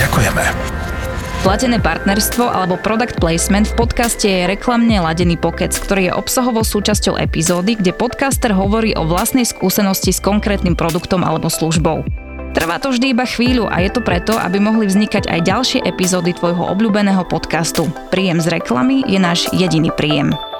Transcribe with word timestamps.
Ďakujeme. 0.00 0.44
Platené 1.42 1.82
partnerstvo 1.82 2.46
alebo 2.46 2.78
product 2.78 3.18
placement 3.18 3.66
v 3.66 3.74
podcaste 3.74 4.30
je 4.30 4.46
reklamne 4.46 4.94
ladený 5.02 5.34
pokec, 5.34 5.74
ktorý 5.74 6.06
je 6.06 6.12
obsahovou 6.14 6.62
súčasťou 6.62 7.18
epizódy, 7.18 7.74
kde 7.74 7.90
podcaster 7.90 8.54
hovorí 8.54 8.94
o 8.94 9.02
vlastnej 9.02 9.42
skúsenosti 9.42 10.14
s 10.14 10.22
konkrétnym 10.22 10.78
produktom 10.78 11.26
alebo 11.26 11.50
službou. 11.50 12.06
Trvá 12.54 12.78
to 12.78 12.94
vždy 12.94 13.10
iba 13.10 13.26
chvíľu 13.26 13.66
a 13.66 13.82
je 13.82 13.90
to 13.90 14.04
preto, 14.04 14.38
aby 14.38 14.62
mohli 14.62 14.86
vznikať 14.86 15.26
aj 15.26 15.40
ďalšie 15.42 15.80
epizódy 15.82 16.30
tvojho 16.30 16.62
obľúbeného 16.62 17.26
podcastu. 17.26 17.90
Príjem 18.14 18.38
z 18.38 18.62
reklamy 18.62 19.02
je 19.08 19.18
náš 19.18 19.50
jediný 19.50 19.90
príjem 19.90 20.51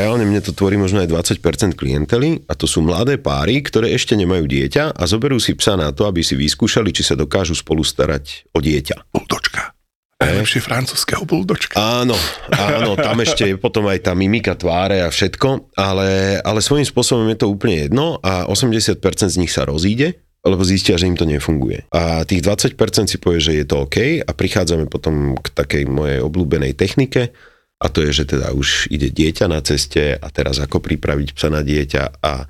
reálne 0.00 0.24
mne 0.24 0.40
to 0.40 0.56
tvorí 0.56 0.80
možno 0.80 1.02
aj 1.02 1.08
20% 1.38 1.76
klientely 1.76 2.42
a 2.48 2.56
to 2.56 2.64
sú 2.64 2.80
mladé 2.80 3.20
páry, 3.20 3.60
ktoré 3.60 3.92
ešte 3.92 4.16
nemajú 4.16 4.46
dieťa 4.46 4.96
a 4.96 5.02
zoberú 5.04 5.36
si 5.36 5.52
psa 5.58 5.76
na 5.76 5.92
to, 5.92 6.06
aby 6.06 6.24
si 6.24 6.38
vyskúšali, 6.38 6.94
či 6.94 7.04
sa 7.04 7.18
dokážu 7.18 7.52
spolu 7.58 7.84
starať 7.84 8.50
o 8.54 8.58
dieťa. 8.62 9.12
Buldočka. 9.12 9.76
Najlepšie 10.20 10.60
francúzského 10.60 11.24
buldočka. 11.24 11.80
Áno, 11.80 12.12
áno, 12.52 12.92
tam 12.92 13.24
ešte 13.24 13.48
je 13.48 13.56
potom 13.56 13.88
aj 13.88 14.04
tá 14.04 14.12
mimika 14.12 14.52
tváre 14.52 15.00
a 15.00 15.08
všetko, 15.08 15.72
ale, 15.80 16.40
ale 16.44 16.60
svojím 16.60 16.84
spôsobom 16.84 17.24
je 17.32 17.40
to 17.40 17.48
úplne 17.48 17.88
jedno 17.88 18.20
a 18.20 18.44
80% 18.44 19.00
z 19.32 19.36
nich 19.40 19.48
sa 19.48 19.64
rozíde, 19.64 20.20
lebo 20.44 20.60
zistia, 20.60 21.00
že 21.00 21.08
im 21.08 21.16
to 21.16 21.24
nefunguje. 21.24 21.88
A 21.88 22.28
tých 22.28 22.44
20% 22.44 22.76
si 23.08 23.16
povie, 23.16 23.40
že 23.40 23.56
je 23.60 23.64
to 23.64 23.88
OK 23.88 24.20
a 24.20 24.30
prichádzame 24.36 24.92
potom 24.92 25.40
k 25.40 25.46
takej 25.56 25.88
mojej 25.88 26.20
obľúbenej 26.20 26.76
technike, 26.76 27.32
a 27.80 27.86
to 27.88 28.04
je, 28.04 28.12
že 28.12 28.36
teda 28.36 28.52
už 28.52 28.92
ide 28.92 29.08
dieťa 29.08 29.48
na 29.48 29.64
ceste 29.64 30.12
a 30.20 30.28
teraz 30.28 30.60
ako 30.60 30.84
pripraviť 30.84 31.32
psa 31.32 31.48
na 31.48 31.64
dieťa. 31.64 32.20
A 32.20 32.44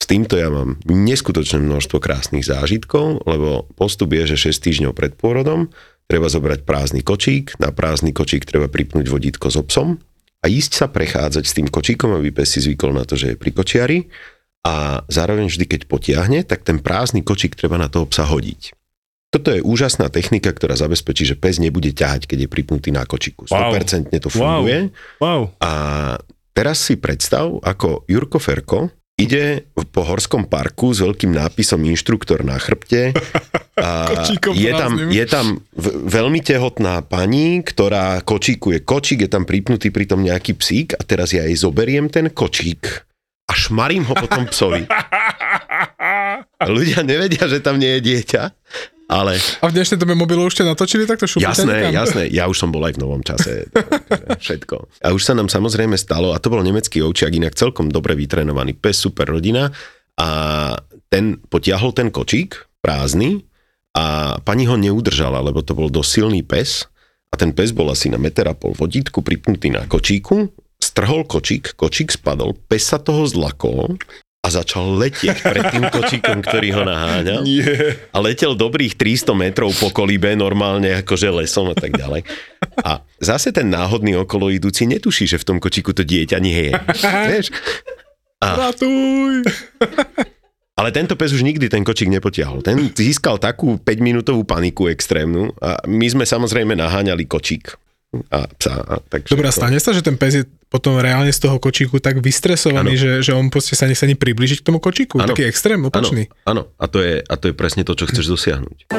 s 0.00 0.04
týmto 0.08 0.40
ja 0.40 0.48
mám 0.48 0.80
neskutočné 0.88 1.60
množstvo 1.60 2.00
krásnych 2.00 2.48
zážitkov, 2.48 3.22
lebo 3.28 3.68
postup 3.76 4.16
je, 4.16 4.32
že 4.32 4.48
6 4.48 4.64
týždňov 4.64 4.92
pred 4.96 5.12
pôrodom 5.12 5.68
treba 6.08 6.26
zobrať 6.32 6.64
prázdny 6.64 7.04
kočík, 7.04 7.54
na 7.60 7.70
prázdny 7.70 8.16
kočík 8.16 8.48
treba 8.48 8.66
pripnúť 8.66 9.06
vodítko 9.12 9.52
so 9.52 9.62
psom 9.62 10.00
a 10.42 10.50
ísť 10.50 10.72
sa 10.74 10.86
prechádzať 10.90 11.44
s 11.46 11.54
tým 11.54 11.68
kočíkom, 11.70 12.18
aby 12.18 12.34
pes 12.34 12.56
si 12.56 12.64
zvykol 12.64 12.96
na 12.96 13.06
to, 13.06 13.14
že 13.14 13.32
je 13.32 13.36
pri 13.38 13.52
kočiari. 13.54 13.98
A 14.62 15.02
zároveň 15.10 15.50
vždy, 15.50 15.66
keď 15.66 15.80
potiahne, 15.90 16.46
tak 16.46 16.62
ten 16.62 16.78
prázdny 16.78 17.26
kočík 17.26 17.58
treba 17.58 17.78
na 17.82 17.90
toho 17.90 18.06
psa 18.06 18.26
hodiť. 18.30 18.81
Toto 19.32 19.48
je 19.48 19.64
úžasná 19.64 20.12
technika, 20.12 20.52
ktorá 20.52 20.76
zabezpečí, 20.76 21.24
že 21.24 21.40
pes 21.40 21.56
nebude 21.56 21.88
ťahať, 21.88 22.28
keď 22.28 22.38
je 22.44 22.48
pripnutý 22.52 22.92
na 22.92 23.08
kočiku. 23.08 23.48
100% 23.48 24.12
wow. 24.12 24.20
to 24.20 24.28
funguje. 24.28 24.78
Wow. 25.16 25.24
Wow. 25.24 25.42
A 25.64 25.72
teraz 26.52 26.84
si 26.84 27.00
predstav, 27.00 27.48
ako 27.64 28.04
Jurko 28.04 28.36
Ferko 28.36 28.92
ide 29.16 29.68
po 29.72 30.04
horskom 30.04 30.44
parku 30.44 30.92
s 30.92 31.00
veľkým 31.00 31.32
nápisom 31.32 31.80
inštruktor 31.84 32.44
na 32.44 32.60
chrbte 32.60 33.16
a 33.80 34.12
je 34.52 34.72
tam, 34.76 34.92
je 35.08 35.24
tam 35.28 35.46
veľmi 36.04 36.40
tehotná 36.44 37.00
pani, 37.00 37.64
ktorá 37.64 38.20
kočíkuje 38.24 38.84
kočík, 38.84 39.24
je 39.24 39.30
tam 39.32 39.48
pripnutý 39.48 39.88
pritom 39.88 40.20
nejaký 40.20 40.56
psík 40.56 40.92
a 40.96 41.02
teraz 41.04 41.32
ja 41.32 41.44
jej 41.48 41.56
zoberiem 41.56 42.12
ten 42.12 42.28
kočík 42.28 43.08
a 43.48 43.52
šmarím 43.52 44.08
ho 44.08 44.14
potom 44.16 44.48
psovi. 44.48 44.88
Ľudia 46.78 47.04
nevedia, 47.04 47.44
že 47.50 47.60
tam 47.60 47.76
nie 47.76 47.98
je 47.98 48.00
dieťa 48.00 48.42
ale... 49.10 49.38
A 49.62 49.66
v 49.70 49.74
dnešnej 49.74 49.98
dobe 49.98 50.14
mobilu 50.14 50.46
už 50.46 50.58
ste 50.58 50.64
natočili 50.66 51.06
takto 51.06 51.26
šupy? 51.26 51.42
Jasné, 51.46 51.90
jasné. 51.90 52.22
Ja 52.30 52.46
už 52.46 52.56
som 52.58 52.70
bol 52.70 52.84
aj 52.86 52.98
v 52.98 53.02
novom 53.02 53.22
čase. 53.22 53.66
všetko. 54.44 55.02
A 55.02 55.10
už 55.10 55.22
sa 55.22 55.32
nám 55.34 55.50
samozrejme 55.50 55.98
stalo, 55.98 56.34
a 56.34 56.38
to 56.38 56.52
bol 56.52 56.62
nemecký 56.62 57.02
ovčiak, 57.02 57.34
inak 57.34 57.58
celkom 57.58 57.90
dobre 57.90 58.14
vytrenovaný 58.14 58.78
pes, 58.78 59.02
super 59.02 59.26
rodina. 59.28 59.72
A 60.16 60.28
ten 61.08 61.40
potiahol 61.40 61.96
ten 61.96 62.12
kočík, 62.12 62.68
prázdny, 62.84 63.42
a 63.92 64.36
pani 64.40 64.64
ho 64.64 64.80
neudržala, 64.80 65.44
lebo 65.44 65.60
to 65.60 65.76
bol 65.76 65.92
dosť 65.92 66.10
silný 66.10 66.40
pes. 66.40 66.88
A 67.32 67.36
ten 67.36 67.52
pes 67.52 67.72
bol 67.72 67.88
asi 67.88 68.12
na 68.12 68.20
meter 68.20 68.44
a 68.48 68.56
pol 68.56 68.76
vodítku 68.76 69.24
pripnutý 69.24 69.72
na 69.72 69.88
kočíku, 69.88 70.52
strhol 70.76 71.24
kočík, 71.24 71.76
kočík 71.80 72.12
spadol, 72.12 72.52
pes 72.68 72.92
sa 72.92 73.00
toho 73.00 73.24
zlakol 73.24 73.96
začal 74.52 75.00
letieť 75.00 75.40
pred 75.40 75.64
tým 75.72 75.88
kočíkom, 75.88 76.44
ktorý 76.44 76.68
ho 76.76 76.82
naháňal. 76.84 77.40
Nie. 77.40 77.96
A 78.12 78.20
letel 78.20 78.52
dobrých 78.52 79.00
300 79.00 79.32
metrov 79.32 79.72
po 79.80 79.88
kolíbe, 79.88 80.36
normálne 80.36 81.00
akože 81.00 81.32
lesom 81.32 81.72
a 81.72 81.76
tak 81.76 81.96
ďalej. 81.96 82.28
A 82.84 83.00
zase 83.16 83.50
ten 83.50 83.72
náhodný 83.72 84.20
okolo 84.20 84.52
idúci 84.52 84.84
netuší, 84.84 85.24
že 85.24 85.40
v 85.40 85.48
tom 85.48 85.58
kočíku 85.58 85.96
to 85.96 86.04
dieťa 86.04 86.38
nie 86.38 86.70
je. 86.70 86.72
Vieš? 87.32 87.46
A... 88.44 88.68
Ratuj! 88.68 89.48
Ale 90.72 90.88
tento 90.88 91.14
pes 91.20 91.30
už 91.36 91.44
nikdy 91.44 91.68
ten 91.68 91.84
kočík 91.84 92.08
nepotiahol. 92.08 92.64
Ten 92.64 92.90
získal 92.96 93.36
takú 93.36 93.76
5-minútovú 93.76 94.42
paniku 94.48 94.88
extrémnu 94.88 95.52
a 95.60 95.84
my 95.84 96.06
sme 96.08 96.24
samozrejme 96.24 96.72
naháňali 96.72 97.28
kočík 97.28 97.76
a 98.28 98.44
psa. 98.60 98.74
A 98.76 98.94
takže 99.00 99.32
Dobre, 99.32 99.48
to... 99.48 99.56
stane 99.56 99.78
sa, 99.80 99.96
že 99.96 100.04
ten 100.04 100.20
pes 100.20 100.32
je 100.36 100.44
potom 100.68 101.00
reálne 101.00 101.32
z 101.32 101.40
toho 101.40 101.56
kočíku 101.56 102.00
tak 102.00 102.20
vystresovaný, 102.20 102.96
že, 102.96 103.10
že 103.24 103.32
on 103.32 103.48
proste 103.48 103.72
sa 103.72 103.88
nechce 103.88 104.04
ani 104.04 104.16
približiť 104.16 104.60
k 104.60 104.66
tomu 104.68 104.80
kočíku. 104.80 105.20
Ano. 105.20 105.32
Taký 105.32 105.48
extrém, 105.48 105.80
opačný. 105.80 106.28
Áno, 106.44 106.68
a, 106.76 106.84
to 106.88 107.00
je, 107.00 107.24
a 107.24 107.34
to 107.40 107.52
je 107.52 107.54
presne 107.56 107.84
to, 107.84 107.96
čo 107.96 108.08
chceš 108.08 108.28
dosiahnuť. 108.28 108.92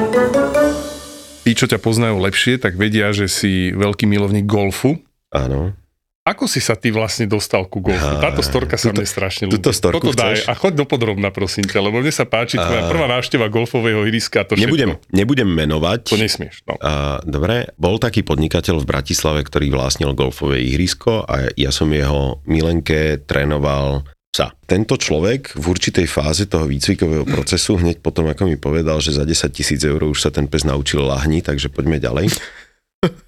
Tí, 1.44 1.50
čo 1.52 1.66
ťa 1.70 1.78
poznajú 1.78 2.18
lepšie, 2.18 2.58
tak 2.58 2.74
vedia, 2.74 3.12
že 3.14 3.30
si 3.30 3.70
veľký 3.74 4.08
milovník 4.08 4.48
golfu. 4.48 4.98
Áno. 5.30 5.76
Ako 6.24 6.48
si 6.48 6.56
sa 6.56 6.72
ty 6.72 6.88
vlastne 6.88 7.28
dostal 7.28 7.68
ku 7.68 7.84
golfu? 7.84 8.00
Táto 8.00 8.40
storka 8.40 8.80
sa 8.80 8.88
tuto, 8.88 9.04
mne 9.04 9.04
strašne 9.04 9.44
ľúbi. 9.44 9.60
Túto 9.60 9.76
storku 9.76 10.08
Toto 10.08 10.16
daj 10.16 10.48
a 10.48 10.56
choď 10.56 10.72
do 10.80 10.84
podrobna, 10.88 11.28
prosím 11.28 11.68
ťa, 11.68 11.84
lebo 11.84 12.00
mne 12.00 12.08
sa 12.16 12.24
páči 12.24 12.56
tvoja 12.56 12.88
prvá 12.88 13.04
návšteva 13.12 13.52
golfového 13.52 14.08
ihriska. 14.08 14.48
To 14.48 14.56
nebudem, 14.56 14.96
nebudem 15.12 15.44
menovať. 15.44 16.08
To 16.08 16.16
nesmieš. 16.16 16.64
No. 16.64 16.80
A, 16.80 17.20
dobre, 17.28 17.68
bol 17.76 18.00
taký 18.00 18.24
podnikateľ 18.24 18.80
v 18.80 18.88
Bratislave, 18.88 19.44
ktorý 19.44 19.68
vlastnil 19.68 20.16
golfové 20.16 20.64
ihrisko 20.64 21.28
a 21.28 21.52
ja 21.60 21.68
som 21.68 21.92
jeho 21.92 22.40
milenke 22.48 23.20
trénoval 23.28 24.08
psa. 24.32 24.56
Tento 24.64 24.96
človek 24.96 25.60
v 25.60 25.64
určitej 25.76 26.08
fáze 26.08 26.48
toho 26.48 26.64
výcvikového 26.64 27.28
procesu, 27.28 27.76
hneď 27.76 28.00
potom, 28.00 28.32
ako 28.32 28.48
mi 28.48 28.56
povedal, 28.56 28.96
že 29.04 29.12
za 29.12 29.28
10 29.28 29.52
tisíc 29.52 29.84
eur 29.84 30.00
už 30.00 30.24
sa 30.24 30.32
ten 30.32 30.48
pes 30.48 30.64
naučil 30.64 31.04
lahni, 31.04 31.44
takže 31.44 31.68
poďme 31.68 32.00
ďalej. 32.00 32.32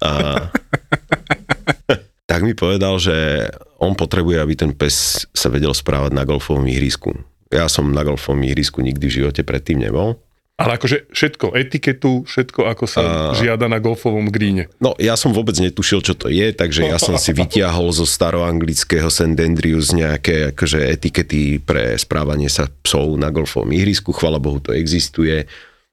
A 0.01 0.09
tak 2.27 2.43
mi 2.43 2.51
povedal, 2.51 2.99
že 2.99 3.47
on 3.79 3.95
potrebuje, 3.95 4.37
aby 4.43 4.53
ten 4.53 4.71
pes 4.75 5.25
sa 5.31 5.47
vedel 5.47 5.71
správať 5.71 6.11
na 6.11 6.27
golfovom 6.27 6.67
ihrisku. 6.67 7.15
Ja 7.47 7.71
som 7.71 7.95
na 7.95 8.03
golfovom 8.03 8.43
ihrisku 8.43 8.83
nikdy 8.83 9.07
v 9.07 9.15
živote 9.23 9.41
predtým 9.47 9.79
nebol. 9.79 10.19
Ale 10.57 10.81
akože 10.81 11.13
všetko, 11.13 11.53
etiketu, 11.53 12.25
všetko 12.25 12.65
ako 12.65 12.89
sa 12.89 13.01
uh, 13.05 13.09
žiada 13.37 13.69
na 13.69 13.77
golfovom 13.77 14.25
gríne. 14.33 14.73
No 14.81 14.97
ja 14.97 15.13
som 15.13 15.29
vôbec 15.29 15.53
netušil, 15.53 16.01
čo 16.01 16.17
to 16.17 16.33
je, 16.33 16.49
takže 16.49 16.81
ja 16.81 16.97
som 16.97 17.13
si 17.21 17.29
vytiahol 17.29 17.93
zo 17.93 18.09
staroanglického 18.09 19.05
St. 19.05 19.37
Andrews 19.37 19.93
nejaké 19.93 20.57
akože 20.57 20.81
etikety 20.81 21.61
pre 21.61 21.93
správanie 22.01 22.49
sa 22.49 22.73
psov 22.81 23.21
na 23.21 23.29
golfovom 23.29 23.69
ihrisku. 23.69 24.09
Chvala 24.09 24.41
Bohu, 24.41 24.57
to 24.57 24.73
existuje 24.73 25.45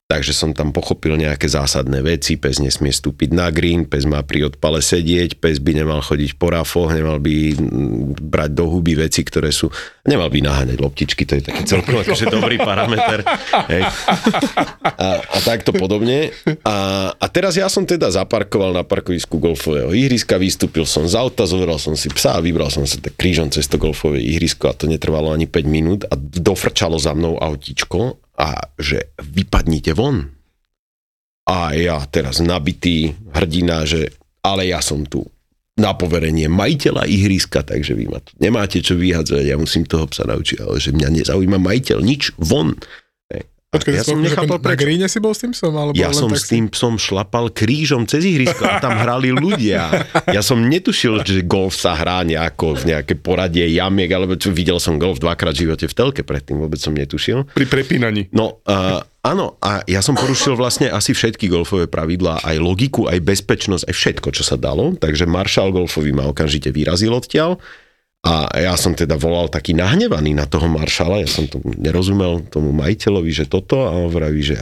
Takže 0.04 0.36
som 0.36 0.52
tam 0.52 0.68
pochopil 0.68 1.16
nejaké 1.16 1.48
zásadné 1.48 2.04
veci, 2.04 2.36
pes 2.36 2.60
nesmie 2.60 2.92
stúpiť 2.92 3.32
na 3.32 3.48
green, 3.48 3.88
pes 3.88 4.04
má 4.04 4.20
pri 4.20 4.52
odpale 4.52 4.84
sedieť, 4.84 5.40
pes 5.40 5.56
by 5.64 5.80
nemal 5.80 6.04
chodiť 6.04 6.36
po 6.36 6.52
rafoch, 6.52 6.92
nemal 6.92 7.16
by 7.24 7.56
mm, 7.56 8.20
brať 8.20 8.50
do 8.52 8.68
huby 8.68 9.00
veci, 9.00 9.24
ktoré 9.24 9.48
sú... 9.48 9.72
Nemal 10.04 10.28
by 10.28 10.44
naháňať 10.44 10.76
loptičky, 10.76 11.24
to 11.24 11.40
je 11.40 11.48
taký 11.48 11.64
celkom 11.64 12.04
akože 12.04 12.28
dobrý 12.28 12.60
parameter. 12.60 13.24
Hej. 13.72 13.82
A, 14.84 15.24
a 15.24 15.38
takto 15.40 15.72
podobne. 15.72 16.36
A, 16.68 17.08
a 17.16 17.26
teraz 17.32 17.56
ja 17.56 17.72
som 17.72 17.88
teda 17.88 18.12
zaparkoval 18.12 18.76
na 18.76 18.84
parkovisku 18.84 19.40
golfového 19.40 19.96
ihriska, 19.96 20.36
vystúpil 20.36 20.84
som 20.84 21.08
z 21.08 21.16
auta, 21.16 21.48
zoberal 21.48 21.80
som 21.80 21.96
si 21.96 22.12
psa 22.12 22.36
a 22.36 22.44
vybral 22.44 22.68
som 22.68 22.84
sa 22.84 23.00
tak 23.00 23.16
krížom 23.16 23.48
cez 23.48 23.64
to 23.72 23.80
golfové 23.80 24.20
ihrisko 24.20 24.68
a 24.68 24.76
to 24.76 24.84
netrvalo 24.84 25.32
ani 25.32 25.48
5 25.48 25.64
minút 25.64 26.04
a 26.04 26.14
dofrčalo 26.20 27.00
za 27.00 27.16
mnou 27.16 27.40
autíčko 27.40 28.23
a 28.38 28.74
že 28.78 29.14
vypadnite 29.22 29.94
von. 29.94 30.26
A 31.44 31.76
ja 31.76 32.00
teraz 32.08 32.40
nabitý 32.40 33.12
hrdina, 33.36 33.84
že 33.84 34.10
ale 34.40 34.72
ja 34.72 34.80
som 34.80 35.04
tu 35.04 35.24
na 35.74 35.90
poverenie 35.92 36.46
majiteľa 36.46 37.10
ihriska, 37.10 37.66
takže 37.66 37.98
vy 37.98 38.06
ma 38.06 38.22
tu 38.22 38.30
nemáte 38.38 38.78
čo 38.78 38.94
vyhadzovať, 38.94 39.44
ja 39.44 39.58
musím 39.58 39.82
toho 39.84 40.06
psa 40.06 40.22
naučiť, 40.22 40.62
ale 40.62 40.78
že 40.78 40.94
mňa 40.94 41.08
nezaujíma 41.10 41.58
majiteľ, 41.58 41.98
nič, 41.98 42.38
von. 42.38 42.78
Počkaj, 43.74 43.92
ja 43.92 44.04
som 44.06 44.22
nechápal, 44.22 44.62
Na 44.62 44.78
gríne 44.78 45.06
si 45.10 45.18
bol 45.18 45.34
s 45.34 45.42
tým 45.42 45.50
psom? 45.50 45.74
Alebo 45.74 45.98
ja 45.98 46.14
som 46.14 46.30
s 46.30 46.46
tým 46.46 46.70
psom 46.70 46.94
šlapal 46.94 47.50
krížom 47.50 48.06
cez 48.06 48.22
ihrisko 48.22 48.62
a 48.62 48.78
tam 48.78 48.94
hrali 48.94 49.34
ľudia. 49.34 50.06
Ja 50.30 50.46
som 50.46 50.62
netušil, 50.62 51.26
že 51.26 51.42
golf 51.42 51.74
sa 51.74 51.98
hrá 51.98 52.22
nejako 52.22 52.78
v 52.78 52.94
nejaké 52.94 53.18
poradie 53.18 53.66
jamiek, 53.74 54.10
alebo 54.14 54.38
čo, 54.38 54.54
videl 54.54 54.78
som 54.78 55.02
golf 55.02 55.18
dvakrát 55.18 55.58
v 55.58 55.66
živote 55.66 55.90
v 55.90 55.94
telke, 55.94 56.22
predtým 56.22 56.62
vôbec 56.62 56.78
som 56.78 56.94
netušil. 56.94 57.50
Pri 57.50 57.66
prepínaní. 57.66 58.30
No, 58.30 58.62
uh, 58.62 59.02
áno, 59.26 59.58
a 59.58 59.82
ja 59.90 59.98
som 59.98 60.14
porušil 60.14 60.54
vlastne 60.54 60.86
asi 60.94 61.10
všetky 61.10 61.50
golfové 61.50 61.90
pravidlá, 61.90 62.46
aj 62.46 62.56
logiku, 62.62 63.10
aj 63.10 63.18
bezpečnosť, 63.26 63.90
aj 63.90 63.94
všetko, 63.94 64.28
čo 64.30 64.46
sa 64.46 64.54
dalo, 64.54 64.94
takže 64.94 65.26
Marshall 65.26 65.74
golfový 65.74 66.14
ma 66.14 66.30
okamžite 66.30 66.70
vyrazil 66.70 67.10
odtiaľ 67.10 67.58
a 68.24 68.48
ja 68.56 68.72
som 68.80 68.96
teda 68.96 69.20
volal 69.20 69.52
taký 69.52 69.76
nahnevaný 69.76 70.32
na 70.32 70.48
toho 70.48 70.64
maršala, 70.64 71.20
ja 71.20 71.28
som 71.28 71.44
to 71.44 71.60
nerozumel 71.76 72.40
tomu 72.48 72.72
majiteľovi, 72.72 73.28
že 73.28 73.44
toto 73.44 73.84
a 73.84 73.92
on 73.92 74.08
vraví, 74.08 74.40
že 74.40 74.56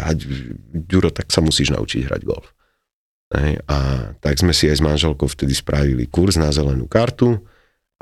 Ďuro, 0.74 1.14
tak 1.14 1.30
sa 1.30 1.38
musíš 1.38 1.70
naučiť 1.70 2.10
hrať 2.10 2.22
golf. 2.26 2.50
A 3.70 4.10
tak 4.18 4.42
sme 4.42 4.50
si 4.50 4.66
aj 4.66 4.82
s 4.82 4.84
manželkou 4.84 5.30
vtedy 5.30 5.54
spravili 5.54 6.10
kurz 6.10 6.34
na 6.42 6.50
zelenú 6.50 6.90
kartu 6.90 7.38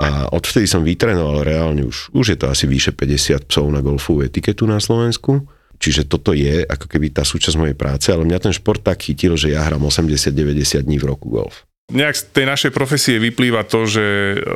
a 0.01 0.33
odvtedy 0.33 0.65
som 0.65 0.81
vytrenoval 0.81 1.45
reálne 1.45 1.85
už, 1.85 2.09
už 2.09 2.33
je 2.33 2.37
to 2.41 2.49
asi 2.49 2.65
vyše 2.65 2.97
50 2.97 3.45
psov 3.45 3.69
na 3.69 3.85
golfovú 3.85 4.25
etiketu 4.25 4.65
na 4.65 4.81
Slovensku. 4.81 5.45
Čiže 5.77 6.09
toto 6.09 6.33
je 6.33 6.65
ako 6.65 6.89
keby 6.89 7.13
tá 7.13 7.21
súčasť 7.21 7.57
mojej 7.57 7.77
práce, 7.77 8.09
ale 8.09 8.25
mňa 8.25 8.49
ten 8.49 8.53
šport 8.53 8.81
tak 8.81 9.05
chytil, 9.05 9.37
že 9.37 9.53
ja 9.53 9.61
hram 9.61 9.85
80-90 9.85 10.89
dní 10.89 10.97
v 10.97 11.05
roku 11.05 11.29
golf 11.29 11.69
nejak 11.91 12.15
z 12.15 12.23
tej 12.31 12.45
našej 12.47 12.71
profesie 12.71 13.19
vyplýva 13.19 13.67
to, 13.67 13.83
že 13.83 14.03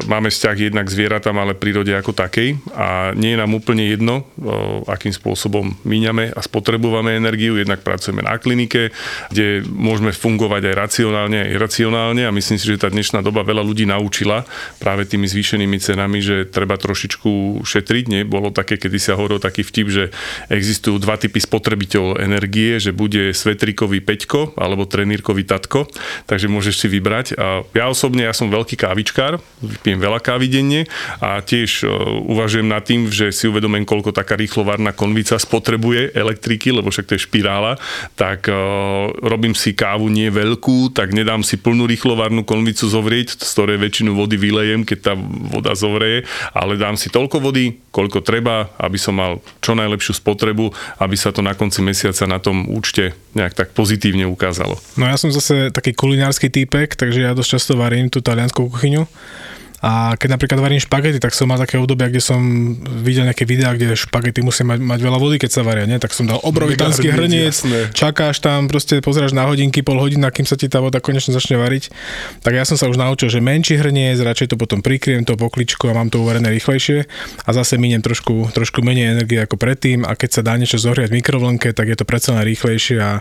máme 0.07 0.31
vzťah 0.31 0.71
jednak 0.71 0.87
zvieratám, 0.87 1.35
ale 1.35 1.53
prírode 1.53 1.91
ako 1.91 2.15
takej 2.15 2.55
a 2.71 3.11
nie 3.11 3.35
je 3.35 3.39
nám 3.39 3.51
úplne 3.51 3.83
jedno, 3.91 4.23
akým 4.87 5.11
spôsobom 5.11 5.75
míňame 5.83 6.31
a 6.31 6.39
spotrebujeme 6.39 7.19
energiu. 7.19 7.59
Jednak 7.59 7.83
pracujeme 7.83 8.23
na 8.23 8.39
klinike, 8.39 8.95
kde 9.35 9.67
môžeme 9.67 10.15
fungovať 10.15 10.71
aj 10.71 10.75
racionálne, 10.79 11.37
aj 11.43 11.51
iracionálne 11.59 12.23
a 12.23 12.31
myslím 12.31 12.57
si, 12.57 12.71
že 12.71 12.79
tá 12.79 12.87
dnešná 12.87 13.19
doba 13.19 13.43
veľa 13.43 13.61
ľudí 13.67 13.83
naučila 13.83 14.47
práve 14.79 15.03
tými 15.03 15.27
zvýšenými 15.27 15.77
cenami, 15.83 16.23
že 16.23 16.47
treba 16.47 16.79
trošičku 16.79 17.61
šetriť. 17.67 18.05
Nie? 18.07 18.21
Bolo 18.23 18.55
také, 18.55 18.79
kedy 18.79 18.95
sa 18.95 19.19
hovoril 19.19 19.43
taký 19.43 19.67
vtip, 19.67 19.87
že 19.91 20.03
existujú 20.47 21.03
dva 21.03 21.19
typy 21.19 21.43
spotrebiteľov 21.43 22.23
energie, 22.23 22.79
že 22.79 22.95
bude 22.95 23.35
svetrikový 23.35 23.99
peťko 23.99 24.55
alebo 24.55 24.87
trenírkový 24.87 25.43
tatko, 25.43 25.91
takže 26.31 26.47
môžeš 26.47 26.75
si 26.79 26.87
vybrať 26.87 27.14
dať. 27.15 27.25
A 27.39 27.63
ja 27.71 27.85
osobne, 27.87 28.27
ja 28.27 28.35
som 28.35 28.51
veľký 28.51 28.75
kávičkár, 28.75 29.39
pijem 29.81 29.99
veľa 30.03 30.19
kávy 30.19 30.51
denne 30.51 30.83
a 31.23 31.39
tiež 31.39 31.87
uh, 31.87 31.91
uvažujem 32.27 32.67
nad 32.67 32.83
tým, 32.83 33.07
že 33.07 33.31
si 33.31 33.47
uvedomím, 33.47 33.87
koľko 33.87 34.11
taká 34.11 34.35
rýchlovárna 34.35 34.91
konvica 34.91 35.39
spotrebuje 35.39 36.11
elektriky, 36.11 36.75
lebo 36.75 36.91
však 36.91 37.07
to 37.07 37.15
je 37.15 37.25
špirála, 37.25 37.79
tak 38.19 38.51
uh, 38.51 39.11
robím 39.23 39.55
si 39.55 39.71
kávu 39.71 40.11
nie 40.11 40.27
veľkú, 40.27 40.91
tak 40.91 41.15
nedám 41.15 41.41
si 41.41 41.55
plnú 41.55 41.87
rýchlovárnu 41.87 42.43
konvicu 42.43 42.85
zovrieť, 42.91 43.39
z 43.39 43.49
ktorej 43.55 43.77
väčšinu 43.79 44.11
vody 44.13 44.35
vylejem, 44.35 44.83
keď 44.83 44.99
tá 44.99 45.13
voda 45.49 45.73
zovrie, 45.77 46.27
ale 46.51 46.75
dám 46.75 46.99
si 46.99 47.07
toľko 47.07 47.39
vody, 47.39 47.79
koľko 47.95 48.19
treba, 48.25 48.75
aby 48.81 48.99
som 48.99 49.15
mal 49.15 49.39
čo 49.63 49.77
najlepšiu 49.77 50.19
spotrebu, 50.19 50.73
aby 50.99 51.15
sa 51.15 51.31
to 51.31 51.39
na 51.39 51.55
konci 51.55 51.79
mesiaca 51.79 52.27
na 52.27 52.41
tom 52.43 52.67
účte 52.67 53.15
nejak 53.35 53.53
tak 53.53 53.69
pozitívne 53.75 54.23
ukázalo. 54.27 54.79
No 54.95 55.07
ja 55.07 55.19
som 55.19 55.31
zase 55.31 55.71
taký 55.71 55.91
kulinársky 55.91 56.47
týpek, 56.47 56.95
takže 57.05 57.21
ja 57.21 57.37
dosť 57.37 57.49
často 57.53 57.77
varím 57.77 58.09
tú 58.09 58.17
taliansku 58.25 58.65
kuchyňu 58.65 59.05
a 59.83 60.15
keď 60.15 60.39
napríklad 60.39 60.59
varím 60.61 60.79
špagety, 60.79 61.19
tak 61.19 61.35
som 61.35 61.51
mal 61.51 61.59
také 61.59 61.75
obdobie, 61.75 62.07
kde 62.07 62.23
som 62.23 62.39
videl 63.03 63.27
nejaké 63.27 63.43
videá, 63.43 63.75
kde 63.75 63.95
špagety 63.95 64.39
musí 64.39 64.63
mať, 64.63 64.79
mať 64.79 64.99
veľa 65.03 65.19
vody, 65.19 65.35
keď 65.41 65.51
sa 65.51 65.61
varia, 65.65 65.83
nie? 65.89 65.99
tak 65.99 66.15
som 66.15 66.27
dal 66.27 66.39
obrovitánsky 66.43 67.11
hrniec, 67.11 67.55
čakáš 67.91 68.39
tam, 68.39 68.71
proste 68.71 69.03
pozeráš 69.03 69.35
na 69.35 69.43
hodinky, 69.47 69.83
pol 69.83 69.99
hodina, 69.99 70.31
kým 70.31 70.47
sa 70.47 70.55
ti 70.55 70.71
tá 70.71 70.79
voda 70.79 71.03
konečne 71.03 71.35
začne 71.35 71.59
variť. 71.59 71.91
Tak 72.45 72.53
ja 72.55 72.63
som 72.63 72.79
sa 72.79 72.87
už 72.87 72.95
naučil, 72.95 73.27
že 73.27 73.43
menší 73.43 73.75
hrniec, 73.75 74.21
radšej 74.21 74.53
to 74.53 74.55
potom 74.55 74.79
prikriem 74.79 75.27
to 75.27 75.35
pokličko 75.35 75.91
a 75.91 75.97
mám 75.97 76.07
to 76.07 76.23
uvarené 76.23 76.47
rýchlejšie 76.55 77.07
a 77.43 77.49
zase 77.51 77.75
miniem 77.75 77.99
trošku, 77.99 78.55
trošku 78.55 78.79
menej 78.85 79.17
energie 79.17 79.41
ako 79.41 79.59
predtým 79.59 80.07
a 80.07 80.15
keď 80.15 80.29
sa 80.29 80.41
dá 80.45 80.55
niečo 80.55 80.79
zohriať 80.79 81.11
v 81.11 81.17
mikrovlnke, 81.19 81.73
tak 81.75 81.91
je 81.91 81.97
to 81.97 82.05
predsa 82.07 82.37
rýchlejšie 82.41 82.97
a 83.01 83.19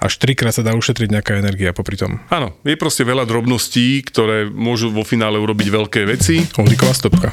až 0.00 0.12
trikrát 0.20 0.54
sa 0.54 0.62
dá 0.62 0.76
ušetriť 0.76 1.08
nejaká 1.12 1.38
energia 1.40 1.72
popri 1.72 1.96
tom. 1.96 2.20
Áno, 2.28 2.56
je 2.62 2.76
proste 2.76 3.02
veľa 3.04 3.24
drobností, 3.24 4.04
ktoré 4.06 4.48
môžu 4.48 4.92
vo 4.92 5.02
finále 5.02 5.40
urobiť 5.40 5.68
veľké 5.72 5.95
veci. 6.04 6.44
Holíková 6.58 6.92
stopka. 6.92 7.32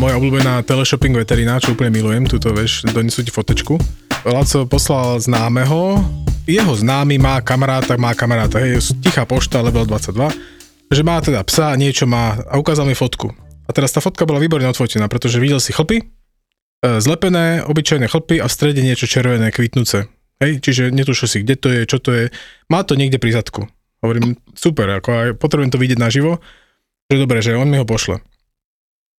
moja 0.00 0.16
obľúbená 0.16 0.64
teleshopping 0.64 1.12
veterina, 1.12 1.60
čo 1.60 1.76
úplne 1.76 1.92
milujem, 1.92 2.24
túto 2.24 2.56
vieš, 2.56 2.88
donesú 2.88 3.20
ti 3.20 3.28
fotečku. 3.28 3.76
Laco 4.24 4.64
poslal 4.64 5.20
známeho, 5.20 6.00
jeho 6.50 6.74
známy 6.74 7.22
má 7.22 7.38
kamaráta, 7.40 7.94
má 7.94 8.10
kamaráta, 8.12 8.58
hej, 8.58 8.82
tichá 8.98 9.22
pošta, 9.22 9.62
level 9.62 9.86
22, 9.86 10.34
že 10.90 11.02
má 11.06 11.22
teda 11.22 11.46
psa, 11.46 11.78
niečo 11.78 12.10
má 12.10 12.42
a 12.50 12.58
ukázal 12.58 12.90
mi 12.90 12.98
fotku. 12.98 13.30
A 13.64 13.70
teraz 13.70 13.94
tá 13.94 14.02
fotka 14.02 14.26
bola 14.26 14.42
výborne 14.42 14.66
odfotená, 14.66 15.06
pretože 15.06 15.38
videl 15.38 15.62
si 15.62 15.70
chlpy, 15.70 16.02
e, 16.02 16.04
zlepené, 16.98 17.62
obyčajné 17.62 18.10
chlpy 18.10 18.42
a 18.42 18.50
v 18.50 18.54
strede 18.54 18.82
niečo 18.82 19.06
červené, 19.06 19.54
kvitnúce. 19.54 20.10
Hej, 20.42 20.58
čiže 20.58 20.90
netušil 20.90 21.28
si, 21.30 21.38
kde 21.46 21.54
to 21.54 21.68
je, 21.70 21.80
čo 21.86 22.02
to 22.02 22.10
je. 22.10 22.24
Má 22.66 22.82
to 22.82 22.98
niekde 22.98 23.22
pri 23.22 23.30
zadku. 23.30 23.70
Hovorím, 24.02 24.40
super, 24.56 24.88
ako 24.98 25.08
aj 25.12 25.28
potrebujem 25.38 25.70
to 25.70 25.78
vidieť 25.78 26.00
naživo, 26.00 26.40
že 27.06 27.20
dobre, 27.20 27.44
že 27.44 27.54
on 27.54 27.68
mi 27.68 27.76
ho 27.78 27.86
pošle. 27.86 28.24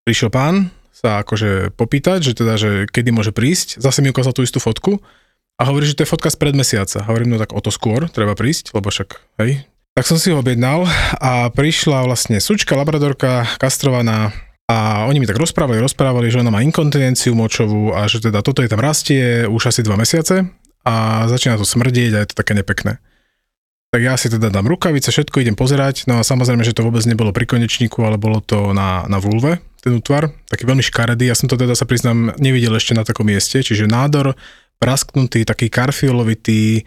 Prišiel 0.03 0.33
pán 0.33 0.73
sa 0.91 1.21
akože 1.21 1.71
popýtať, 1.77 2.19
že 2.19 2.33
teda, 2.35 2.53
že 2.57 2.69
kedy 2.89 3.13
môže 3.13 3.31
prísť. 3.31 3.79
Zase 3.79 4.03
mi 4.03 4.11
ukázal 4.11 4.35
tú 4.35 4.43
istú 4.43 4.59
fotku 4.59 4.99
a 5.61 5.69
hovorí, 5.69 5.85
že 5.85 5.93
to 5.93 6.01
je 6.01 6.09
fotka 6.09 6.33
z 6.33 6.41
pred 6.41 6.57
mesiaca. 6.57 7.05
Hovorím, 7.05 7.37
no 7.37 7.37
tak 7.37 7.53
o 7.53 7.61
to 7.61 7.69
skôr 7.69 8.09
treba 8.09 8.33
prísť, 8.33 8.73
lebo 8.73 8.89
však, 8.89 9.37
hej. 9.45 9.69
Tak 9.93 10.09
som 10.09 10.17
si 10.17 10.33
ho 10.33 10.41
objednal 10.41 10.89
a 11.21 11.53
prišla 11.53 12.01
vlastne 12.09 12.41
sučka, 12.41 12.73
labradorka, 12.73 13.45
kastrovaná 13.61 14.33
a 14.65 15.05
oni 15.05 15.21
mi 15.21 15.29
tak 15.29 15.37
rozprávali, 15.37 15.83
rozprávali, 15.83 16.31
že 16.33 16.41
ona 16.41 16.49
má 16.49 16.65
inkontinenciu 16.65 17.37
močovú 17.37 17.93
a 17.93 18.09
že 18.09 18.23
teda 18.23 18.41
toto 18.41 18.65
je 18.65 18.71
tam 18.71 18.81
rastie 18.81 19.45
už 19.45 19.69
asi 19.69 19.85
dva 19.85 19.99
mesiace 19.99 20.47
a 20.81 21.27
začína 21.29 21.61
to 21.61 21.67
smrdieť 21.67 22.11
a 22.17 22.21
je 22.25 22.29
to 22.33 22.39
také 22.39 22.57
nepekné. 22.57 22.97
Tak 23.91 23.99
ja 23.99 24.15
si 24.15 24.31
teda 24.31 24.47
dám 24.47 24.71
rukavice, 24.71 25.11
všetko 25.11 25.43
idem 25.43 25.59
pozerať, 25.59 26.07
no 26.07 26.15
a 26.15 26.23
samozrejme, 26.23 26.63
že 26.63 26.71
to 26.71 26.87
vôbec 26.87 27.03
nebolo 27.03 27.35
pri 27.35 27.43
konečníku, 27.43 27.99
ale 28.07 28.15
bolo 28.15 28.39
to 28.39 28.71
na, 28.71 29.03
na 29.11 29.19
vulve, 29.19 29.59
ten 29.83 29.91
útvar, 29.91 30.31
taký 30.47 30.63
veľmi 30.63 30.79
škaredý, 30.79 31.27
ja 31.27 31.35
som 31.35 31.51
to 31.51 31.59
teda 31.59 31.75
sa 31.75 31.83
priznám 31.83 32.31
nevidel 32.39 32.71
ešte 32.71 32.95
na 32.95 33.03
takom 33.03 33.27
mieste, 33.27 33.59
čiže 33.59 33.91
nádor 33.91 34.39
prasknutý, 34.81 35.45
taký 35.45 35.69
karfiolovitý, 35.69 36.81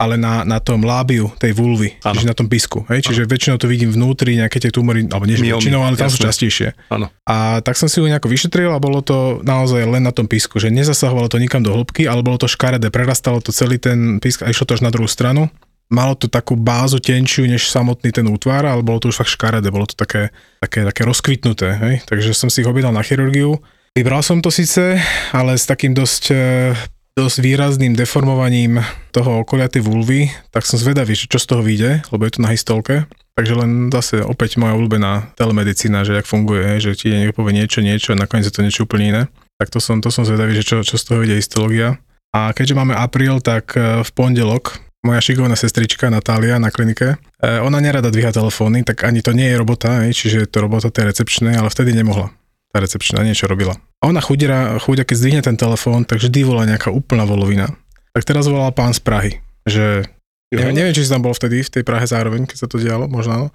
ale 0.00 0.16
na, 0.16 0.48
na 0.48 0.56
tom 0.64 0.80
lábiu 0.80 1.28
tej 1.36 1.52
vulvy, 1.52 2.00
ano. 2.00 2.16
čiže 2.16 2.30
na 2.32 2.32
tom 2.32 2.48
pisku. 2.48 2.88
Hej? 2.88 3.04
Čiže 3.04 3.28
ano. 3.28 3.30
väčšinou 3.36 3.56
to 3.60 3.68
vidím 3.68 3.92
vnútri, 3.92 4.32
nejaké 4.32 4.56
tie 4.56 4.72
tumory, 4.72 5.04
alebo 5.04 5.28
nie 5.28 5.36
väčšinou, 5.36 5.84
ale 5.84 6.00
tam 6.00 6.08
sú 6.08 6.24
častejšie. 6.24 6.72
Ano. 6.88 7.12
A 7.28 7.60
tak 7.60 7.76
som 7.76 7.84
si 7.84 8.00
ho 8.00 8.08
nejako 8.08 8.32
vyšetril 8.32 8.72
a 8.72 8.80
bolo 8.80 9.04
to 9.04 9.44
naozaj 9.44 9.84
len 9.84 10.00
na 10.00 10.14
tom 10.14 10.24
pisku, 10.24 10.56
že 10.56 10.72
nezasahovalo 10.72 11.28
to 11.28 11.36
nikam 11.36 11.60
do 11.60 11.76
hĺbky, 11.76 12.08
ale 12.08 12.24
bolo 12.24 12.40
to 12.40 12.48
škaredé, 12.48 12.88
prerastalo 12.88 13.44
to 13.44 13.52
celý 13.52 13.76
ten 13.76 14.24
pisk 14.24 14.40
a 14.40 14.48
išlo 14.48 14.64
to 14.64 14.80
až 14.80 14.88
na 14.88 14.88
druhú 14.88 15.10
stranu. 15.10 15.52
Malo 15.90 16.16
to 16.16 16.30
takú 16.30 16.56
bázu 16.56 17.02
tenšiu 17.02 17.44
než 17.44 17.68
samotný 17.68 18.14
ten 18.14 18.24
útvar, 18.30 18.64
ale 18.64 18.80
bolo 18.80 19.04
to 19.04 19.12
už 19.12 19.20
fakt 19.20 19.36
škaredé, 19.36 19.68
bolo 19.68 19.84
to 19.84 19.98
také, 19.98 20.32
také, 20.62 20.86
také 20.86 21.02
rozkvitnuté. 21.04 21.76
Hej? 21.76 21.94
Takže 22.08 22.32
som 22.32 22.48
si 22.48 22.64
ho 22.64 22.70
objednal 22.70 22.94
na 22.94 23.02
chirurgiu. 23.02 23.58
Vybral 23.98 24.22
som 24.22 24.38
to 24.38 24.54
síce, 24.54 25.02
ale 25.34 25.58
s 25.58 25.66
takým 25.66 25.92
dosť 25.92 26.24
eh, 26.30 26.72
dosť 27.18 27.36
výrazným 27.42 27.98
deformovaním 27.98 28.80
toho 29.10 29.42
okolia 29.42 29.66
tej 29.66 29.82
vulvy, 29.82 30.30
tak 30.54 30.66
som 30.66 30.78
zvedavý, 30.78 31.14
čo 31.18 31.38
z 31.38 31.46
toho 31.46 31.62
vyjde, 31.62 32.06
lebo 32.14 32.22
je 32.26 32.32
to 32.38 32.44
na 32.44 32.52
histolke. 32.54 33.06
Takže 33.34 33.54
len 33.56 33.70
zase 33.88 34.20
opäť 34.20 34.60
moja 34.60 34.76
obľúbená 34.76 35.32
telemedicína, 35.34 36.04
že 36.04 36.18
jak 36.18 36.28
funguje, 36.28 36.76
že 36.82 36.92
ti 36.92 37.08
niekto 37.10 37.40
povie 37.40 37.56
niečo, 37.56 37.80
niečo 37.80 38.12
a 38.12 38.20
nakoniec 38.20 38.50
je 38.50 38.54
to 38.54 38.64
niečo 38.64 38.84
úplne 38.84 39.06
iné. 39.10 39.22
Tak 39.56 39.72
to 39.72 39.78
som, 39.80 40.04
to 40.04 40.12
som 40.12 40.28
zvedavý, 40.28 40.52
že 40.56 40.66
čo, 40.66 40.76
čo 40.84 41.00
z 41.00 41.04
toho 41.08 41.24
vyjde 41.24 41.40
histológia. 41.40 41.96
A 42.30 42.54
keďže 42.54 42.78
máme 42.78 42.94
apríl, 42.94 43.42
tak 43.42 43.74
e, 43.74 44.06
v 44.06 44.10
pondelok 44.14 44.78
moja 45.02 45.20
šikovná 45.24 45.56
sestrička 45.56 46.12
Natália 46.12 46.60
na 46.60 46.68
klinike, 46.68 47.16
e, 47.40 47.48
ona 47.64 47.80
nerada 47.80 48.12
dvíha 48.12 48.30
telefóny, 48.30 48.84
tak 48.84 49.02
ani 49.08 49.24
to 49.24 49.32
nie 49.32 49.50
je 49.50 49.56
robota, 49.58 50.04
čiže 50.04 50.46
je 50.46 50.48
to 50.48 50.62
robota 50.62 50.92
tej 50.92 51.10
recepčnej, 51.10 51.56
ale 51.56 51.72
vtedy 51.72 51.96
nemohla 51.96 52.30
tá 52.70 52.78
recepčná 52.78 53.22
niečo 53.26 53.50
robila. 53.50 53.74
A 54.00 54.08
ona 54.08 54.22
chudera, 54.22 54.78
chudia, 54.78 55.04
keď 55.04 55.16
zdvihne 55.18 55.42
ten 55.42 55.58
telefón, 55.58 56.06
tak 56.06 56.22
vždy 56.22 56.40
volá 56.46 56.64
nejaká 56.64 56.88
úplná 56.94 57.26
volovina. 57.26 57.74
Tak 58.14 58.26
teraz 58.26 58.46
volal 58.46 58.70
pán 58.74 58.94
z 58.94 59.00
Prahy, 59.02 59.32
že 59.66 60.06
Neviem, 60.50 60.82
neviem, 60.82 60.90
či 60.90 61.06
si 61.06 61.12
tam 61.14 61.22
bol 61.22 61.30
vtedy 61.30 61.62
v 61.62 61.70
tej 61.70 61.86
Prahe 61.86 62.02
zároveň, 62.02 62.42
keď 62.42 62.56
sa 62.58 62.66
to 62.66 62.82
dialo, 62.82 63.06
možno. 63.06 63.54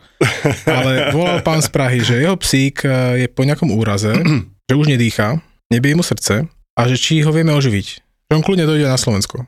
Ale 0.63 1.11
volal 1.11 1.43
pán 1.43 1.59
z 1.59 1.67
Prahy, 1.67 1.99
že 1.99 2.23
jeho 2.23 2.39
psík 2.39 2.87
e, 2.87 3.19
je 3.19 3.27
po 3.27 3.43
nejakom 3.43 3.67
úraze 3.67 4.15
že 4.71 4.73
už 4.79 4.87
nedýcha, 4.87 5.43
nebije 5.67 5.99
mu 5.99 6.07
srdce 6.07 6.47
a 6.47 6.81
že 6.87 6.95
či 6.95 7.19
ho 7.19 7.35
vieme 7.35 7.51
oživiť. 7.51 7.87
Že 8.31 8.33
on 8.39 8.43
kľudne 8.47 8.63
dojde 8.63 8.87
na 8.87 8.95
Slovensko. 8.95 9.43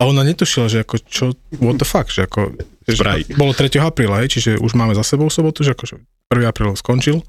A 0.00 0.02
ona 0.02 0.26
netušila, 0.26 0.66
že 0.66 0.82
ako 0.82 0.94
čo, 1.06 1.24
what 1.62 1.78
the 1.78 1.86
fuck, 1.86 2.10
že 2.10 2.26
ako, 2.26 2.58
že 2.90 2.98
Spraj. 2.98 3.30
bolo 3.38 3.54
3. 3.54 3.70
apríla, 3.78 4.24
hej, 4.24 4.34
čiže 4.34 4.50
už 4.58 4.74
máme 4.74 4.98
za 4.98 5.06
sebou 5.06 5.30
sobotu, 5.30 5.62
že 5.62 5.78
akože 5.78 6.00
1. 6.32 6.42
apríl 6.50 6.74
skončil. 6.74 7.22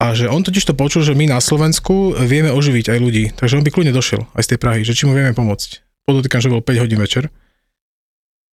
A 0.00 0.16
že 0.16 0.32
on 0.32 0.40
totiž 0.40 0.64
to 0.64 0.72
počul, 0.72 1.04
že 1.04 1.12
my 1.12 1.28
na 1.28 1.44
Slovensku 1.44 2.16
vieme 2.24 2.48
oživiť 2.48 2.88
aj 2.88 2.98
ľudí, 3.04 3.24
takže 3.36 3.60
on 3.60 3.64
by 3.64 3.68
kľudne 3.68 3.92
došiel 3.92 4.24
aj 4.32 4.48
z 4.48 4.50
tej 4.56 4.58
Prahy, 4.58 4.80
že 4.80 4.96
či 4.96 5.04
mu 5.04 5.12
vieme 5.12 5.36
pomôcť. 5.36 5.84
Podotýkam, 6.08 6.40
že 6.40 6.48
bol 6.48 6.64
5 6.64 6.82
hodín 6.82 6.96
večer. 6.96 7.28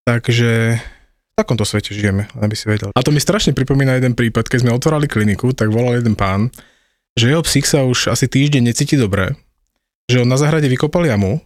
Takže 0.04 0.76
v 0.76 1.34
takomto 1.40 1.64
svete 1.64 1.96
žijeme, 1.96 2.28
aby 2.44 2.52
si 2.52 2.68
vedel. 2.68 2.92
A 2.92 3.00
to 3.00 3.16
mi 3.16 3.24
strašne 3.24 3.56
pripomína 3.56 3.96
jeden 3.96 4.12
prípad, 4.12 4.52
keď 4.52 4.68
sme 4.68 4.76
otvárali 4.76 5.08
kliniku, 5.08 5.56
tak 5.56 5.72
volal 5.72 5.96
jeden 5.96 6.20
pán, 6.20 6.52
že 7.16 7.32
jeho 7.32 7.40
psík 7.42 7.64
sa 7.64 7.88
už 7.88 8.12
asi 8.12 8.28
týždeň 8.28 8.68
necíti 8.68 9.00
dobre, 9.00 9.32
že 10.12 10.20
on 10.20 10.28
na 10.28 10.36
zahrade 10.36 10.68
vykopal 10.68 11.08
jamu, 11.08 11.40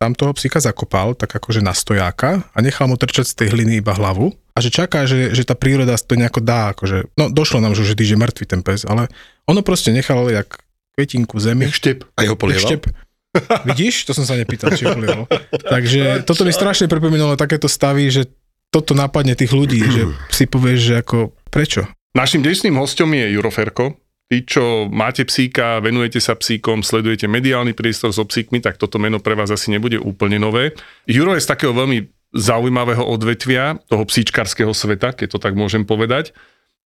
tam 0.00 0.16
toho 0.16 0.32
psíka 0.36 0.60
zakopal, 0.60 1.16
tak 1.16 1.32
akože 1.36 1.60
na 1.64 1.72
stojáka 1.72 2.44
a 2.52 2.58
nechal 2.60 2.88
mu 2.88 2.96
trčať 2.96 3.28
z 3.28 3.34
tej 3.44 3.48
hliny 3.56 3.80
iba 3.80 3.92
hlavu 3.96 4.32
a 4.52 4.58
že 4.60 4.68
čaká, 4.68 5.08
že, 5.08 5.32
že 5.32 5.46
tá 5.46 5.56
príroda 5.56 5.96
to 5.96 6.18
nejako 6.18 6.44
dá, 6.44 6.74
akože, 6.76 7.14
no 7.16 7.30
došlo 7.30 7.62
nám, 7.62 7.72
že 7.72 7.86
už 7.86 7.96
je 7.96 8.18
mŕtvy 8.18 8.44
ten 8.44 8.60
pes, 8.60 8.84
ale 8.84 9.08
ono 9.44 9.60
proste 9.60 9.92
nechalo 9.92 10.30
jak 10.30 10.58
kvetinku 10.94 11.36
zemi. 11.40 11.68
Štep. 11.68 12.04
A 12.16 12.24
jeho 12.24 12.38
jak 12.38 12.40
polieval? 12.40 12.68
štep. 12.70 12.82
Vidíš? 13.66 14.06
To 14.06 14.14
som 14.14 14.22
sa 14.22 14.38
nepýtal, 14.38 14.78
či 14.78 14.86
ho 14.86 14.94
polieval. 14.94 15.26
Takže 15.74 16.22
toto 16.22 16.46
mi 16.46 16.54
strašne 16.54 16.86
pripomínalo 16.86 17.34
takéto 17.34 17.66
stavy, 17.66 18.06
že 18.06 18.30
toto 18.70 18.94
napadne 18.94 19.34
tých 19.34 19.50
ľudí, 19.50 19.82
že 19.82 20.02
si 20.30 20.46
povieš, 20.46 20.80
že 20.82 20.94
ako, 21.02 21.34
prečo? 21.50 21.86
Našim 22.14 22.46
dnešným 22.46 22.78
hostom 22.78 23.10
je 23.10 23.34
Juroferko. 23.34 23.98
Tí, 24.30 24.46
čo 24.46 24.88
máte 24.88 25.26
psíka, 25.28 25.84
venujete 25.84 26.16
sa 26.16 26.32
psíkom, 26.32 26.80
sledujete 26.80 27.28
mediálny 27.28 27.76
priestor 27.76 28.14
so 28.14 28.24
psíkmi, 28.24 28.62
tak 28.62 28.80
toto 28.80 28.96
meno 28.96 29.20
pre 29.20 29.36
vás 29.36 29.52
asi 29.52 29.68
nebude 29.68 30.00
úplne 30.00 30.40
nové. 30.40 30.72
Juro 31.04 31.36
je 31.36 31.44
z 31.44 31.50
takého 31.50 31.76
veľmi 31.76 32.08
zaujímavého 32.34 33.04
odvetvia, 33.04 33.78
toho 33.86 34.02
psíčkarského 34.08 34.74
sveta, 34.74 35.14
keď 35.14 35.36
to 35.36 35.38
tak 35.38 35.54
môžem 35.54 35.86
povedať. 35.86 36.34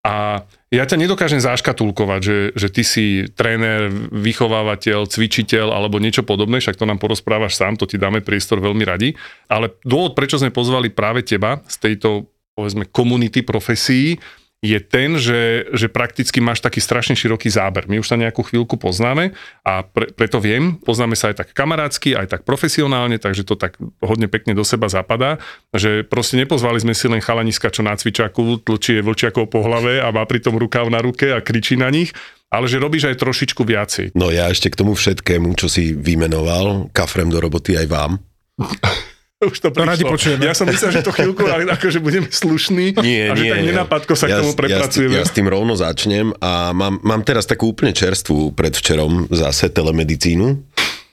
A 0.07 0.47
ja 0.71 0.85
ťa 0.87 1.01
nedokážem 1.01 1.43
zaškatulkovať, 1.43 2.21
že, 2.23 2.39
že 2.55 2.69
ty 2.71 2.83
si 2.87 3.07
tréner, 3.35 3.91
vychovávateľ, 4.15 5.11
cvičiteľ 5.11 5.75
alebo 5.75 5.99
niečo 5.99 6.23
podobné, 6.23 6.63
však 6.63 6.79
to 6.79 6.87
nám 6.87 7.03
porozprávaš 7.03 7.59
sám, 7.59 7.75
to 7.75 7.89
ti 7.89 7.99
dáme 7.99 8.23
priestor 8.23 8.63
veľmi 8.63 8.85
radi. 8.87 9.19
Ale 9.51 9.75
dôvod, 9.83 10.15
prečo 10.15 10.39
sme 10.39 10.55
pozvali 10.55 10.95
práve 10.95 11.27
teba 11.27 11.61
z 11.67 11.77
tejto, 11.83 12.31
povedzme, 12.55 12.87
komunity 12.89 13.43
profesí, 13.43 14.23
je 14.59 14.79
ten, 14.83 15.15
že, 15.15 15.71
že 15.71 15.87
prakticky 15.87 16.43
máš 16.43 16.59
taký 16.59 16.83
strašne 16.83 17.15
široký 17.15 17.47
záber. 17.47 17.87
My 17.87 18.03
už 18.03 18.11
sa 18.11 18.19
nejakú 18.19 18.43
chvíľku 18.43 18.75
poznáme 18.75 19.31
a 19.63 19.87
pre, 19.87 20.11
preto 20.11 20.43
viem, 20.43 20.75
poznáme 20.83 21.15
sa 21.15 21.31
aj 21.31 21.47
tak 21.47 21.49
kamarátsky, 21.55 22.19
aj 22.19 22.27
tak 22.27 22.41
profesionálne, 22.43 23.23
takže 23.23 23.47
to 23.47 23.55
tak 23.55 23.79
hodne 24.03 24.27
pekne 24.27 24.59
do 24.59 24.67
seba 24.67 24.91
zapadá, 24.91 25.39
že 25.71 26.03
proste 26.03 26.43
nepozvali 26.43 26.83
sme 26.83 26.91
si 26.91 27.07
len 27.07 27.23
chalaniska, 27.23 27.71
čo 27.71 27.87
na 27.87 27.95
cvičaku 27.95 28.59
tlčie 28.67 28.99
vlčiakov 28.99 29.47
po 29.47 29.63
hlave 29.63 30.03
a 30.03 30.11
má 30.11 30.27
pritom 30.27 30.59
rukav 30.59 30.91
na 30.91 30.99
ruke 30.99 31.31
a 31.31 31.39
kričí 31.39 31.79
na 31.79 31.87
nich, 31.95 32.11
ale 32.51 32.67
že 32.67 32.83
robíš 32.83 33.15
aj 33.15 33.21
trošičku 33.23 33.63
viacej. 33.63 34.19
No 34.19 34.35
ja 34.35 34.51
ešte 34.51 34.75
k 34.75 34.79
tomu 34.83 34.99
všetkému, 34.99 35.55
čo 35.55 35.71
si 35.71 35.95
vymenoval, 35.95 36.91
kafrem 36.91 37.31
do 37.31 37.39
roboty 37.39 37.79
aj 37.79 37.87
vám. 37.87 38.13
Už 39.39 39.63
to 39.63 39.71
prišlo. 39.71 39.87
radi 39.87 40.03
počujeme. 40.03 40.51
Ja 40.51 40.55
som 40.55 40.67
myslel, 40.67 40.99
že 40.99 41.07
to 41.07 41.15
chvíľku 41.15 41.47
akože 41.47 42.03
budeme 42.03 42.27
slušní 42.27 42.99
Nie, 43.07 43.31
a 43.31 43.39
že 43.39 43.47
nie. 43.47 43.53
tak 43.55 43.61
nenapadko 43.71 44.13
sa 44.19 44.27
ja, 44.27 44.43
k 44.43 44.43
tomu 44.43 44.59
prepracujeme. 44.59 45.15
Ja, 45.15 45.23
ja 45.23 45.31
s 45.31 45.35
tým 45.35 45.47
rovno 45.47 45.79
začnem 45.79 46.35
a 46.43 46.75
mám, 46.75 46.99
mám 47.07 47.23
teraz 47.23 47.47
takú 47.47 47.71
úplne 47.71 47.95
čerstvú 47.95 48.51
predvčerom 48.59 49.31
zase 49.31 49.71
telemedicínu, 49.71 50.59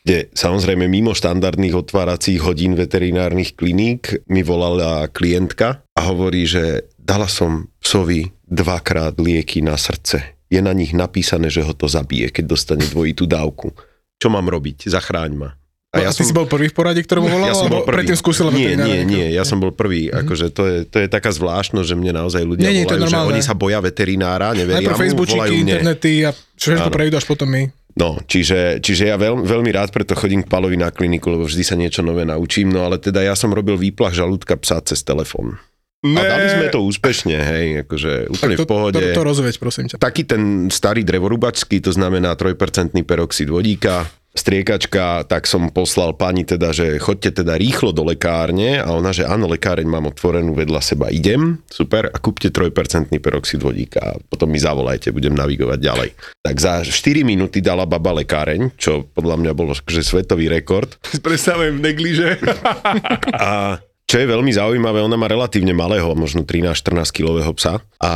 kde 0.02 0.34
samozrejme 0.34 0.90
mimo 0.90 1.14
štandardných 1.14 1.78
otváracích 1.78 2.42
hodín 2.42 2.74
veterinárnych 2.74 3.54
kliník 3.54 4.26
mi 4.26 4.42
volala 4.42 5.06
klientka 5.06 5.86
a 5.94 6.02
hovorí, 6.10 6.50
že 6.50 6.90
dala 6.98 7.30
som 7.30 7.70
psovi 7.78 8.34
dvakrát 8.50 9.22
lieky 9.22 9.62
na 9.62 9.78
srdce. 9.78 10.34
Je 10.50 10.66
na 10.66 10.74
nich 10.74 10.98
napísané, 10.98 11.54
že 11.54 11.62
ho 11.62 11.78
to 11.78 11.86
zabije, 11.86 12.34
keď 12.34 12.58
dostane 12.58 12.90
dvojitú 12.90 13.30
dávku. 13.30 13.70
Čo 14.18 14.34
mám 14.34 14.50
robiť? 14.50 14.90
Zachráň 14.90 15.34
ma. 15.38 15.50
A 15.96 16.04
ja 16.04 16.12
ty 16.12 16.28
si 16.28 16.36
bol 16.36 16.44
prvý 16.44 16.68
v 16.68 16.76
poradí, 16.76 17.00
ktorému 17.02 17.32
volal, 17.32 17.50
Ja 17.50 17.56
som 17.56 17.72
bol 17.72 17.88
prvý. 17.88 18.04
predtým 18.04 18.18
skúsil 18.20 18.52
Nie, 18.52 18.76
nie, 18.76 19.08
nie, 19.08 19.32
ja 19.32 19.48
som 19.48 19.64
bol 19.64 19.72
prvý. 19.72 20.12
Akože 20.12 20.52
to 20.52 20.64
je, 20.68 20.78
to 20.84 21.00
je 21.00 21.08
taká 21.08 21.32
zvláštnosť, 21.32 21.88
že 21.88 21.96
mne 21.96 22.20
naozaj 22.20 22.44
ľudia 22.44 22.68
Nie, 22.68 22.84
nie, 22.84 22.86
to 22.86 23.00
je 23.00 23.08
volajú, 23.08 23.16
že 23.16 23.30
oni 23.32 23.42
sa 23.42 23.56
boja 23.56 23.80
veterinára, 23.80 24.52
neveria 24.52 24.92
mu, 24.92 25.00
Facebooky, 25.00 25.40
volajú 25.40 25.52
mne. 25.56 25.64
internety 25.64 26.28
a 26.28 26.36
všetko 26.36 26.90
prejdú 26.92 27.16
až 27.16 27.26
potom 27.26 27.48
my. 27.48 27.64
No, 27.96 28.20
čiže, 28.28 28.84
čiže 28.84 29.08
ja 29.08 29.16
veľ, 29.16 29.48
veľmi 29.48 29.72
rád 29.72 29.96
preto 29.96 30.20
chodím 30.20 30.44
k 30.44 30.52
Palovi 30.52 30.76
na 30.76 30.92
kliniku, 30.92 31.32
lebo 31.32 31.48
vždy 31.48 31.64
sa 31.64 31.80
niečo 31.80 32.04
nové 32.04 32.28
naučím, 32.28 32.68
no 32.68 32.84
ale 32.84 33.00
teda 33.00 33.24
ja 33.24 33.40
som 33.40 33.56
robil 33.56 33.80
výplach 33.80 34.12
žalúdka 34.12 34.60
psa 34.60 34.84
cez 34.84 35.00
telefón. 35.00 35.56
A 36.04 36.22
dali 36.22 36.48
sme 36.52 36.68
to 36.70 36.86
úspešne, 36.86 37.34
hej, 37.34 37.68
akože 37.88 38.30
úplne 38.30 38.56
to, 38.60 38.68
v 38.68 38.70
pohode. 38.70 39.00
To, 39.00 39.16
to 39.16 39.24
rozveď, 39.26 39.56
prosím 39.58 39.86
ťa. 39.90 39.96
Taký 39.98 40.28
ten 40.28 40.68
starý 40.70 41.02
drevorubačský, 41.02 41.82
to 41.82 41.90
znamená 41.90 42.36
3% 42.38 42.94
peroxid 43.08 43.50
vodíka, 43.50 44.06
striekačka, 44.36 45.24
tak 45.26 45.48
som 45.48 45.72
poslal 45.72 46.12
pani 46.14 46.44
teda, 46.44 46.76
že 46.76 47.00
chodte 47.00 47.32
teda 47.32 47.56
rýchlo 47.56 47.96
do 47.96 48.04
lekárne 48.04 48.84
a 48.84 48.92
ona, 48.92 49.16
že 49.16 49.24
áno, 49.24 49.48
lekáreň 49.48 49.88
mám 49.88 50.12
otvorenú 50.12 50.52
vedľa 50.52 50.82
seba, 50.84 51.08
idem, 51.08 51.64
super, 51.72 52.12
a 52.12 52.18
kúpte 52.20 52.52
3% 52.52 53.10
peroxid 53.16 53.64
vodíka 53.64 54.04
a 54.04 54.20
potom 54.20 54.52
mi 54.52 54.60
zavolajte, 54.60 55.16
budem 55.16 55.34
navigovať 55.34 55.80
ďalej. 55.80 56.10
Tak 56.44 56.56
za 56.60 56.84
4 56.84 57.24
minúty 57.24 57.64
dala 57.64 57.88
baba 57.88 58.12
lekáreň, 58.12 58.76
čo 58.76 59.08
podľa 59.16 59.40
mňa 59.40 59.52
bol 59.56 59.72
že 59.72 60.04
svetový 60.04 60.52
rekord. 60.52 61.00
Predstavujem 61.26 61.80
negliže. 61.80 62.44
A 63.40 63.80
čo 64.06 64.22
je 64.22 64.30
veľmi 64.30 64.54
zaujímavé, 64.54 65.02
ona 65.02 65.18
má 65.18 65.26
relatívne 65.26 65.74
malého, 65.74 66.14
možno 66.14 66.46
13-14 66.46 67.10
kilového 67.10 67.50
psa 67.58 67.82
a 67.98 68.12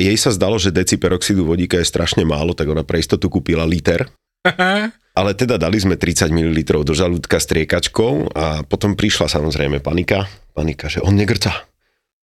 jej 0.00 0.16
sa 0.16 0.32
zdalo, 0.32 0.56
že 0.56 0.72
deci 0.72 0.96
peroxidu 0.96 1.44
vodíka 1.44 1.76
je 1.76 1.84
strašne 1.84 2.24
málo, 2.24 2.56
tak 2.56 2.72
ona 2.72 2.80
pre 2.80 2.96
istotu 2.96 3.28
kúpila 3.28 3.68
liter 3.68 4.08
ale 5.12 5.36
teda 5.36 5.60
dali 5.60 5.76
sme 5.76 6.00
30 6.00 6.32
ml 6.32 6.58
do 6.84 6.92
žalúdka 6.96 7.36
s 7.36 7.46
triekačkou 7.48 8.32
a 8.32 8.64
potom 8.64 8.96
prišla 8.96 9.28
samozrejme 9.28 9.84
panika. 9.84 10.24
Panika, 10.56 10.88
že 10.88 11.04
on 11.04 11.16
negrca. 11.16 11.68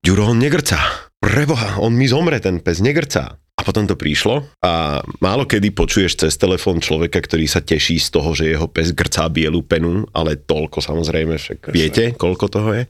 Ďuro, 0.01 0.31
on 0.33 0.39
negrca. 0.41 0.79
Preboha, 1.19 1.77
on 1.83 1.93
mi 1.93 2.07
zomre, 2.07 2.39
ten 2.39 2.63
pes 2.63 2.79
negrca. 2.79 3.35
A 3.59 3.61
potom 3.67 3.83
to 3.83 3.99
prišlo 3.99 4.47
a 4.63 5.03
málo 5.19 5.43
kedy 5.43 5.75
počuješ 5.75 6.15
cez 6.15 6.39
telefón 6.39 6.79
človeka, 6.79 7.19
ktorý 7.19 7.43
sa 7.43 7.59
teší 7.59 7.99
z 7.99 8.07
toho, 8.07 8.31
že 8.31 8.55
jeho 8.55 8.71
pes 8.71 8.95
grcá 8.95 9.27
bielu 9.27 9.59
penu, 9.67 10.07
ale 10.15 10.39
toľko 10.39 10.79
samozrejme, 10.79 11.35
však 11.35 11.75
viete, 11.75 12.15
koľko 12.15 12.47
toho 12.47 12.71
je. 12.71 12.83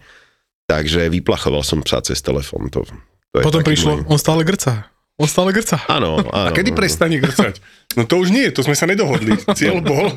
Takže 0.69 1.09
vyplachoval 1.09 1.65
som 1.65 1.81
psa 1.81 2.05
cez 2.05 2.21
telefón. 2.21 2.69
To, 2.69 2.85
to 3.33 3.41
je 3.41 3.45
Potom 3.49 3.65
prišlo, 3.65 4.05
môj- 4.05 4.05
on 4.13 4.21
stále 4.21 4.45
grca. 4.45 4.93
On 5.19 5.27
stále 5.27 5.51
grca. 5.51 5.83
Áno, 5.91 6.23
áno. 6.31 6.31
A 6.49 6.55
kedy 6.55 6.71
prestane 6.71 7.19
grcať? 7.19 7.59
No 7.99 8.07
to 8.07 8.23
už 8.23 8.31
nie, 8.31 8.47
to 8.55 8.63
sme 8.63 8.71
sa 8.71 8.88
nedohodli. 8.88 9.35
Cieľ 9.51 9.83
bol, 9.91 10.07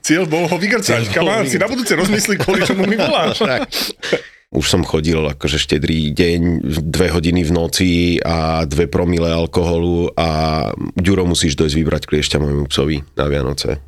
cieľ 0.00 0.24
bol 0.24 0.48
ho 0.48 0.56
vygrcať. 0.56 1.12
Kamán, 1.12 1.44
si 1.44 1.60
na 1.60 1.68
budúce 1.68 1.92
rozmyslí, 1.92 2.40
kvôli 2.40 2.64
čomu 2.64 2.88
mi 2.88 2.96
voláš. 2.96 3.38
Tak. 3.46 3.68
Už 4.54 4.70
som 4.70 4.86
chodil 4.86 5.18
akože 5.18 5.58
štedrý 5.58 6.14
deň, 6.14 6.62
dve 6.86 7.10
hodiny 7.10 7.42
v 7.42 7.52
noci 7.52 7.90
a 8.22 8.62
dve 8.62 8.86
promile 8.86 9.26
alkoholu 9.28 10.14
a 10.14 10.28
Ďuro 10.94 11.26
musíš 11.26 11.58
dojsť 11.58 11.76
vybrať 11.76 12.02
kliešťa 12.06 12.38
môjmu 12.38 12.64
psovi 12.70 13.02
na 13.18 13.26
Vianoce. 13.26 13.82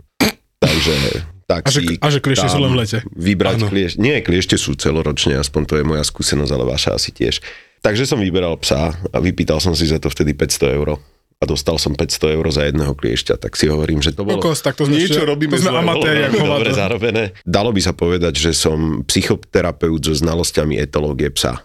Takže 0.59 0.95
A 0.99 1.71
že, 1.71 1.81
taxík, 1.87 1.99
a 2.03 2.09
že 2.11 2.19
kliešte 2.19 2.51
sú 2.51 2.59
len 2.59 2.75
v 2.75 2.85
lete. 2.85 2.99
Vybrať 3.15 3.71
kliešť. 3.71 3.97
Nie, 4.03 4.19
kliešte 4.21 4.59
sú 4.59 4.75
celoročne, 4.75 5.39
aspoň 5.39 5.63
to 5.65 5.75
je 5.79 5.85
moja 5.87 6.03
skúsenosť, 6.03 6.51
ale 6.53 6.65
vaša 6.67 6.99
asi 6.99 7.15
tiež. 7.15 7.39
Takže 7.83 8.05
som 8.05 8.19
vyberal 8.19 8.59
psa 8.59 8.91
a 8.93 9.19
vypýtal 9.23 9.63
som 9.63 9.73
si 9.73 9.87
za 9.87 10.03
to 10.03 10.11
vtedy 10.11 10.35
500 10.35 10.77
eur 10.79 10.99
a 11.39 11.45
dostal 11.47 11.79
som 11.79 11.95
500 11.95 12.35
eur 12.35 12.47
za 12.51 12.67
jedného 12.67 12.99
kliešťa, 12.99 13.39
tak 13.39 13.55
si 13.55 13.71
hovorím, 13.71 14.03
že 14.03 14.11
to 14.11 14.27
bolo... 14.27 14.43
Kokos, 14.43 14.59
tak 14.59 14.75
to 14.75 14.91
Niečo 14.91 15.23
ešte- 15.23 15.31
robíme 15.31 15.55
to 15.55 15.63
sme 15.63 15.79
amatéri, 15.79 16.27
ako 16.27 16.35
Veľmi 16.35 16.51
dobre 16.51 16.71
zarobené. 16.75 17.23
Dalo 17.47 17.71
by 17.71 17.81
sa 17.81 17.95
povedať, 17.95 18.35
že 18.35 18.51
som 18.51 19.07
psychoterapeut 19.07 20.03
so 20.03 20.15
znalosťami 20.19 20.75
etológie 20.83 21.31
psa, 21.31 21.63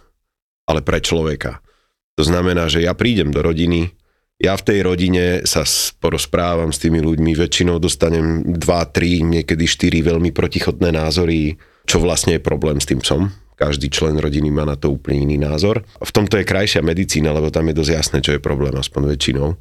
ale 0.70 0.86
pre 0.86 1.02
človeka. 1.02 1.66
To 2.14 2.22
znamená, 2.22 2.70
že 2.70 2.86
ja 2.86 2.94
prídem 2.94 3.34
do 3.34 3.42
rodiny, 3.42 3.90
ja 4.38 4.54
v 4.54 4.66
tej 4.66 4.80
rodine 4.86 5.42
sa 5.50 5.66
porozprávam 5.98 6.70
s 6.70 6.78
tými 6.78 7.02
ľuďmi, 7.02 7.34
väčšinou 7.34 7.82
dostanem 7.82 8.46
2, 8.46 8.62
3, 8.62 9.42
niekedy 9.42 9.66
4 9.66 10.14
veľmi 10.14 10.30
protichodné 10.30 10.94
názory, 10.94 11.58
čo 11.90 11.98
vlastne 11.98 12.38
je 12.38 12.46
problém 12.46 12.78
s 12.78 12.86
tým 12.86 13.02
psom. 13.02 13.34
Každý 13.54 13.90
člen 13.94 14.18
rodiny 14.18 14.50
má 14.50 14.66
na 14.66 14.76
to 14.76 14.94
úplne 14.94 15.30
iný 15.30 15.38
názor. 15.38 15.86
V 16.02 16.12
tomto 16.12 16.38
je 16.42 16.46
krajšia 16.46 16.82
medicína, 16.82 17.32
lebo 17.32 17.54
tam 17.54 17.70
je 17.70 17.78
dosť 17.78 17.92
jasné, 17.94 18.18
čo 18.22 18.32
je 18.36 18.42
problém, 18.42 18.74
aspoň 18.74 19.14
väčšinou. 19.14 19.58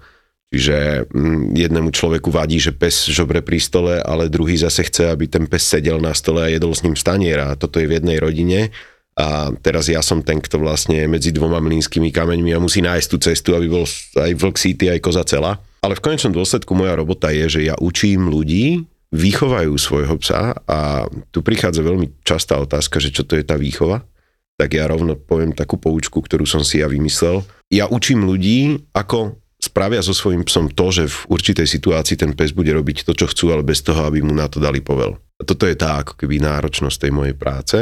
Čiže 0.52 1.08
mm, 1.08 1.56
jednému 1.56 1.88
človeku 1.96 2.28
vadí, 2.28 2.61
že 2.61 2.76
pes 2.76 3.08
žobre 3.08 3.40
pri 3.40 3.56
stole, 3.56 4.04
ale 4.04 4.28
druhý 4.28 4.61
zase 4.61 4.84
chce, 4.84 5.08
aby 5.08 5.25
ten 5.25 5.49
pes 5.49 5.64
sedel 5.64 5.96
na 5.96 6.12
stole 6.12 6.44
a 6.44 6.52
jedol 6.52 6.76
s 6.76 6.84
ním 6.84 6.92
staniera. 6.92 7.52
A 7.52 7.56
toto 7.56 7.80
je 7.80 7.88
v 7.88 7.96
jednej 7.96 8.20
rodine. 8.20 8.68
A 9.16 9.52
teraz 9.64 9.88
ja 9.88 10.04
som 10.04 10.20
ten, 10.20 10.40
kto 10.40 10.61
vlastne 10.61 11.04
je 11.04 11.08
medzi 11.08 11.32
dvoma 11.32 11.61
mlínskymi 11.61 12.12
kameňmi 12.12 12.52
a 12.52 12.61
musí 12.61 12.84
nájsť 12.84 13.08
tú 13.08 13.16
cestu, 13.20 13.50
aby 13.56 13.68
bol 13.68 13.84
aj 14.16 14.32
vlk 14.37 14.56
síty, 14.61 14.92
aj 14.92 15.00
koza 15.00 15.25
celá. 15.25 15.56
Ale 15.80 15.96
v 15.96 16.04
konečnom 16.04 16.37
dôsledku 16.37 16.72
moja 16.76 16.96
robota 16.96 17.32
je, 17.32 17.49
že 17.49 17.61
ja 17.72 17.76
učím 17.80 18.28
ľudí, 18.28 18.84
vychovajú 19.12 19.76
svojho 19.76 20.16
psa 20.19 20.57
a 20.64 21.04
tu 21.28 21.45
prichádza 21.45 21.85
veľmi 21.85 22.25
častá 22.25 22.57
otázka, 22.57 22.97
že 22.97 23.12
čo 23.12 23.28
to 23.28 23.37
je 23.37 23.45
tá 23.45 23.61
výchova. 23.61 24.09
Tak 24.57 24.73
ja 24.73 24.88
rovno 24.88 25.21
poviem 25.21 25.52
takú 25.52 25.76
poučku, 25.76 26.25
ktorú 26.25 26.49
som 26.49 26.64
si 26.64 26.81
ja 26.81 26.88
vymyslel. 26.88 27.45
Ja 27.69 27.92
učím 27.92 28.25
ľudí, 28.25 28.88
ako 28.97 29.37
spravia 29.61 30.00
so 30.00 30.16
svojím 30.16 30.49
psom 30.49 30.73
to, 30.73 30.88
že 30.90 31.04
v 31.12 31.19
určitej 31.28 31.69
situácii 31.69 32.16
ten 32.16 32.33
pes 32.33 32.57
bude 32.57 32.73
robiť 32.73 33.04
to, 33.04 33.12
čo 33.12 33.28
chcú, 33.28 33.52
ale 33.52 33.62
bez 33.62 33.85
toho, 33.85 34.09
aby 34.09 34.25
mu 34.25 34.33
na 34.33 34.49
to 34.49 34.59
dali 34.59 34.81
povel. 34.81 35.21
Toto 35.37 35.69
je 35.69 35.76
tá 35.76 36.00
ako 36.00 36.16
keby 36.16 36.40
náročnosť 36.40 36.97
tej 36.97 37.12
mojej 37.12 37.37
práce. 37.37 37.78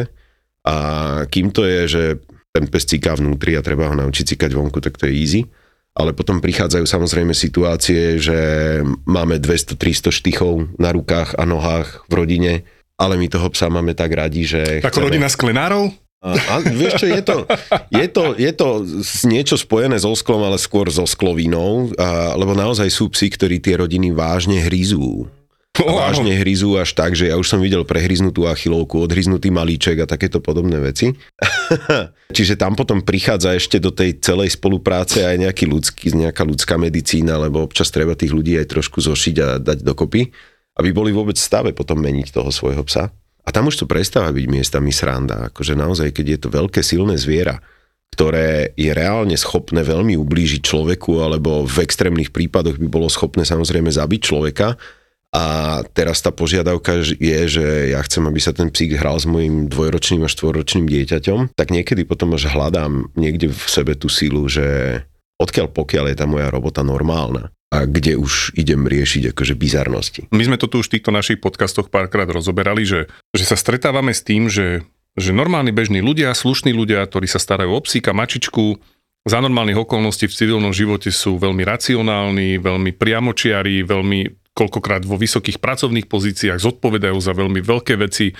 A 0.66 0.76
kým 1.30 1.54
to 1.54 1.64
je, 1.64 1.80
že 1.88 2.02
ten 2.50 2.66
pes 2.66 2.84
ciká 2.84 3.14
vnútri 3.14 3.54
a 3.54 3.64
treba 3.64 3.86
ho 3.86 3.94
naučiť 3.94 4.34
cikať 4.34 4.50
vonku, 4.50 4.82
tak 4.82 4.98
to 4.98 5.06
je 5.06 5.14
easy 5.14 5.40
ale 5.94 6.14
potom 6.14 6.38
prichádzajú 6.38 6.86
samozrejme 6.86 7.34
situácie, 7.34 8.16
že 8.22 8.38
máme 9.04 9.42
200-300 9.42 10.14
štychov 10.14 10.70
na 10.78 10.94
rukách 10.94 11.34
a 11.34 11.42
nohách 11.42 12.06
v 12.06 12.12
rodine, 12.14 12.52
ale 13.00 13.18
my 13.18 13.26
toho 13.26 13.48
psa 13.50 13.72
máme 13.72 13.96
tak 13.96 14.14
radi, 14.14 14.46
že... 14.46 14.84
Ako 14.84 15.02
chceme... 15.02 15.06
rodina 15.10 15.28
sklenárov? 15.28 15.90
A, 16.20 16.36
a 16.36 16.54
vieš 16.60 17.00
čo, 17.00 17.06
je 17.08 17.22
to, 17.24 17.48
je, 17.88 18.06
to, 18.12 18.36
je 18.36 18.52
to 18.52 18.84
niečo 19.24 19.56
spojené 19.56 19.96
so 19.96 20.12
sklom, 20.12 20.44
ale 20.44 20.60
skôr 20.60 20.84
so 20.92 21.08
sklovínou, 21.08 21.96
a, 21.96 22.36
lebo 22.36 22.52
naozaj 22.52 22.92
sú 22.92 23.08
psi, 23.08 23.32
ktorí 23.32 23.56
tie 23.56 23.80
rodiny 23.80 24.12
vážne 24.12 24.60
hryzú. 24.60 25.32
Oh, 25.78 26.02
vážne 26.02 26.34
hryzú 26.34 26.74
až 26.76 26.98
tak, 26.98 27.14
že 27.14 27.30
ja 27.30 27.38
už 27.38 27.46
som 27.46 27.62
videl 27.62 27.86
prehryznutú 27.86 28.44
achilovku, 28.50 29.06
odhryznutý 29.06 29.54
malíček 29.54 30.02
a 30.02 30.10
takéto 30.10 30.42
podobné 30.42 30.82
veci. 30.82 31.14
Čiže 32.36 32.58
tam 32.58 32.74
potom 32.74 33.06
prichádza 33.06 33.54
ešte 33.54 33.78
do 33.78 33.94
tej 33.94 34.18
celej 34.18 34.58
spolupráce 34.58 35.22
aj 35.22 35.46
nejaký 35.46 35.70
ľudský, 35.70 36.10
nejaká 36.12 36.42
ľudská 36.42 36.74
medicína, 36.74 37.38
lebo 37.38 37.62
občas 37.62 37.88
treba 37.94 38.18
tých 38.18 38.34
ľudí 38.34 38.58
aj 38.58 38.66
trošku 38.66 38.98
zošiť 38.98 39.36
a 39.40 39.48
dať 39.62 39.86
dokopy, 39.86 40.28
aby 40.74 40.90
boli 40.90 41.14
vôbec 41.14 41.38
v 41.38 41.46
stave 41.46 41.70
potom 41.70 42.02
meniť 42.02 42.34
toho 42.34 42.50
svojho 42.50 42.82
psa. 42.84 43.14
A 43.46 43.48
tam 43.54 43.70
už 43.70 43.80
to 43.80 43.86
prestáva 43.88 44.34
byť 44.34 44.46
miestami 44.50 44.90
sranda. 44.92 45.48
Akože 45.54 45.78
naozaj, 45.78 46.12
keď 46.12 46.26
je 46.26 46.38
to 46.44 46.48
veľké 46.50 46.82
silné 46.84 47.14
zviera, 47.16 47.62
ktoré 48.10 48.74
je 48.74 48.90
reálne 48.90 49.38
schopné 49.38 49.86
veľmi 49.86 50.18
ublížiť 50.18 50.60
človeku, 50.66 51.22
alebo 51.22 51.62
v 51.64 51.76
extrémnych 51.86 52.34
prípadoch 52.34 52.76
by 52.76 52.88
bolo 52.90 53.06
schopné 53.06 53.46
samozrejme 53.46 53.88
zabiť 53.88 54.20
človeka, 54.20 54.76
a 55.30 55.44
teraz 55.94 56.18
tá 56.18 56.34
požiadavka 56.34 57.06
je, 57.06 57.40
že 57.46 57.66
ja 57.94 58.02
chcem, 58.02 58.26
aby 58.26 58.40
sa 58.42 58.50
ten 58.50 58.66
psík 58.66 58.98
hral 58.98 59.14
s 59.14 59.30
mojim 59.30 59.70
dvojročným 59.70 60.26
a 60.26 60.28
štvoročným 60.30 60.90
dieťaťom, 60.90 61.54
tak 61.54 61.70
niekedy 61.70 62.02
potom 62.02 62.34
až 62.34 62.50
hľadám 62.50 63.14
niekde 63.14 63.54
v 63.54 63.62
sebe 63.70 63.94
tú 63.94 64.10
sílu, 64.10 64.50
že 64.50 65.00
odkiaľ 65.38 65.70
pokiaľ 65.70 66.04
je 66.10 66.16
tá 66.18 66.26
moja 66.26 66.50
robota 66.50 66.82
normálna 66.82 67.54
a 67.70 67.86
kde 67.86 68.18
už 68.18 68.58
idem 68.58 68.82
riešiť 68.90 69.30
akože 69.30 69.54
bizarnosti. 69.54 70.26
My 70.34 70.42
sme 70.42 70.58
to 70.58 70.66
tu 70.66 70.82
už 70.82 70.90
v 70.90 70.98
týchto 70.98 71.14
našich 71.14 71.38
podcastoch 71.38 71.86
párkrát 71.86 72.26
rozoberali, 72.26 72.82
že, 72.82 73.06
že 73.30 73.46
sa 73.46 73.54
stretávame 73.54 74.10
s 74.10 74.26
tým, 74.26 74.50
že, 74.50 74.82
že 75.14 75.30
normálni 75.30 75.70
bežní 75.70 76.02
ľudia, 76.02 76.34
slušní 76.34 76.74
ľudia, 76.74 77.06
ktorí 77.06 77.30
sa 77.30 77.38
starajú 77.38 77.70
o 77.70 77.80
psíka, 77.86 78.10
mačičku, 78.10 78.82
za 79.20 79.38
normálnych 79.38 79.76
okolností 79.76 80.26
v 80.26 80.36
civilnom 80.36 80.72
živote 80.72 81.12
sú 81.12 81.36
veľmi 81.36 81.60
racionálni, 81.60 82.56
veľmi 82.56 82.96
priamočiari, 82.96 83.84
veľmi 83.84 84.39
koľkokrát 84.60 85.08
vo 85.08 85.16
vysokých 85.16 85.56
pracovných 85.56 86.04
pozíciách, 86.04 86.60
zodpovedajú 86.60 87.16
za 87.16 87.32
veľmi 87.32 87.64
veľké 87.64 87.96
veci 87.96 88.36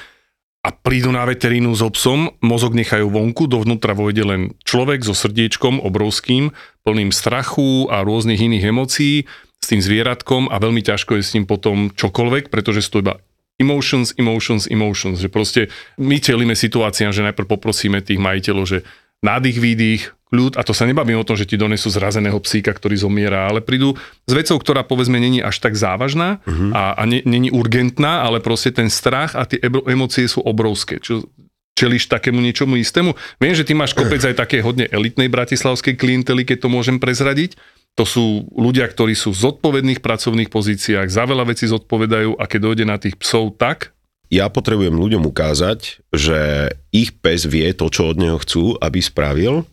a 0.61 0.69
prídu 0.69 1.09
na 1.09 1.25
veterínu 1.25 1.73
so 1.73 1.89
psom, 1.89 2.37
mozog 2.45 2.77
nechajú 2.77 3.09
vonku, 3.09 3.49
dovnútra 3.49 3.97
vojde 3.97 4.29
len 4.29 4.41
človek 4.69 5.01
so 5.01 5.17
srdiečkom 5.17 5.81
obrovským, 5.81 6.53
plným 6.85 7.09
strachu 7.17 7.89
a 7.89 8.05
rôznych 8.05 8.45
iných 8.45 8.69
emócií 8.69 9.25
s 9.57 9.67
tým 9.73 9.81
zvieratkom 9.81 10.53
a 10.53 10.61
veľmi 10.61 10.85
ťažko 10.85 11.17
je 11.17 11.23
s 11.25 11.33
ním 11.33 11.49
potom 11.49 11.89
čokoľvek, 11.97 12.53
pretože 12.53 12.85
sú 12.85 13.01
to 13.01 13.03
iba 13.09 13.15
emotions, 13.61 14.13
emotions, 14.17 14.69
emotions, 14.69 15.21
že 15.21 15.33
proste 15.33 15.73
my 16.01 16.17
čelíme 16.21 16.53
situáciám, 16.57 17.13
že 17.13 17.25
najprv 17.25 17.49
poprosíme 17.49 18.05
tých 18.05 18.21
majiteľov, 18.21 18.65
že 18.69 18.79
nádych, 19.21 19.59
výdych, 19.61 20.03
kľud, 20.31 20.55
a 20.57 20.63
to 20.63 20.71
sa 20.71 20.87
nebavím 20.87 21.19
o 21.21 21.27
tom, 21.27 21.35
že 21.35 21.45
ti 21.45 21.59
donesú 21.59 21.91
zrazeného 21.91 22.39
psíka, 22.39 22.71
ktorý 22.71 22.95
zomiera, 22.95 23.51
ale 23.51 23.61
prídu 23.61 23.99
s 24.25 24.33
vecou, 24.33 24.57
ktorá 24.57 24.87
povedzme 24.87 25.19
není 25.19 25.43
až 25.43 25.59
tak 25.59 25.75
závažná 25.75 26.39
uh-huh. 26.47 26.71
a, 26.71 26.95
a 26.95 27.03
ne, 27.05 27.21
není 27.27 27.51
urgentná, 27.51 28.23
ale 28.23 28.39
proste 28.39 28.71
ten 28.71 28.87
strach 28.87 29.35
a 29.35 29.43
tie 29.45 29.59
emócie 29.91 30.31
sú 30.31 30.41
obrovské. 30.47 31.03
Čo, 31.03 31.27
čeliš 31.75 32.07
takému 32.07 32.39
niečomu 32.39 32.79
istému? 32.79 33.19
Viem, 33.43 33.55
že 33.59 33.67
ty 33.67 33.75
máš 33.75 33.91
kopec 33.91 34.23
aj 34.23 34.39
také 34.39 34.63
hodne 34.63 34.87
elitnej 34.87 35.27
bratislavskej 35.27 35.99
klientely, 35.99 36.47
keď 36.47 36.67
to 36.67 36.69
môžem 36.71 37.03
prezradiť. 37.03 37.59
To 37.99 38.07
sú 38.07 38.47
ľudia, 38.55 38.87
ktorí 38.87 39.19
sú 39.19 39.35
v 39.35 39.51
zodpovedných 39.51 39.99
pracovných 39.99 40.47
pozíciách, 40.47 41.11
za 41.11 41.27
veľa 41.27 41.51
vecí 41.51 41.67
zodpovedajú 41.67 42.39
a 42.39 42.47
keď 42.47 42.61
dojde 42.63 42.85
na 42.87 43.03
tých 43.03 43.19
psov 43.19 43.59
tak, 43.59 43.91
ja 44.31 44.47
potrebujem 44.47 44.95
ľuďom 44.95 45.27
ukázať, 45.27 46.07
že 46.15 46.73
ich 46.95 47.13
pes 47.19 47.45
vie 47.51 47.67
to, 47.75 47.91
čo 47.91 48.15
od 48.15 48.17
neho 48.17 48.39
chcú, 48.39 48.79
aby 48.79 49.03
spravil 49.03 49.67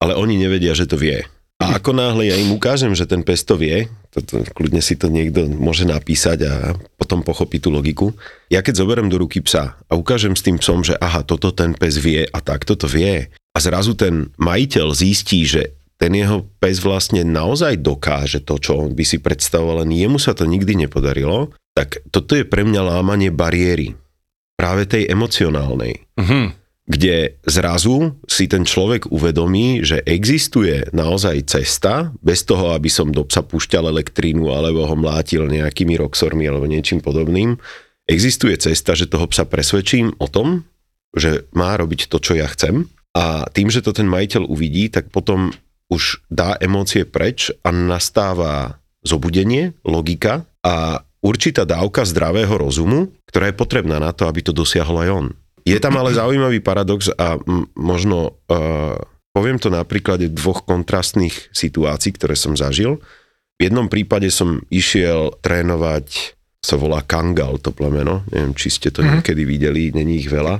ale 0.00 0.12
oni 0.16 0.36
nevedia, 0.36 0.76
že 0.76 0.88
to 0.88 1.00
vie. 1.00 1.24
A 1.56 1.80
ako 1.80 1.96
náhle 1.96 2.28
ja 2.28 2.36
im 2.36 2.52
ukážem, 2.52 2.92
že 2.92 3.08
ten 3.08 3.24
pes 3.24 3.40
to 3.40 3.56
vie, 3.56 3.88
to, 4.12 4.20
to, 4.20 4.44
kľudne 4.52 4.84
si 4.84 4.92
to 4.92 5.08
niekto 5.08 5.48
môže 5.48 5.88
napísať 5.88 6.38
a 6.44 6.76
potom 7.00 7.24
pochopí 7.24 7.56
tú 7.56 7.72
logiku. 7.72 8.12
Ja 8.52 8.60
keď 8.60 8.84
zoberiem 8.84 9.08
do 9.08 9.16
ruky 9.16 9.40
psa 9.40 9.72
a 9.88 9.92
ukážem 9.96 10.36
s 10.36 10.44
tým 10.44 10.60
psom, 10.60 10.84
že 10.84 11.00
aha, 11.00 11.24
toto 11.24 11.56
ten 11.56 11.72
pes 11.72 11.96
vie 11.96 12.28
a 12.28 12.38
takto 12.44 12.76
to 12.76 12.84
vie 12.84 13.32
a 13.32 13.58
zrazu 13.58 13.96
ten 13.96 14.28
majiteľ 14.36 14.92
zistí, 14.92 15.48
že 15.48 15.72
ten 15.96 16.12
jeho 16.12 16.44
pes 16.60 16.76
vlastne 16.84 17.24
naozaj 17.24 17.80
dokáže 17.80 18.44
to, 18.44 18.60
čo 18.60 18.76
on 18.76 18.92
by 18.92 19.04
si 19.08 19.16
predstavoval, 19.16 19.88
len 19.88 19.96
jemu 19.96 20.20
sa 20.20 20.36
to 20.36 20.44
nikdy 20.44 20.76
nepodarilo, 20.76 21.56
tak 21.76 22.00
toto 22.08 22.32
je 22.32 22.48
pre 22.48 22.64
mňa 22.64 22.80
lámanie 22.80 23.28
bariéry. 23.28 23.92
Práve 24.56 24.88
tej 24.88 25.12
emocionálnej. 25.12 26.08
Uh-huh 26.16 26.56
kde 26.86 27.42
zrazu 27.42 28.14
si 28.30 28.46
ten 28.46 28.62
človek 28.62 29.10
uvedomí, 29.10 29.82
že 29.82 30.06
existuje 30.06 30.86
naozaj 30.94 31.50
cesta, 31.50 32.14
bez 32.22 32.46
toho, 32.46 32.78
aby 32.78 32.86
som 32.86 33.10
do 33.10 33.26
psa 33.26 33.42
púšťal 33.42 33.90
elektrínu 33.90 34.46
alebo 34.54 34.86
ho 34.86 34.94
mlátil 34.94 35.50
nejakými 35.50 35.98
roxormi 35.98 36.46
alebo 36.46 36.70
niečím 36.70 37.02
podobným. 37.02 37.58
Existuje 38.06 38.54
cesta, 38.54 38.94
že 38.94 39.10
toho 39.10 39.26
psa 39.26 39.42
presvedčím 39.50 40.14
o 40.22 40.30
tom, 40.30 40.62
že 41.10 41.50
má 41.58 41.74
robiť 41.74 42.06
to, 42.06 42.22
čo 42.22 42.38
ja 42.38 42.46
chcem 42.46 42.86
a 43.18 43.50
tým, 43.50 43.66
že 43.66 43.82
to 43.82 43.90
ten 43.90 44.06
majiteľ 44.06 44.46
uvidí, 44.46 44.86
tak 44.86 45.10
potom 45.10 45.50
už 45.90 46.22
dá 46.30 46.54
emócie 46.62 47.02
preč 47.02 47.50
a 47.66 47.74
nastáva 47.74 48.78
zobudenie, 49.02 49.74
logika 49.82 50.46
a 50.62 51.05
určitá 51.26 51.66
dávka 51.66 52.06
zdravého 52.06 52.54
rozumu, 52.54 53.10
ktorá 53.26 53.50
je 53.50 53.58
potrebná 53.58 53.98
na 53.98 54.14
to, 54.14 54.30
aby 54.30 54.46
to 54.46 54.54
dosiahol 54.54 55.02
aj 55.02 55.10
on. 55.10 55.26
Je 55.66 55.82
tam 55.82 55.98
ale 55.98 56.14
zaujímavý 56.14 56.62
paradox 56.62 57.10
a 57.18 57.42
m- 57.42 57.66
možno 57.74 58.38
uh, 58.46 58.94
poviem 59.34 59.58
to 59.58 59.66
na 59.66 59.82
príklade 59.82 60.30
dvoch 60.30 60.62
kontrastných 60.62 61.50
situácií, 61.50 62.14
ktoré 62.14 62.38
som 62.38 62.54
zažil. 62.54 63.02
V 63.58 63.60
jednom 63.66 63.90
prípade 63.90 64.30
som 64.30 64.62
išiel 64.70 65.34
trénovať 65.42 66.38
sa 66.62 66.74
volá 66.74 66.98
Kangal, 67.02 67.62
to 67.62 67.70
plemeno. 67.70 68.26
Neviem, 68.30 68.54
či 68.58 68.74
ste 68.74 68.90
to 68.90 69.02
mm-hmm. 69.02 69.22
niekedy 69.22 69.42
videli, 69.46 69.82
není 69.94 70.18
ich 70.18 70.26
veľa. 70.26 70.58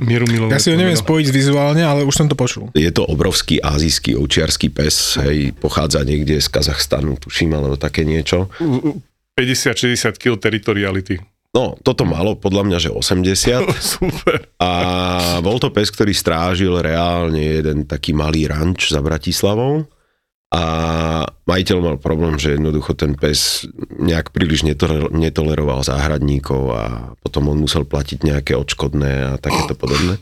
Ja 0.51 0.63
si 0.63 0.71
ho 0.71 0.79
neviem 0.79 0.95
spojiť 0.95 1.29
vizuálne, 1.35 1.83
ale 1.83 2.07
už 2.07 2.15
som 2.15 2.31
to 2.31 2.39
počul. 2.39 2.71
Je 2.79 2.91
to 2.95 3.03
obrovský 3.07 3.59
azijský 3.59 4.15
ovčiarský 4.15 4.71
pes, 4.71 5.19
hej, 5.19 5.51
pochádza 5.59 6.07
niekde 6.07 6.39
z 6.39 6.47
Kazachstanu, 6.47 7.19
tuším, 7.19 7.59
alebo 7.59 7.75
také 7.75 8.07
niečo. 8.07 8.47
50-60 9.37 10.17
kg 10.17 10.41
teritoriality. 10.41 11.21
No, 11.57 11.73
toto 11.81 12.05
malo 12.05 12.37
podľa 12.37 12.63
mňa, 12.69 12.79
že 12.89 12.91
80. 12.93 13.73
Super. 14.01 14.49
A 14.61 14.71
bol 15.41 15.57
to 15.57 15.73
pes, 15.73 15.89
ktorý 15.89 16.13
strážil 16.13 16.73
reálne 16.81 17.41
jeden 17.41 17.89
taký 17.89 18.13
malý 18.13 18.49
ranč 18.49 18.93
za 18.93 19.01
Bratislavou. 19.01 19.89
A 20.53 20.63
majiteľ 21.27 21.77
mal 21.83 21.97
problém, 21.99 22.39
že 22.39 22.55
jednoducho 22.55 22.95
ten 22.95 23.19
pes 23.19 23.67
nejak 23.99 24.31
príliš 24.31 24.63
netoleroval 25.11 25.83
záhradníkov 25.83 26.63
a 26.71 26.85
potom 27.21 27.51
on 27.51 27.61
musel 27.61 27.83
platiť 27.83 28.25
nejaké 28.25 28.53
odškodné 28.55 29.13
a 29.27 29.43
takéto 29.43 29.75
podobné. 29.75 30.17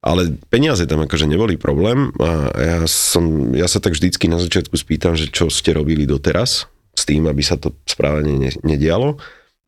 Ale 0.00 0.36
peniaze 0.48 0.84
tam 0.88 1.04
akože 1.04 1.28
neboli 1.28 1.60
problém 1.60 2.12
a 2.20 2.52
ja, 2.56 2.78
som, 2.88 3.52
ja 3.56 3.68
sa 3.68 3.80
tak 3.84 3.96
vždycky 3.96 4.28
na 4.28 4.40
začiatku 4.40 4.76
spýtam, 4.76 5.12
že 5.16 5.28
čo 5.28 5.52
ste 5.52 5.76
robili 5.76 6.08
doteraz 6.08 6.68
s 6.94 7.02
tým, 7.04 7.26
aby 7.26 7.42
sa 7.42 7.58
to 7.58 7.74
správne 7.84 8.54
nedialo 8.62 9.18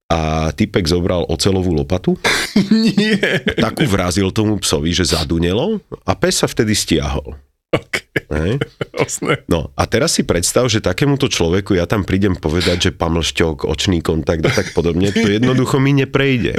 a 0.07 0.51
typek 0.55 0.87
zobral 0.87 1.27
ocelovú 1.27 1.75
lopatu. 1.75 2.15
Nie. 2.71 3.43
Takú 3.59 3.91
vrazil 3.91 4.31
tomu 4.31 4.63
psovi, 4.63 4.95
že 4.95 5.11
zadunelo 5.11 5.83
a 6.07 6.15
pes 6.15 6.43
sa 6.43 6.47
vtedy 6.47 6.79
stiahol. 6.79 7.35
OK, 7.75 7.97
Hej? 8.31 8.63
jasné. 8.95 9.43
No 9.51 9.75
a 9.75 9.83
teraz 9.91 10.15
si 10.15 10.23
predstav, 10.23 10.71
že 10.71 10.79
takémuto 10.79 11.27
človeku 11.27 11.75
ja 11.75 11.85
tam 11.85 12.07
prídem 12.07 12.39
povedať, 12.39 12.89
že 12.89 12.91
pamlšťok, 12.95 13.67
očný 13.67 14.01
kontakt 14.01 14.47
a 14.47 14.53
tak 14.55 14.71
podobne, 14.71 15.11
to 15.11 15.27
jednoducho 15.27 15.83
mi 15.83 15.91
neprejde. 15.93 16.55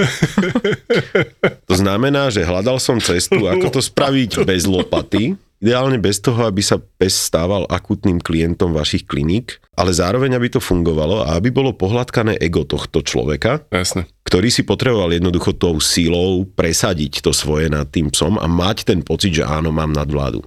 To 1.72 1.76
znamená, 1.80 2.28
že 2.28 2.44
hľadal 2.44 2.78
som 2.84 3.00
cestu, 3.00 3.48
ako 3.48 3.80
to 3.80 3.82
spraviť 3.82 4.44
bez 4.44 4.68
lopaty, 4.68 5.40
ideálne 5.58 5.98
bez 5.98 6.22
toho, 6.22 6.46
aby 6.46 6.62
sa 6.62 6.78
pes 6.78 7.18
stával 7.18 7.66
akutným 7.66 8.22
klientom 8.22 8.74
vašich 8.74 9.10
kliník, 9.10 9.58
ale 9.74 9.94
zároveň, 9.94 10.38
aby 10.38 10.54
to 10.54 10.62
fungovalo 10.62 11.26
a 11.26 11.38
aby 11.38 11.50
bolo 11.50 11.74
pohľadkané 11.74 12.38
ego 12.38 12.66
tohto 12.66 13.02
človeka, 13.02 13.66
Jasné. 13.74 14.06
ktorý 14.26 14.50
si 14.54 14.62
potreboval 14.62 15.14
jednoducho 15.18 15.58
tou 15.58 15.78
sílou 15.82 16.46
presadiť 16.46 17.26
to 17.26 17.34
svoje 17.34 17.74
nad 17.74 17.90
tým 17.90 18.14
psom 18.14 18.38
a 18.38 18.46
mať 18.46 18.94
ten 18.94 19.02
pocit, 19.02 19.42
že 19.42 19.50
áno, 19.50 19.74
mám 19.74 19.94
nadvládu. 19.94 20.46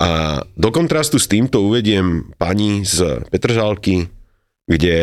A 0.00 0.42
do 0.58 0.68
kontrastu 0.74 1.22
s 1.22 1.30
týmto 1.30 1.64
uvediem 1.64 2.34
pani 2.36 2.82
z 2.82 3.24
Petržálky, 3.30 4.10
kde 4.64 4.96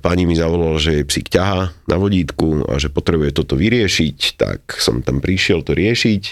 pani 0.00 0.24
mi 0.24 0.32
zavolala, 0.32 0.80
že 0.80 1.00
jej 1.00 1.06
psík 1.06 1.28
ťaha 1.28 1.84
na 1.84 1.96
vodítku 2.00 2.64
a 2.64 2.80
že 2.80 2.88
potrebuje 2.88 3.36
toto 3.36 3.60
vyriešiť, 3.60 4.18
tak 4.40 4.60
som 4.80 5.04
tam 5.04 5.20
prišiel 5.20 5.60
to 5.60 5.76
riešiť 5.76 6.22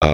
a 0.00 0.12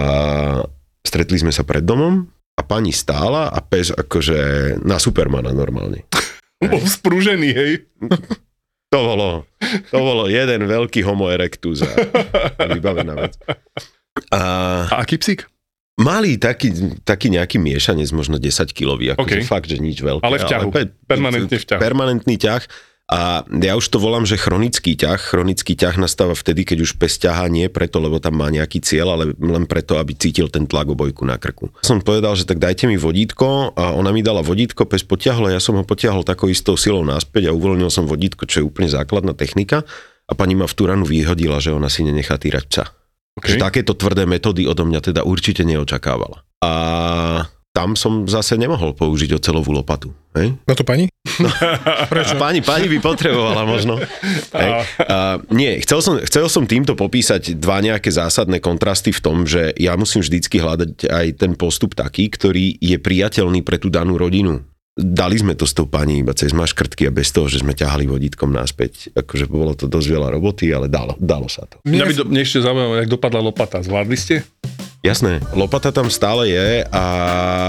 stretli 1.03 1.37
sme 1.37 1.51
sa 1.51 1.61
pred 1.61 1.83
domom 1.83 2.25
a 2.55 2.61
pani 2.63 2.89
stála 2.89 3.51
a 3.51 3.59
pes 3.59 3.91
akože 3.91 4.37
na 4.81 4.97
Supermana 4.97 5.51
normálne. 5.51 6.07
Bol 6.63 6.83
sprúžený, 6.83 7.49
hej. 7.53 7.73
To 8.93 9.01
bolo, 9.01 9.49
to 9.89 9.97
bolo 9.97 10.29
jeden 10.29 10.69
veľký 10.69 11.01
homo 11.01 11.25
erectus 11.25 11.81
a 11.81 11.89
vybavená 12.69 13.25
vec. 13.25 13.33
A 14.29 14.85
A 14.85 15.01
aký 15.01 15.17
psík? 15.17 15.49
malý 15.97 16.37
taký, 16.37 16.69
taký 17.01 17.33
nejaký 17.33 17.57
miešanec, 17.57 18.05
možno 18.13 18.37
10 18.37 18.69
kilový, 18.69 19.17
akože 19.17 19.41
OK. 19.41 19.49
fakt, 19.49 19.65
že 19.65 19.81
nič 19.81 19.97
veľké. 19.97 20.21
Ale 20.21 20.37
v 20.37 20.45
ťahu. 20.45 20.69
Permanentne 21.09 21.57
v 21.57 21.65
ťahu. 21.65 21.81
Permanentný 21.81 22.35
ťah. 22.37 22.61
A 23.11 23.43
ja 23.43 23.75
už 23.75 23.91
to 23.91 23.99
volám, 23.99 24.23
že 24.23 24.39
chronický 24.39 24.95
ťah. 24.95 25.19
Chronický 25.19 25.75
ťah 25.75 25.99
nastáva 25.99 26.33
vtedy, 26.33 26.63
keď 26.63 26.87
už 26.87 26.95
pes 26.95 27.19
ťahá 27.19 27.51
nie 27.51 27.67
preto, 27.67 27.99
lebo 27.99 28.23
tam 28.23 28.39
má 28.39 28.47
nejaký 28.47 28.79
cieľ, 28.79 29.19
ale 29.19 29.35
len 29.35 29.67
preto, 29.67 29.99
aby 29.99 30.15
cítil 30.15 30.47
ten 30.47 30.63
tlak 30.63 30.87
obojku 30.87 31.27
na 31.27 31.35
krku. 31.35 31.67
Som 31.83 31.99
povedal, 31.99 32.39
že 32.39 32.47
tak 32.47 32.63
dajte 32.63 32.87
mi 32.87 32.95
vodítko 32.95 33.75
a 33.75 33.91
ona 33.91 34.15
mi 34.15 34.23
dala 34.23 34.39
vodítko, 34.39 34.87
pes 34.87 35.03
potiahol 35.03 35.51
a 35.51 35.59
ja 35.59 35.61
som 35.61 35.75
ho 35.75 35.83
potiahol 35.83 36.23
takou 36.23 36.47
istou 36.47 36.79
silou 36.79 37.03
naspäť 37.03 37.51
a 37.51 37.55
uvoľnil 37.55 37.91
som 37.91 38.07
vodítko, 38.07 38.47
čo 38.47 38.63
je 38.63 38.67
úplne 38.71 38.87
základná 38.87 39.35
technika. 39.35 39.83
A 40.23 40.31
pani 40.39 40.55
ma 40.55 40.63
v 40.63 40.73
tú 40.73 40.87
ranu 40.87 41.03
vyhodila, 41.03 41.59
že 41.59 41.75
ona 41.75 41.91
si 41.91 42.07
nenechá 42.07 42.39
týrať 42.39 42.63
psa. 42.71 42.85
Okay. 43.35 43.59
Že 43.59 43.65
takéto 43.67 43.93
tvrdé 43.99 44.23
metódy 44.23 44.63
odo 44.63 44.87
mňa 44.87 45.11
teda 45.11 45.21
určite 45.27 45.67
neočakávala. 45.67 46.47
A 46.63 46.71
tam 47.73 47.97
som 47.97 48.29
zase 48.29 48.53
nemohol 48.53 48.93
použiť 48.93 49.33
ocelovú 49.33 49.73
lopatu. 49.73 50.13
Hej? 50.37 50.53
No 50.69 50.73
to 50.77 50.85
pani? 50.85 51.09
Prečo? 52.13 52.37
Pani, 52.37 52.61
pani 52.61 52.85
by 52.85 53.01
potrebovala 53.01 53.65
možno. 53.65 53.97
Hej. 54.61 54.69
A, 55.09 55.41
nie, 55.49 55.81
chcel 55.81 56.05
som, 56.05 56.21
chcel 56.21 56.45
som 56.53 56.69
týmto 56.69 56.93
popísať 56.93 57.57
dva 57.57 57.81
nejaké 57.81 58.13
zásadné 58.13 58.61
kontrasty 58.61 59.09
v 59.09 59.21
tom, 59.25 59.49
že 59.49 59.73
ja 59.81 59.97
musím 59.97 60.21
vždycky 60.21 60.61
hľadať 60.61 61.09
aj 61.09 61.25
ten 61.41 61.57
postup 61.57 61.97
taký, 61.97 62.29
ktorý 62.29 62.77
je 62.77 63.01
priateľný 63.01 63.65
pre 63.65 63.81
tú 63.81 63.89
danú 63.89 64.21
rodinu. 64.21 64.61
Dali 64.93 65.41
sme 65.41 65.57
to 65.57 65.65
s 65.65 65.73
tou 65.73 65.89
pani 65.89 66.21
iba 66.21 66.37
cez 66.37 66.53
maškrtky 66.53 67.09
a 67.09 67.15
bez 67.15 67.33
toho, 67.33 67.49
že 67.49 67.65
sme 67.65 67.73
ťahali 67.73 68.05
vodítkom 68.05 68.53
naspäť. 68.53 69.09
Akože 69.17 69.49
bolo 69.49 69.73
to 69.73 69.89
dosť 69.89 70.05
veľa 70.13 70.29
roboty, 70.29 70.69
ale 70.69 70.85
dalo, 70.85 71.17
dalo 71.17 71.49
sa 71.49 71.65
to. 71.65 71.81
Mňa 71.81 72.05
by 72.05 72.13
do, 72.13 72.23
mne 72.29 72.41
ešte 72.45 72.61
zaujímavé, 72.61 73.01
jak 73.01 73.09
dopadla 73.17 73.41
lopata. 73.41 73.81
Zvládli 73.81 74.13
ste? 74.13 74.45
Jasné, 75.03 75.43
lopata 75.51 75.91
tam 75.91 76.07
stále 76.07 76.47
je 76.47 76.87
a, 76.87 77.05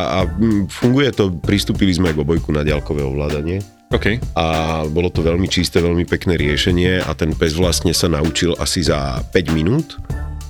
a 0.06 0.18
mm, 0.22 0.70
funguje 0.70 1.10
to, 1.10 1.34
pristúpili 1.42 1.90
sme 1.90 2.14
k 2.14 2.22
obojku 2.22 2.54
na 2.54 2.62
ďalkové 2.62 3.02
ovládanie 3.02 3.58
OK. 3.90 4.22
a 4.38 4.46
bolo 4.86 5.10
to 5.10 5.18
veľmi 5.18 5.50
čisté, 5.50 5.82
veľmi 5.82 6.06
pekné 6.06 6.38
riešenie 6.38 7.02
a 7.02 7.10
ten 7.18 7.34
pes 7.34 7.58
vlastne 7.58 7.90
sa 7.90 8.06
naučil 8.06 8.54
asi 8.54 8.86
za 8.86 9.18
5 9.34 9.50
minút, 9.50 9.98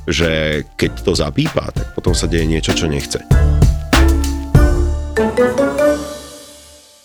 že 0.05 0.61
keď 0.77 0.92
to 1.01 1.16
zapípa, 1.16 1.73
tak 1.73 1.97
potom 1.97 2.12
sa 2.12 2.29
deje 2.29 2.44
niečo, 2.44 2.77
čo 2.77 2.85
nechce. 2.85 3.25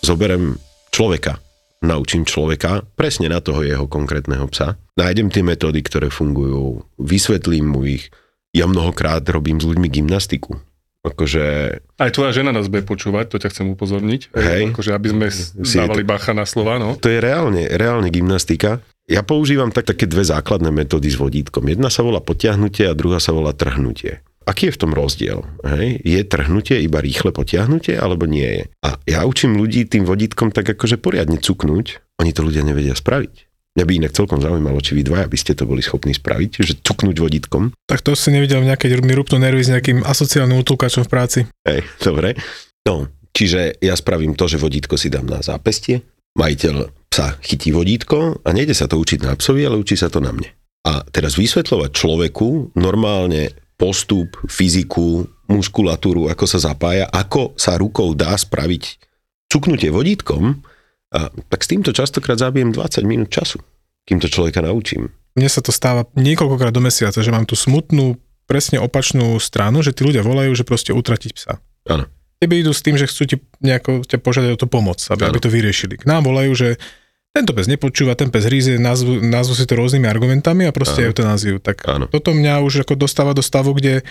Zoberem 0.04 0.60
človeka, 0.92 1.40
naučím 1.80 2.28
človeka 2.28 2.84
presne 3.00 3.32
na 3.32 3.40
toho 3.40 3.64
jeho 3.64 3.88
konkrétneho 3.88 4.44
psa. 4.52 4.76
Nájdem 5.00 5.32
tie 5.32 5.40
metódy, 5.40 5.80
ktoré 5.80 6.12
fungujú, 6.12 6.84
vysvetlím 7.00 7.64
mu 7.64 7.88
ich. 7.88 8.12
Ja 8.50 8.66
mnohokrát 8.66 9.22
robím 9.30 9.62
s 9.62 9.66
ľuďmi 9.66 9.86
gymnastiku. 9.86 10.58
Akože 11.00 11.80
Aj 11.96 12.12
tvoja 12.12 12.36
žena 12.36 12.52
nás 12.52 12.68
bude 12.68 12.84
počúvať, 12.84 13.32
to 13.32 13.40
ťa 13.40 13.48
chcem 13.56 13.72
upozorniť. 13.72 14.36
Hej. 14.36 14.62
Akože 14.76 14.92
aby 14.92 15.08
sme 15.08 15.26
Si- 15.32 15.80
dávali 15.80 16.04
bacha 16.04 16.36
na 16.36 16.44
slova, 16.44 16.76
no. 16.76 17.00
to 17.00 17.08
je 17.08 17.24
reálne, 17.24 17.64
reálne 17.72 18.12
gymnastika. 18.12 18.84
Ja 19.08 19.24
používam 19.24 19.72
tak, 19.72 19.88
také 19.88 20.04
dve 20.06 20.22
základné 20.22 20.70
metódy 20.70 21.08
s 21.10 21.16
vodítkom. 21.18 21.66
Jedna 21.66 21.88
sa 21.88 22.04
volá 22.04 22.20
potiahnutie 22.20 22.86
a 22.86 22.94
druhá 22.94 23.18
sa 23.18 23.32
volá 23.32 23.56
trhnutie. 23.56 24.20
Aký 24.46 24.70
je 24.70 24.76
v 24.76 24.80
tom 24.86 24.92
rozdiel? 24.94 25.42
Hej? 25.66 25.98
Je 26.04 26.20
trhnutie 26.22 26.78
iba 26.84 27.02
rýchle 27.02 27.32
potiahnutie, 27.34 27.96
alebo 27.98 28.28
nie 28.30 28.46
je? 28.46 28.62
A 28.86 29.00
ja 29.08 29.26
učím 29.26 29.56
ľudí 29.56 29.88
tým 29.88 30.04
vodítkom 30.06 30.52
tak 30.54 30.68
akože 30.68 31.00
poriadne 31.00 31.40
cuknúť. 31.42 32.02
Oni 32.22 32.30
to 32.30 32.44
ľudia 32.44 32.62
nevedia 32.62 32.94
spraviť. 32.94 33.49
Mňa 33.80 33.88
by 33.88 33.96
inak 33.96 34.12
celkom 34.12 34.44
zaujímalo, 34.44 34.76
či 34.84 34.92
vy 34.92 35.08
dvaja 35.08 35.24
by 35.24 35.38
ste 35.40 35.56
to 35.56 35.64
boli 35.64 35.80
schopní 35.80 36.12
spraviť, 36.12 36.60
že 36.60 36.84
cuknúť 36.84 37.16
vodítkom. 37.16 37.72
Tak 37.88 38.04
to 38.04 38.12
si 38.12 38.28
nevidel 38.28 38.60
v 38.60 38.68
nejakej 38.68 39.00
mi 39.00 39.16
rúbnu 39.16 39.40
nervy 39.40 39.64
s 39.64 39.72
nejakým 39.72 40.04
asociálnym 40.04 40.60
útulkačom 40.60 41.08
v 41.08 41.12
práci. 41.16 41.38
Hej, 41.64 41.88
dobre. 41.96 42.36
No, 42.84 43.08
čiže 43.32 43.80
ja 43.80 43.96
spravím 43.96 44.36
to, 44.36 44.52
že 44.52 44.60
vodítko 44.60 45.00
si 45.00 45.08
dám 45.08 45.24
na 45.24 45.40
zápestie, 45.40 46.04
majiteľ 46.36 46.92
psa 47.08 47.40
chytí 47.40 47.72
vodítko 47.72 48.44
a 48.44 48.48
nejde 48.52 48.76
sa 48.76 48.84
to 48.84 49.00
učiť 49.00 49.24
na 49.24 49.32
psovi, 49.40 49.64
ale 49.64 49.80
učí 49.80 49.96
sa 49.96 50.12
to 50.12 50.20
na 50.20 50.28
mne. 50.36 50.52
A 50.84 51.00
teraz 51.08 51.40
vysvetľovať 51.40 51.96
človeku 51.96 52.76
normálne 52.76 53.56
postup, 53.80 54.36
fyziku, 54.44 55.24
muskulatúru, 55.48 56.28
ako 56.28 56.44
sa 56.44 56.60
zapája, 56.60 57.08
ako 57.08 57.56
sa 57.56 57.80
rukou 57.80 58.12
dá 58.12 58.36
spraviť 58.36 59.00
cuknutie 59.48 59.88
vodítkom, 59.88 60.60
a, 61.10 61.30
tak 61.50 61.60
s 61.62 61.68
týmto 61.70 61.90
častokrát 61.90 62.38
zabijem 62.38 62.70
20 62.70 63.02
minút 63.02 63.28
času, 63.30 63.58
kým 64.06 64.22
to 64.22 64.30
človeka 64.30 64.62
naučím. 64.62 65.10
Mne 65.34 65.48
sa 65.50 65.62
to 65.62 65.70
stáva 65.70 66.06
niekoľkokrát 66.18 66.74
do 66.74 66.82
mesiaca, 66.82 67.18
že 67.22 67.30
mám 67.30 67.46
tú 67.46 67.54
smutnú, 67.54 68.18
presne 68.50 68.82
opačnú 68.82 69.38
stranu, 69.38 69.78
že 69.82 69.94
tí 69.94 70.02
ľudia 70.02 70.26
volajú, 70.26 70.50
že 70.58 70.66
proste 70.66 70.90
utratiť 70.90 71.30
psa. 71.38 71.62
Áno. 71.86 72.10
Tebe 72.42 72.58
idú 72.58 72.74
s 72.74 72.82
tým, 72.82 72.98
že 72.98 73.06
chcú 73.06 73.22
ti 73.28 73.36
nejako 73.62 74.02
ťa 74.02 74.18
požiadať 74.18 74.50
o 74.56 74.58
to 74.58 74.66
pomoc, 74.66 74.98
aby, 75.12 75.28
aby 75.28 75.38
to 75.38 75.52
vyriešili. 75.52 76.00
K 76.00 76.08
nám 76.08 76.26
volajú, 76.26 76.50
že 76.56 76.68
tento 77.30 77.54
pes 77.54 77.70
nepočúva, 77.70 78.18
ten 78.18 78.26
pes 78.26 78.42
hríze, 78.42 78.74
nazvu, 78.74 79.22
nazvu 79.22 79.54
si 79.54 79.62
to 79.62 79.78
rôznymi 79.78 80.08
argumentami 80.10 80.66
a 80.66 80.74
proste 80.74 81.06
Áno. 81.06 81.14
eutanáziu. 81.14 81.62
Tak 81.62 81.86
Áno. 81.86 82.04
toto 82.10 82.34
mňa 82.34 82.58
už 82.66 82.82
ako 82.82 82.98
dostáva 82.98 83.38
do 83.38 83.42
stavu, 83.44 83.70
kde, 83.70 84.02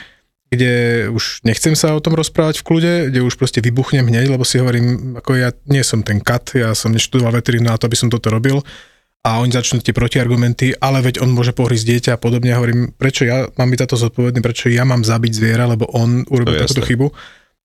kde 0.49 1.05
už 1.13 1.45
nechcem 1.45 1.77
sa 1.77 1.93
o 1.93 2.01
tom 2.01 2.17
rozprávať 2.17 2.61
v 2.61 2.65
kľude, 2.65 2.93
kde 3.13 3.21
už 3.21 3.37
proste 3.37 3.61
vybuchnem 3.61 4.09
hneď, 4.09 4.33
lebo 4.33 4.41
si 4.41 4.57
hovorím, 4.57 5.17
ako 5.21 5.37
ja 5.37 5.49
nie 5.69 5.85
som 5.85 6.01
ten 6.01 6.17
kat, 6.17 6.57
ja 6.57 6.73
som 6.73 6.89
neštudoval 6.89 7.37
veterínu 7.37 7.69
na 7.69 7.77
to, 7.77 7.85
aby 7.85 7.97
som 7.97 8.09
toto 8.09 8.33
robil 8.33 8.65
a 9.19 9.43
oni 9.43 9.51
začnú 9.51 9.83
tie 9.83 9.91
protiargumenty, 9.91 10.79
ale 10.79 11.03
veď 11.03 11.19
on 11.19 11.35
môže 11.35 11.51
pohrísť 11.51 11.85
dieťa 11.85 12.11
a 12.15 12.21
podobne. 12.21 12.55
Ja 12.55 12.57
hovorím, 12.57 12.95
prečo 12.95 13.27
ja 13.27 13.51
mám 13.59 13.69
byť 13.69 13.79
táto 13.83 13.99
zodpovedný, 13.99 14.39
prečo 14.39 14.71
ja 14.71 14.87
mám 14.87 15.03
zabiť 15.03 15.31
zviera, 15.35 15.67
lebo 15.67 15.91
on 15.91 16.23
urobil 16.31 16.63
takúto 16.63 16.81
chybu. 16.87 17.07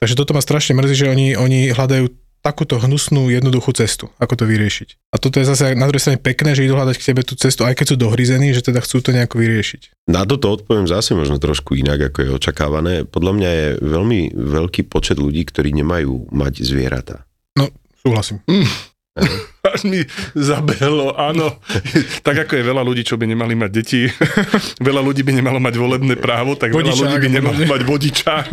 Takže 0.02 0.18
toto 0.18 0.34
ma 0.34 0.42
strašne 0.42 0.74
mrzí, 0.74 1.06
že 1.06 1.10
oni, 1.14 1.38
oni 1.38 1.70
hľadajú 1.70 2.10
takúto 2.44 2.76
hnusnú, 2.76 3.32
jednoduchú 3.32 3.72
cestu, 3.72 4.12
ako 4.20 4.36
to 4.36 4.44
vyriešiť. 4.44 5.08
A 5.10 5.16
toto 5.16 5.40
je 5.40 5.48
zase 5.48 5.72
na 5.72 5.88
druhej 5.88 6.04
strane 6.04 6.20
pekné, 6.20 6.52
že 6.52 6.68
idú 6.68 6.76
hľadať 6.76 6.96
k 7.00 7.06
tebe 7.08 7.24
tú 7.24 7.32
cestu, 7.40 7.64
aj 7.64 7.72
keď 7.72 7.86
sú 7.88 7.96
dohryzení, 7.96 8.52
že 8.52 8.60
teda 8.60 8.84
chcú 8.84 9.00
to 9.00 9.16
nejako 9.16 9.40
vyriešiť. 9.40 10.12
Na 10.12 10.28
toto 10.28 10.52
odpoviem 10.52 10.84
zase 10.84 11.16
možno 11.16 11.40
trošku 11.40 11.72
inak, 11.72 12.12
ako 12.12 12.18
je 12.20 12.30
očakávané. 12.36 12.94
Podľa 13.08 13.32
mňa 13.32 13.50
je 13.50 13.68
veľmi 13.80 14.20
veľký 14.36 14.84
počet 14.92 15.16
ľudí, 15.16 15.48
ktorí 15.48 15.72
nemajú 15.72 16.28
mať 16.28 16.60
zvieratá. 16.60 17.24
No, 17.56 17.72
súhlasím. 18.04 18.44
Až 19.74 19.86
mi 19.86 20.02
zabehlo, 20.34 21.14
áno. 21.14 21.56
tak 22.26 22.46
ako 22.46 22.52
je 22.58 22.64
veľa 22.66 22.82
ľudí, 22.82 23.06
čo 23.06 23.14
by 23.14 23.30
nemali 23.30 23.54
mať 23.54 23.70
deti, 23.70 24.10
veľa 24.88 25.00
ľudí 25.00 25.22
by 25.22 25.32
nemalo 25.38 25.62
mať 25.62 25.74
volebné 25.78 26.14
právo, 26.18 26.58
tak 26.58 26.74
veľa 26.74 26.92
Vodičák 26.92 27.00
ľudí 27.00 27.16
by 27.22 27.28
nemalo 27.30 27.60
mať 27.64 27.82
vodičák 27.86 28.46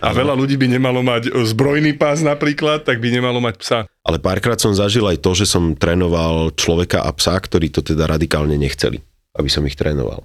a 0.00 0.08
veľa 0.14 0.34
ľudí 0.38 0.56
by 0.56 0.66
nemalo 0.70 1.00
mať 1.02 1.34
zbrojný 1.34 1.98
pás 1.98 2.22
napríklad, 2.22 2.86
tak 2.86 3.02
by 3.02 3.08
nemalo 3.10 3.42
mať 3.42 3.54
psa. 3.58 3.78
Ale 4.06 4.22
párkrát 4.22 4.56
som 4.56 4.70
zažil 4.70 5.04
aj 5.04 5.18
to, 5.18 5.34
že 5.34 5.50
som 5.50 5.74
trénoval 5.74 6.54
človeka 6.54 7.02
a 7.02 7.10
psa, 7.12 7.34
ktorí 7.34 7.74
to 7.74 7.82
teda 7.82 8.06
radikálne 8.06 8.54
nechceli, 8.54 9.02
aby 9.34 9.48
som 9.50 9.66
ich 9.66 9.74
trénoval. 9.74 10.24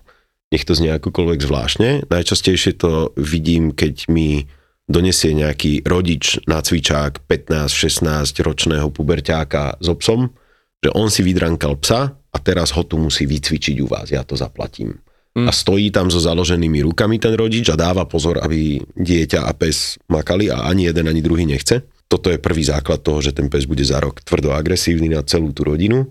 Nech 0.50 0.66
to 0.66 0.74
znie 0.74 0.98
akokoľvek 0.98 1.46
zvláštne. 1.46 1.90
Najčastejšie 2.10 2.78
to 2.82 3.14
vidím, 3.18 3.70
keď 3.70 4.10
mi 4.10 4.50
donesie 4.90 5.38
nejaký 5.38 5.86
rodič 5.86 6.42
na 6.50 6.66
cvičák 6.66 7.30
15-16 7.30 8.42
ročného 8.42 8.90
puberťáka 8.90 9.78
so 9.78 9.94
psom, 10.02 10.34
že 10.82 10.90
on 10.98 11.14
si 11.14 11.22
vydrankal 11.22 11.78
psa 11.78 12.18
a 12.18 12.38
teraz 12.42 12.74
ho 12.74 12.82
tu 12.82 12.98
musí 12.98 13.30
vycvičiť 13.30 13.78
u 13.80 13.88
vás, 13.88 14.10
ja 14.10 14.26
to 14.26 14.34
zaplatím. 14.34 14.98
a 15.40 15.54
stojí 15.54 15.94
tam 15.94 16.10
so 16.10 16.18
založenými 16.20 16.82
rukami 16.84 17.22
ten 17.22 17.38
rodič 17.38 17.70
a 17.70 17.78
dáva 17.78 18.04
pozor, 18.10 18.42
aby 18.42 18.82
dieťa 18.98 19.46
a 19.46 19.54
pes 19.54 20.02
makali 20.10 20.50
a 20.50 20.68
ani 20.68 20.90
jeden, 20.90 21.06
ani 21.06 21.22
druhý 21.22 21.46
nechce. 21.46 21.86
Toto 22.10 22.34
je 22.34 22.42
prvý 22.42 22.66
základ 22.66 23.06
toho, 23.06 23.22
že 23.22 23.38
ten 23.38 23.48
pes 23.48 23.70
bude 23.70 23.86
za 23.86 24.02
rok 24.02 24.26
tvrdo 24.26 24.52
agresívny 24.52 25.14
na 25.14 25.22
celú 25.22 25.54
tú 25.54 25.70
rodinu 25.70 26.10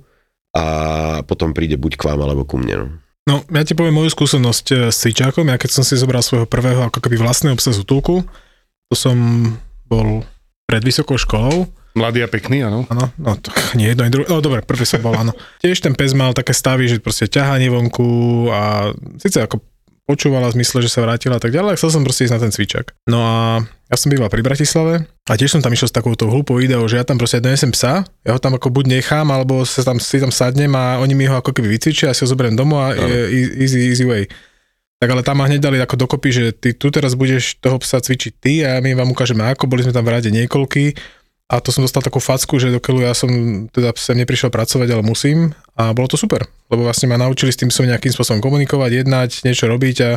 a 0.55 0.65
potom 1.27 1.51
príde 1.51 1.75
buď 1.75 1.99
k 1.99 2.07
vám 2.09 2.23
alebo 2.23 2.47
ku 2.47 2.57
mne. 2.57 2.75
No. 2.79 2.87
No, 3.29 3.45
ja 3.53 3.61
ti 3.61 3.77
poviem 3.77 3.93
moju 3.93 4.09
skúsenosť 4.09 4.67
eh, 4.73 4.77
s 4.89 5.05
cvičákom. 5.05 5.53
Ja 5.53 5.61
keď 5.61 5.71
som 5.77 5.85
si 5.85 6.01
zobral 6.01 6.25
svojho 6.25 6.49
prvého 6.49 6.89
ako 6.89 7.05
keby 7.05 7.21
vlastného 7.21 7.59
psa 7.61 7.77
z 7.77 7.85
útulku, 7.85 8.25
to 8.89 8.95
som 8.97 9.17
bol 9.85 10.25
pred 10.65 10.81
vysokou 10.85 11.17
školou. 11.21 11.69
Mladý 11.97 12.25
a 12.25 12.29
pekný, 12.29 12.63
áno. 12.63 12.85
Áno, 12.93 13.11
no 13.17 13.33
to 13.41 13.51
nie 13.75 13.91
jedno, 13.91 14.05
ani 14.05 14.13
druhé. 14.13 14.27
No 14.29 14.45
dobre, 14.45 14.61
prvý 14.65 14.85
som 14.85 15.01
bol, 15.01 15.17
áno. 15.17 15.33
Tiež 15.65 15.81
ten 15.81 15.97
pes 15.97 16.13
mal 16.13 16.37
také 16.37 16.53
stavy, 16.53 16.89
že 16.89 17.01
proste 17.01 17.29
ťahanie 17.29 17.73
vonku 17.73 18.49
a 18.53 18.93
síce 19.21 19.41
ako 19.41 19.61
počúvala 20.09 20.49
v 20.49 20.57
zmysle, 20.57 20.81
že 20.81 20.89
sa 20.89 21.05
vrátila 21.05 21.37
a 21.37 21.43
tak 21.43 21.53
ďalej, 21.53 21.77
chcel 21.77 21.93
som 21.93 22.01
proste 22.01 22.25
ísť 22.25 22.33
na 22.33 22.41
ten 22.41 22.53
cvičak. 22.53 22.97
No 23.05 23.21
a 23.21 23.61
ja 23.93 23.97
som 24.01 24.09
býval 24.09 24.33
pri 24.33 24.41
Bratislave 24.41 25.05
a 25.29 25.33
tiež 25.37 25.53
som 25.53 25.61
tam 25.61 25.77
išiel 25.77 25.93
s 25.93 25.93
takouto 25.93 26.33
hlúpou 26.33 26.57
ideou, 26.65 26.89
že 26.89 26.97
ja 26.97 27.05
tam 27.05 27.21
proste 27.21 27.45
donesem 27.45 27.69
psa, 27.77 28.09
ja 28.25 28.33
ho 28.33 28.41
tam 28.41 28.57
ako 28.57 28.73
buď 28.73 28.89
nechám, 28.89 29.29
alebo 29.29 29.69
sa 29.69 29.85
tam, 29.85 30.01
si 30.01 30.17
tam 30.17 30.33
sadnem 30.33 30.73
a 30.73 30.97
oni 31.05 31.13
mi 31.13 31.29
ho 31.29 31.37
ako 31.37 31.53
keby 31.53 31.77
vycvičia, 31.77 32.09
ja 32.09 32.17
si 32.17 32.25
ho 32.25 32.29
zoberiem 32.33 32.57
domov 32.57 32.89
a 32.89 32.97
je 32.97 33.21
easy, 33.61 33.93
easy 33.93 34.09
way. 34.09 34.25
Tak 34.99 35.15
ale 35.15 35.23
tam 35.23 35.39
ma 35.39 35.47
hneď 35.47 35.63
dali 35.63 35.79
ako 35.79 35.95
dokopy, 35.95 36.29
že 36.35 36.45
ty 36.51 36.75
tu 36.75 36.91
teraz 36.91 37.15
budeš 37.15 37.55
toho 37.63 37.79
psa 37.79 38.03
cvičiť 38.03 38.33
ty 38.35 38.53
a 38.67 38.83
my 38.83 38.99
vám 38.99 39.15
ukážeme 39.15 39.47
ako, 39.47 39.71
boli 39.71 39.87
sme 39.87 39.95
tam 39.95 40.03
v 40.03 40.11
rade 40.11 40.27
niekoľky 40.35 40.99
a 41.49 41.63
to 41.63 41.71
som 41.71 41.87
dostal 41.87 42.03
takú 42.03 42.19
facku, 42.19 42.59
že 42.59 42.75
dokeľu 42.75 43.07
ja 43.07 43.15
som 43.15 43.31
teda 43.71 43.95
sem 43.95 44.19
neprišiel 44.19 44.51
pracovať, 44.51 44.89
ale 44.91 45.07
musím 45.07 45.55
a 45.79 45.95
bolo 45.95 46.11
to 46.11 46.19
super, 46.19 46.43
lebo 46.67 46.83
vlastne 46.83 47.07
ma 47.07 47.15
naučili 47.15 47.55
s 47.55 47.63
tým 47.63 47.71
som 47.71 47.87
nejakým 47.87 48.11
spôsobom 48.11 48.43
komunikovať, 48.43 49.07
jednať, 49.07 49.47
niečo 49.47 49.71
robiť 49.71 49.97
a 50.03 50.11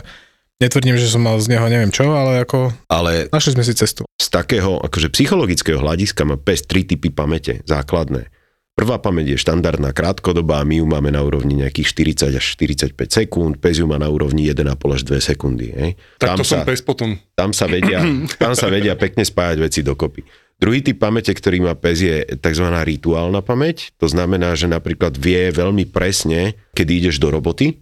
netvrdím, 0.60 0.98
že 0.98 1.14
som 1.14 1.22
mal 1.22 1.38
z 1.38 1.54
neho 1.54 1.70
neviem 1.70 1.94
čo, 1.94 2.18
ale 2.18 2.42
ako 2.42 2.74
Ale 2.90 3.30
našli 3.30 3.54
sme 3.54 3.64
si 3.64 3.78
cestu. 3.78 4.10
z 4.18 4.28
takého 4.34 4.82
akože 4.82 5.14
psychologického 5.14 5.78
hľadiska 5.78 6.26
má 6.26 6.42
pes 6.42 6.66
tri 6.66 6.82
typy 6.82 7.14
pamäte, 7.14 7.62
základné. 7.70 8.34
Prvá 8.72 8.98
pamäť 9.04 9.36
je 9.36 9.38
štandardná 9.38 9.92
krátkodobá, 9.92 10.64
my 10.64 10.80
ju 10.80 10.86
máme 10.88 11.12
na 11.12 11.20
úrovni 11.22 11.60
nejakých 11.60 11.92
40 12.32 12.40
až 12.40 12.46
45 12.56 12.96
sekúnd, 12.96 13.60
pes 13.60 13.84
ju 13.84 13.86
má 13.86 14.00
na 14.00 14.08
úrovni 14.08 14.48
1,5 14.48 14.64
až 14.96 15.02
2 15.04 15.20
sekundy. 15.20 15.68
Hej. 15.76 15.92
Tak 16.18 16.40
to 16.40 16.48
som 16.48 16.64
sa, 16.64 16.68
pes 16.68 16.80
potom. 16.80 17.20
tam, 17.36 17.52
sa 17.52 17.68
vedia, 17.68 18.00
tam 18.42 18.56
sa 18.56 18.72
vedia 18.72 18.96
pekne 18.96 19.28
spájať 19.28 19.58
veci 19.60 19.80
dokopy. 19.84 20.24
Druhý 20.62 20.86
typ 20.86 21.02
pamäte, 21.02 21.34
ktorý 21.34 21.68
má 21.68 21.74
pes, 21.74 22.06
je 22.06 22.22
tzv. 22.38 22.68
rituálna 22.70 23.42
pamäť. 23.42 23.92
To 23.98 24.06
znamená, 24.06 24.54
že 24.54 24.70
napríklad 24.70 25.18
vie 25.18 25.50
veľmi 25.50 25.90
presne, 25.90 26.54
kedy 26.78 27.02
ideš 27.02 27.18
do 27.18 27.34
roboty 27.34 27.82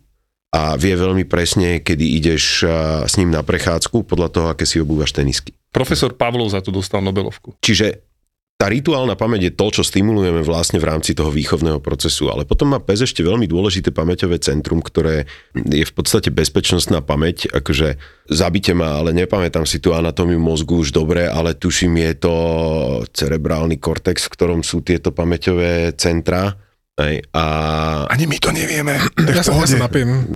a 0.50 0.74
vie 0.80 0.96
veľmi 0.98 1.28
presne, 1.30 1.84
kedy 1.84 2.18
ideš 2.18 2.66
s 3.06 3.14
ním 3.20 3.30
na 3.30 3.46
prechádzku 3.46 4.08
podľa 4.08 4.30
toho, 4.32 4.48
aké 4.50 4.66
si 4.66 4.82
obúvaš 4.82 5.14
tenisky. 5.14 5.54
Profesor 5.70 6.16
Pavlov 6.18 6.50
za 6.50 6.64
to 6.66 6.74
dostal 6.74 7.04
Nobelovku. 7.04 7.54
Čiže 7.62 8.09
tá 8.60 8.68
rituálna 8.68 9.16
pamäť 9.16 9.48
je 9.48 9.54
to, 9.56 9.68
čo 9.80 9.88
stimulujeme 9.88 10.44
vlastne 10.44 10.84
v 10.84 10.92
rámci 10.92 11.16
toho 11.16 11.32
výchovného 11.32 11.80
procesu. 11.80 12.28
Ale 12.28 12.44
potom 12.44 12.76
má 12.76 12.84
pes 12.84 13.00
ešte 13.00 13.24
veľmi 13.24 13.48
dôležité 13.48 13.96
pamäťové 13.96 14.36
centrum, 14.44 14.84
ktoré 14.84 15.32
je 15.56 15.88
v 15.88 15.94
podstate 15.96 16.28
bezpečnostná 16.28 17.00
pamäť. 17.00 17.48
Akože 17.56 17.96
zabite 18.28 18.76
ma, 18.76 19.00
ale 19.00 19.16
nepamätám 19.16 19.64
si 19.64 19.80
tú 19.80 19.96
anatómiu 19.96 20.44
mozgu 20.44 20.84
už 20.84 20.92
dobre, 20.92 21.32
ale 21.32 21.56
tuším, 21.56 22.04
je 22.04 22.14
to 22.20 22.36
cerebrálny 23.16 23.80
kortex, 23.80 24.28
v 24.28 24.34
ktorom 24.36 24.60
sú 24.60 24.84
tieto 24.84 25.16
pamäťové 25.16 25.96
centra. 25.96 26.60
Hej, 27.00 27.32
a 27.32 27.44
Ani 28.12 28.28
my 28.28 28.44
to 28.44 28.52
nevieme. 28.52 29.00
Ja 29.40 29.40
sa, 29.40 29.56
ja 29.56 29.72
sa 29.72 29.88
napiem. 29.88 30.28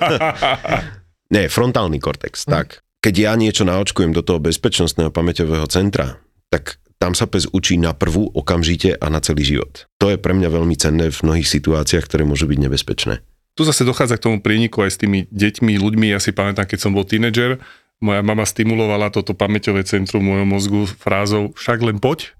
Nie, 1.36 1.52
frontálny 1.52 2.00
kortex, 2.00 2.48
tak. 2.48 2.80
Keď 3.04 3.14
ja 3.28 3.36
niečo 3.36 3.68
naočkujem 3.68 4.16
do 4.16 4.24
toho 4.24 4.40
bezpečnostného 4.40 5.12
pamäťového 5.12 5.68
centra, 5.68 6.16
tak 6.48 6.81
tam 7.02 7.18
sa 7.18 7.26
pes 7.26 7.50
učí 7.50 7.82
na 7.82 7.90
prvú 7.90 8.30
okamžite 8.30 8.94
a 8.94 9.10
na 9.10 9.18
celý 9.18 9.42
život. 9.42 9.90
To 9.98 10.14
je 10.14 10.22
pre 10.22 10.38
mňa 10.38 10.54
veľmi 10.54 10.78
cenné 10.78 11.10
v 11.10 11.18
mnohých 11.26 11.50
situáciách, 11.50 12.06
ktoré 12.06 12.22
môžu 12.22 12.46
byť 12.46 12.58
nebezpečné. 12.62 13.26
Tu 13.58 13.66
zase 13.66 13.82
dochádza 13.82 14.22
k 14.22 14.30
tomu 14.30 14.38
príniku 14.38 14.86
aj 14.86 14.94
s 14.94 15.00
tými 15.02 15.26
deťmi, 15.34 15.82
ľuďmi. 15.82 16.14
Ja 16.14 16.22
si 16.22 16.30
pamätám, 16.30 16.70
keď 16.70 16.78
som 16.78 16.94
bol 16.94 17.02
tínedžer, 17.02 17.58
moja 17.98 18.22
mama 18.22 18.46
stimulovala 18.46 19.10
toto 19.10 19.34
pamäťové 19.34 19.82
centrum 19.82 20.22
mojom 20.22 20.46
mozgu 20.46 20.82
frázou 20.86 21.50
však 21.58 21.82
len 21.82 21.98
poď. 21.98 22.38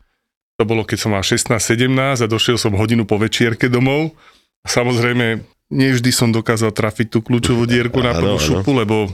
To 0.56 0.64
bolo, 0.64 0.86
keď 0.86 0.98
som 1.02 1.10
mal 1.10 1.26
16-17 1.26 2.22
a 2.22 2.26
došiel 2.30 2.54
som 2.54 2.78
hodinu 2.78 3.02
po 3.02 3.18
večierke 3.18 3.66
domov. 3.66 4.14
A 4.62 4.70
samozrejme, 4.70 5.42
nevždy 5.74 6.10
som 6.14 6.30
dokázal 6.30 6.70
trafiť 6.70 7.10
tú 7.10 7.18
kľúčovú 7.18 7.66
dierku 7.66 7.98
na 7.98 8.14
prvú 8.14 8.38
šupu, 8.38 8.70
lebo 8.78 9.10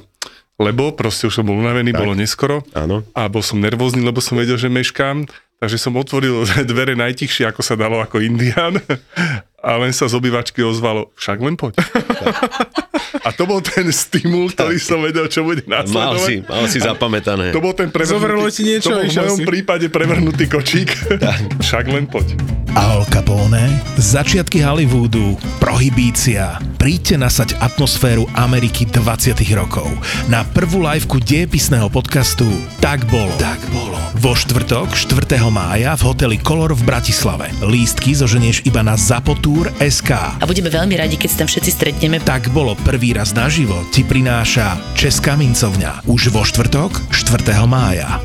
lebo 0.58 0.90
proste 0.92 1.26
už 1.26 1.38
som 1.38 1.46
bol 1.46 1.56
unavený, 1.56 1.94
Tak. 1.94 2.00
bolo 2.02 2.12
neskoro 2.12 2.66
Áno. 2.74 3.06
a 3.14 3.30
bol 3.30 3.40
som 3.40 3.62
nervózny, 3.62 4.02
lebo 4.02 4.18
som 4.18 4.34
vedel, 4.34 4.58
že 4.58 4.66
meškám, 4.66 5.24
takže 5.58 5.78
som 5.78 5.94
otvoril 5.94 6.42
dvere 6.70 6.98
najtichšie, 6.98 7.46
ako 7.46 7.62
sa 7.62 7.78
dalo, 7.78 8.02
ako 8.02 8.18
indián 8.18 8.76
a 9.68 9.70
len 9.78 9.94
sa 9.94 10.10
z 10.10 10.18
obývačky 10.18 10.62
ozvalo, 10.62 11.14
však 11.14 11.38
len 11.38 11.54
poď. 11.54 11.78
A 13.28 13.36
to 13.36 13.44
bol 13.44 13.60
ten 13.60 13.84
stimul, 13.92 14.48
ktorý 14.48 14.80
som 14.80 15.04
vedel, 15.04 15.28
čo 15.28 15.44
bude 15.44 15.60
Mal 15.68 15.84
nasledovať. 15.84 16.24
si, 16.24 16.34
mal 16.48 16.64
si 16.64 16.78
zapamätané. 16.80 17.52
To 17.52 17.60
bol 17.60 17.76
ten 17.76 17.92
prevrhnutý, 17.92 18.64
niečo 18.64 18.88
to 18.88 18.96
bol 18.96 19.04
v 19.04 19.12
mojom 19.12 19.38
si. 19.38 19.44
prípade 19.44 19.86
prevrhnutý 19.92 20.48
kočík. 20.48 20.88
Však 21.64 21.92
len 21.92 22.08
poď. 22.08 22.32
Al 22.72 23.04
Capone, 23.10 23.64
začiatky 24.00 24.64
Hollywoodu, 24.64 25.36
prohibícia. 25.58 26.56
Príďte 26.78 27.18
nasať 27.18 27.48
atmosféru 27.58 28.24
Ameriky 28.32 28.86
20 28.88 29.34
rokov 29.52 29.88
na 30.30 30.46
prvú 30.46 30.80
liveku 30.80 31.18
diepisného 31.18 31.90
podcastu 31.90 32.46
Tak 32.78 33.04
bolo. 33.10 33.34
Tak 33.36 33.58
bolo. 33.74 33.98
Vo 34.18 34.32
štvrtok 34.34 34.94
4. 34.94 35.20
mája 35.50 35.94
v 35.94 36.02
hoteli 36.06 36.36
Color 36.38 36.74
v 36.74 36.82
Bratislave. 36.86 37.50
Lístky 37.62 38.14
zoženieš 38.14 38.62
iba 38.64 38.82
na 38.82 38.94
Zapotur.sk. 38.98 40.10
A 40.38 40.44
budeme 40.46 40.70
veľmi 40.70 40.94
radi, 40.94 41.14
keď 41.14 41.28
sa 41.34 41.38
tam 41.44 41.48
všetci 41.50 41.70
stretneme. 41.70 42.18
Tak 42.22 42.50
bolo 42.50 42.78
prvý 42.82 43.14
raz 43.18 43.34
naživo 43.34 43.82
ti 43.90 44.06
prináša 44.06 44.78
Česká 44.94 45.34
mincovňa. 45.34 46.06
Už 46.06 46.30
vo 46.30 46.46
štvrtok 46.46 47.10
4. 47.10 47.50
mája. 47.66 48.22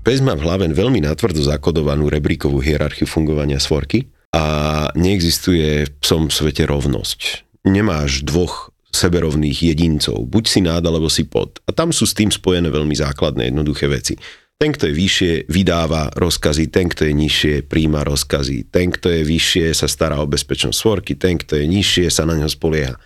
Pes 0.00 0.24
má 0.24 0.32
v 0.32 0.48
hlave 0.48 0.64
veľmi 0.72 1.04
natvrdo 1.04 1.44
zakodovanú 1.44 2.08
rebríkovú 2.08 2.56
hierarchiu 2.64 3.04
fungovania 3.04 3.60
svorky 3.60 4.08
a 4.32 4.88
neexistuje 4.96 5.84
v 5.84 5.90
psom 6.00 6.32
svete 6.32 6.64
rovnosť. 6.64 7.44
Nemáš 7.68 8.24
dvoch 8.24 8.72
seberovných 8.96 9.60
jedincov, 9.60 10.24
buď 10.24 10.44
si 10.48 10.64
nád 10.64 10.88
alebo 10.88 11.12
si 11.12 11.28
pod. 11.28 11.60
A 11.68 11.76
tam 11.76 11.92
sú 11.92 12.08
s 12.08 12.16
tým 12.16 12.32
spojené 12.32 12.72
veľmi 12.72 12.96
základné 12.96 13.52
jednoduché 13.52 13.92
veci. 13.92 14.16
Ten, 14.64 14.72
kto 14.72 14.88
je 14.88 14.96
vyššie, 14.96 15.32
vydáva 15.52 16.08
rozkazy, 16.16 16.72
ten, 16.72 16.88
kto 16.88 17.04
je 17.04 17.12
nižšie, 17.12 17.68
príjma 17.68 18.00
rozkazy, 18.00 18.72
ten, 18.72 18.88
kto 18.88 19.12
je 19.12 19.20
vyššie, 19.20 19.76
sa 19.76 19.84
stará 19.84 20.24
o 20.24 20.24
bezpečnosť 20.24 20.72
svorky, 20.72 21.20
ten, 21.20 21.36
kto 21.36 21.60
je 21.60 21.68
nižšie, 21.68 22.08
sa 22.08 22.24
na 22.24 22.32
neho 22.32 22.48
spolieha 22.48 22.96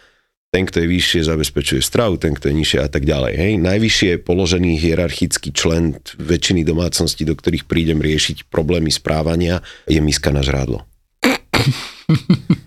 ten, 0.49 0.65
kto 0.65 0.81
je 0.81 0.89
vyššie, 0.89 1.29
zabezpečuje 1.29 1.83
stravu, 1.85 2.17
ten, 2.17 2.33
kto 2.33 2.49
je 2.49 2.55
nižšie 2.57 2.79
a 2.81 2.89
tak 2.89 3.05
ďalej. 3.05 3.35
Hej. 3.37 3.53
Najvyššie 3.61 4.11
položený 4.25 4.81
hierarchický 4.81 5.53
člen 5.53 6.01
väčšiny 6.17 6.65
domácností, 6.65 7.29
do 7.29 7.37
ktorých 7.37 7.69
prídem 7.69 8.01
riešiť 8.01 8.49
problémy 8.49 8.89
správania, 8.89 9.61
je 9.85 10.01
miska 10.01 10.33
na 10.33 10.41
žrádlo. 10.41 10.87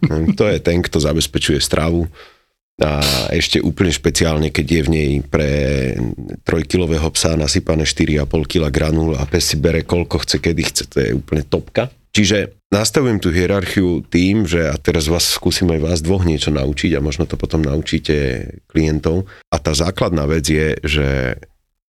Hm, 0.02 0.38
to 0.38 0.46
je 0.46 0.62
ten, 0.62 0.86
kto 0.86 1.02
zabezpečuje 1.02 1.58
stravu 1.58 2.06
a 2.82 3.02
ešte 3.30 3.62
úplne 3.62 3.94
špeciálne, 3.94 4.50
keď 4.50 4.66
je 4.68 4.82
v 4.82 4.90
nej 4.90 5.12
pre 5.22 5.52
trojkilového 6.42 7.08
psa 7.14 7.38
nasypané 7.38 7.86
4,5 7.86 8.26
kg 8.50 8.64
granul 8.74 9.14
a 9.16 9.24
pes 9.30 9.54
si 9.54 9.58
bere 9.62 9.86
koľko 9.86 10.26
chce, 10.26 10.38
kedy 10.42 10.62
chce, 10.66 10.84
to 10.90 10.98
je 10.98 11.10
úplne 11.14 11.46
topka. 11.46 11.94
Čiže 12.12 12.68
nastavujem 12.74 13.24
tú 13.24 13.32
hierarchiu 13.32 14.04
tým, 14.04 14.44
že 14.44 14.68
a 14.68 14.76
teraz 14.76 15.08
vás 15.08 15.32
skúsim 15.32 15.72
aj 15.72 15.80
vás 15.80 16.00
dvoch 16.04 16.28
niečo 16.28 16.52
naučiť 16.52 17.00
a 17.00 17.06
možno 17.06 17.24
to 17.24 17.40
potom 17.40 17.64
naučíte 17.64 18.44
klientov. 18.68 19.32
A 19.48 19.64
tá 19.64 19.72
základná 19.72 20.28
vec 20.28 20.44
je, 20.44 20.76
že 20.84 21.40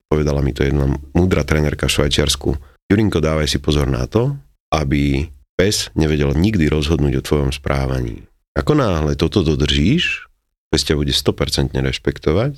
povedala 0.06 0.38
mi 0.44 0.54
to 0.54 0.62
jedna 0.62 0.94
múdra 1.16 1.42
trénerka 1.42 1.90
v 1.90 1.94
Švajčiarsku. 1.98 2.54
Jurinko, 2.86 3.18
dávaj 3.18 3.50
si 3.50 3.58
pozor 3.58 3.90
na 3.90 4.06
to, 4.06 4.38
aby 4.70 5.26
pes 5.58 5.90
nevedel 5.98 6.36
nikdy 6.38 6.70
rozhodnúť 6.70 7.18
o 7.18 7.26
tvojom 7.26 7.50
správaní. 7.50 8.22
Ako 8.52 8.76
náhle 8.76 9.16
toto 9.16 9.40
dodržíš, 9.42 10.28
pes 10.72 10.88
ťa 10.88 10.96
bude 10.96 11.12
100% 11.12 11.76
rešpektovať 11.76 12.52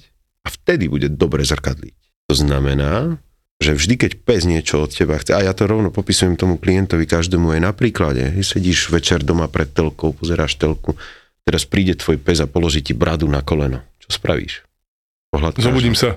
a 0.46 0.48
vtedy 0.48 0.87
bude 0.87 1.11
dobre 1.11 1.42
zrkadliť. 1.42 1.98
To 2.31 2.35
znamená, 2.38 3.18
že 3.59 3.74
vždy, 3.74 3.94
keď 3.98 4.12
pes 4.22 4.46
niečo 4.46 4.87
od 4.87 4.94
teba 4.94 5.18
chce, 5.18 5.35
a 5.35 5.42
ja 5.42 5.50
to 5.50 5.66
rovno 5.66 5.90
popisujem 5.90 6.38
tomu 6.38 6.55
klientovi, 6.62 7.11
každému 7.11 7.59
aj 7.59 7.61
na 7.61 7.72
príklade, 7.74 8.22
sedíš 8.46 8.94
večer 8.94 9.27
doma 9.27 9.50
pred 9.50 9.66
telkou, 9.66 10.14
pozeráš 10.14 10.55
telku, 10.55 10.94
teraz 11.42 11.66
príde 11.66 11.98
tvoj 11.98 12.22
pes 12.22 12.38
a 12.38 12.46
položí 12.46 12.87
ti 12.87 12.94
bradu 12.94 13.27
na 13.27 13.42
koleno. 13.42 13.83
Čo 13.98 14.14
spravíš? 14.22 14.62
Pohľadkáš 15.35 15.66
Zobudím 15.66 15.96
ho. 15.96 15.98
sa. 15.98 16.11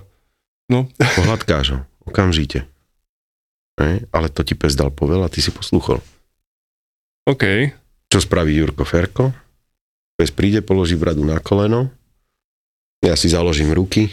No, 0.70 0.86
Pohľadkáš 1.20 1.66
ho, 1.74 1.80
okamžite. 2.06 2.70
Hej? 3.82 4.06
Ale 4.14 4.28
to 4.30 4.46
ti 4.46 4.54
pes 4.54 4.78
dal 4.78 4.94
povel 4.94 5.26
a 5.26 5.32
ty 5.32 5.42
si 5.42 5.50
posluchol. 5.50 5.98
OK. 7.28 7.44
Čo 8.08 8.24
spraví 8.24 8.56
Jurko 8.56 8.88
Ferko? 8.88 9.47
Pes 10.18 10.34
príde, 10.34 10.66
položí 10.66 10.98
bradu 10.98 11.22
na 11.22 11.38
koleno, 11.38 11.94
ja 13.06 13.14
si 13.14 13.30
založím 13.30 13.70
ruky 13.70 14.10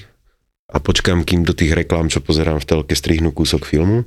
a 0.69 0.77
počkám, 0.77 1.25
kým 1.25 1.49
do 1.49 1.57
tých 1.57 1.73
reklám, 1.73 2.13
čo 2.13 2.21
pozerám 2.21 2.61
v 2.61 2.69
telke, 2.69 2.93
strihnú 2.93 3.33
kúsok 3.33 3.65
filmu 3.65 4.05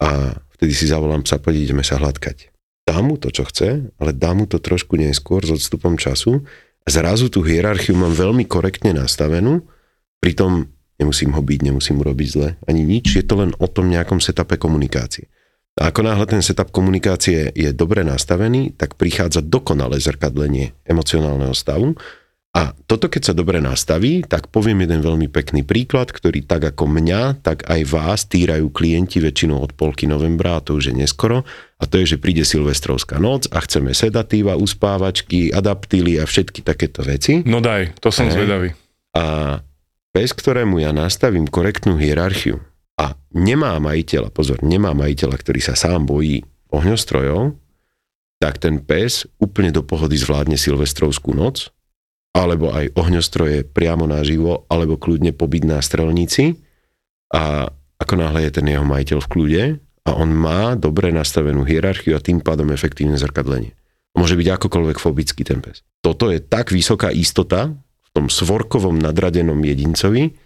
a 0.00 0.40
vtedy 0.56 0.72
si 0.72 0.88
zavolám 0.88 1.28
psa, 1.28 1.36
poď 1.36 1.68
ideme 1.68 1.84
sa 1.84 2.00
hladkať. 2.00 2.48
Dá 2.88 3.04
mu 3.04 3.20
to, 3.20 3.28
čo 3.28 3.44
chce, 3.44 3.92
ale 4.00 4.10
dá 4.16 4.32
mu 4.32 4.48
to 4.48 4.56
trošku 4.56 4.96
neskôr 4.96 5.44
s 5.44 5.52
odstupom 5.52 6.00
času. 6.00 6.48
Zrazu 6.88 7.28
tú 7.28 7.44
hierarchiu 7.44 7.92
mám 7.92 8.16
veľmi 8.16 8.48
korektne 8.48 8.96
nastavenú, 8.96 9.68
pritom 10.24 10.72
nemusím 10.96 11.36
ho 11.36 11.42
byť, 11.44 11.60
nemusím 11.68 12.00
mu 12.00 12.08
robiť 12.08 12.28
zle, 12.32 12.48
ani 12.64 12.80
nič, 12.80 13.12
je 13.12 13.24
to 13.26 13.44
len 13.44 13.52
o 13.60 13.68
tom 13.68 13.92
nejakom 13.92 14.24
setupe 14.24 14.56
komunikácie. 14.56 15.28
A 15.76 15.92
ako 15.92 16.08
náhle 16.08 16.24
ten 16.24 16.40
setup 16.40 16.72
komunikácie 16.72 17.52
je 17.52 17.68
dobre 17.76 18.00
nastavený, 18.00 18.72
tak 18.80 18.96
prichádza 18.96 19.44
dokonalé 19.44 20.00
zrkadlenie 20.00 20.72
emocionálneho 20.88 21.52
stavu. 21.52 21.92
A 22.56 22.72
toto 22.88 23.12
keď 23.12 23.22
sa 23.28 23.34
dobre 23.36 23.60
nastaví, 23.60 24.24
tak 24.24 24.48
poviem 24.48 24.88
jeden 24.88 25.04
veľmi 25.04 25.28
pekný 25.28 25.60
príklad, 25.60 26.08
ktorý 26.08 26.40
tak 26.48 26.72
ako 26.72 26.88
mňa, 26.88 27.44
tak 27.44 27.68
aj 27.68 27.80
vás 27.92 28.24
týrajú 28.24 28.72
klienti 28.72 29.20
väčšinou 29.20 29.60
od 29.60 29.76
polky 29.76 30.08
novembra, 30.08 30.56
a 30.56 30.64
to 30.64 30.80
už 30.80 30.88
je 30.88 30.94
neskoro. 30.96 31.44
A 31.76 31.84
to 31.84 32.00
je, 32.00 32.16
že 32.16 32.22
príde 32.24 32.48
Silvestrovská 32.48 33.20
noc 33.20 33.44
a 33.52 33.60
chceme 33.60 33.92
sedatíva, 33.92 34.56
uspávačky, 34.56 35.52
adaptíly 35.52 36.16
a 36.16 36.24
všetky 36.24 36.64
takéto 36.64 37.04
veci. 37.04 37.44
No 37.44 37.60
daj, 37.60 38.00
to 38.00 38.08
som 38.08 38.32
Hej. 38.32 38.40
zvedavý. 38.40 38.72
A 39.12 39.60
pes, 40.16 40.32
ktorému 40.32 40.80
ja 40.80 40.96
nastavím 40.96 41.44
korektnú 41.44 42.00
hierarchiu 42.00 42.64
a 42.96 43.12
nemá 43.36 43.76
majiteľa, 43.76 44.32
pozor, 44.32 44.60
nemá 44.64 44.96
majiteľa, 44.96 45.36
ktorý 45.36 45.60
sa 45.60 45.76
sám 45.76 46.08
bojí 46.08 46.40
ohňostrojov, 46.72 47.56
tak 48.40 48.60
ten 48.60 48.80
pes 48.80 49.24
úplne 49.40 49.72
do 49.72 49.84
pohody 49.84 50.16
zvládne 50.16 50.56
silvestrovskú 50.60 51.32
noc, 51.32 51.72
alebo 52.36 52.68
aj 52.68 52.92
ohňostroje 52.92 53.64
priamo 53.64 54.04
naživo, 54.04 54.68
alebo 54.68 55.00
kľudne 55.00 55.32
pobyť 55.32 55.62
na 55.64 55.80
strelnici 55.80 56.56
a 57.32 57.68
ako 57.96 58.14
náhle 58.20 58.44
je 58.44 58.60
ten 58.60 58.66
jeho 58.68 58.84
majiteľ 58.84 59.18
v 59.24 59.30
kľude 59.32 59.62
a 60.04 60.10
on 60.12 60.28
má 60.36 60.76
dobre 60.76 61.08
nastavenú 61.08 61.64
hierarchiu 61.64 62.12
a 62.12 62.20
tým 62.20 62.44
pádom 62.44 62.68
efektívne 62.76 63.16
zrkadlenie. 63.16 63.72
Môže 64.16 64.36
byť 64.36 64.48
akokoľvek 64.52 64.96
fobický 65.00 65.44
ten 65.44 65.64
pes. 65.64 65.80
Toto 66.04 66.28
je 66.28 66.40
tak 66.40 66.72
vysoká 66.72 67.08
istota 67.12 67.72
v 67.76 68.08
tom 68.12 68.28
svorkovom 68.28 68.96
nadradenom 68.96 69.60
jedincovi, 69.60 70.36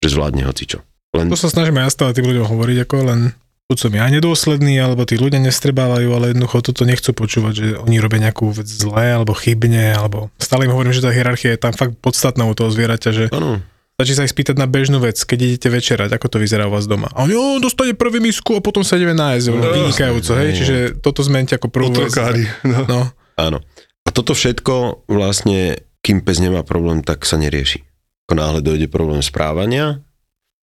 že 0.00 0.08
zvládne 0.08 0.44
hocičo. 0.48 0.84
Len 1.18 1.26
To 1.26 1.36
sa 1.36 1.50
snažíme 1.50 1.82
ja 1.82 1.90
stále 1.90 2.14
tým 2.14 2.30
ľuďom 2.30 2.46
hovoriť, 2.46 2.76
ako 2.86 2.96
len 3.02 3.20
buď 3.68 3.76
som 3.76 3.92
ja 3.92 4.08
nedôsledný, 4.08 4.80
alebo 4.80 5.04
tí 5.04 5.20
ľudia 5.20 5.42
nestrebávajú, 5.44 6.08
ale 6.08 6.32
jednoducho 6.32 6.64
toto 6.64 6.88
nechcú 6.88 7.12
počúvať, 7.12 7.52
že 7.52 7.66
oni 7.76 8.00
robia 8.00 8.30
nejakú 8.30 8.48
vec 8.48 8.64
zlé, 8.64 9.12
alebo 9.12 9.36
chybne, 9.36 9.92
alebo 9.92 10.32
stále 10.40 10.64
im 10.64 10.72
hovorím, 10.72 10.96
že 10.96 11.04
tá 11.04 11.12
hierarchia 11.12 11.52
je 11.52 11.60
tam 11.60 11.76
fakt 11.76 12.00
podstatná 12.00 12.48
u 12.48 12.56
toho 12.56 12.72
zvieraťa, 12.72 13.10
že 13.12 13.24
áno, 13.28 13.60
stačí 14.00 14.16
sa 14.16 14.24
ich 14.24 14.32
spýtať 14.32 14.56
na 14.56 14.64
bežnú 14.64 15.04
vec, 15.04 15.20
keď 15.20 15.38
idete 15.44 15.68
večerať, 15.68 16.16
ako 16.16 16.26
to 16.32 16.36
vyzerá 16.40 16.64
u 16.64 16.72
vás 16.72 16.88
doma. 16.88 17.12
A 17.12 17.28
"Jo, 17.28 17.60
dostane 17.60 17.92
prvý 17.92 18.24
misku 18.24 18.56
a 18.56 18.64
potom 18.64 18.80
sa 18.80 18.96
ideme 18.96 19.12
nájsť, 19.12 19.46
no, 19.52 19.60
vynikajúco, 19.60 20.32
hej, 20.40 20.50
čiže 20.56 20.76
toto 21.04 21.20
zmente 21.20 21.52
ako 21.52 21.68
prvú 21.68 21.92
vec. 21.92 22.08
Otrokári. 22.08 22.48
No. 22.64 22.88
No, 22.88 23.00
áno. 23.36 23.60
A 24.06 24.08
toto 24.08 24.32
všetko 24.32 25.04
vlastne, 25.12 25.84
kým 26.00 26.24
pes 26.24 26.40
nemá 26.40 26.64
problém, 26.64 27.04
tak 27.04 27.28
sa 27.28 27.36
nerieši. 27.36 27.84
Ako 28.24 28.32
náhle 28.32 28.60
dojde 28.64 28.88
problém 28.88 29.20
správania, 29.20 30.00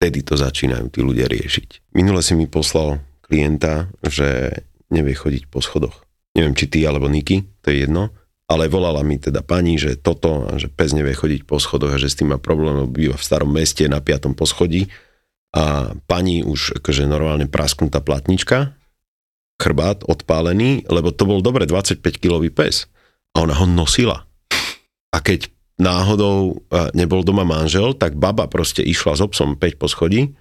vtedy 0.06 0.22
to 0.22 0.38
začínajú 0.38 0.94
tí 0.94 1.02
ľudia 1.02 1.26
riešiť. 1.26 1.98
Minule 1.98 2.22
si 2.22 2.38
mi 2.38 2.46
poslal 2.46 3.02
klienta, 3.26 3.90
že 4.06 4.54
nevie 4.94 5.18
chodiť 5.18 5.50
po 5.50 5.66
schodoch. 5.66 6.06
Neviem, 6.38 6.54
či 6.54 6.70
ty 6.70 6.86
alebo 6.86 7.10
Niky, 7.10 7.42
to 7.66 7.74
je 7.74 7.90
jedno, 7.90 8.14
ale 8.46 8.70
volala 8.70 9.02
mi 9.02 9.18
teda 9.18 9.42
pani, 9.42 9.82
že 9.82 9.98
toto, 9.98 10.46
a 10.46 10.62
že 10.62 10.70
pes 10.70 10.94
nevie 10.94 11.18
chodiť 11.18 11.50
po 11.50 11.58
schodoch 11.58 11.90
a 11.90 11.98
že 11.98 12.14
s 12.14 12.22
tým 12.22 12.30
má 12.30 12.38
problém, 12.38 12.86
býva 12.86 13.18
v 13.18 13.26
starom 13.26 13.50
meste 13.50 13.90
na 13.90 13.98
piatom 13.98 14.38
poschodí 14.38 14.94
a 15.58 15.98
pani 16.06 16.46
už 16.46 16.86
akože 16.86 17.10
normálne 17.10 17.50
prasknutá 17.50 17.98
platnička, 17.98 18.78
chrbát 19.58 20.06
odpálený, 20.06 20.86
lebo 20.86 21.10
to 21.10 21.26
bol 21.26 21.42
dobre 21.42 21.66
25-kilový 21.66 22.54
pes 22.54 22.86
a 23.34 23.42
ona 23.42 23.58
ho 23.58 23.66
nosila. 23.66 24.30
A 25.10 25.18
keď 25.18 25.50
náhodou 25.76 26.64
nebol 26.96 27.22
doma 27.24 27.44
manžel, 27.44 27.92
tak 27.96 28.16
baba 28.16 28.48
proste 28.48 28.80
išla 28.80 29.20
s 29.20 29.22
obsom 29.22 29.60
5 29.60 29.76
poschodí 29.76 30.32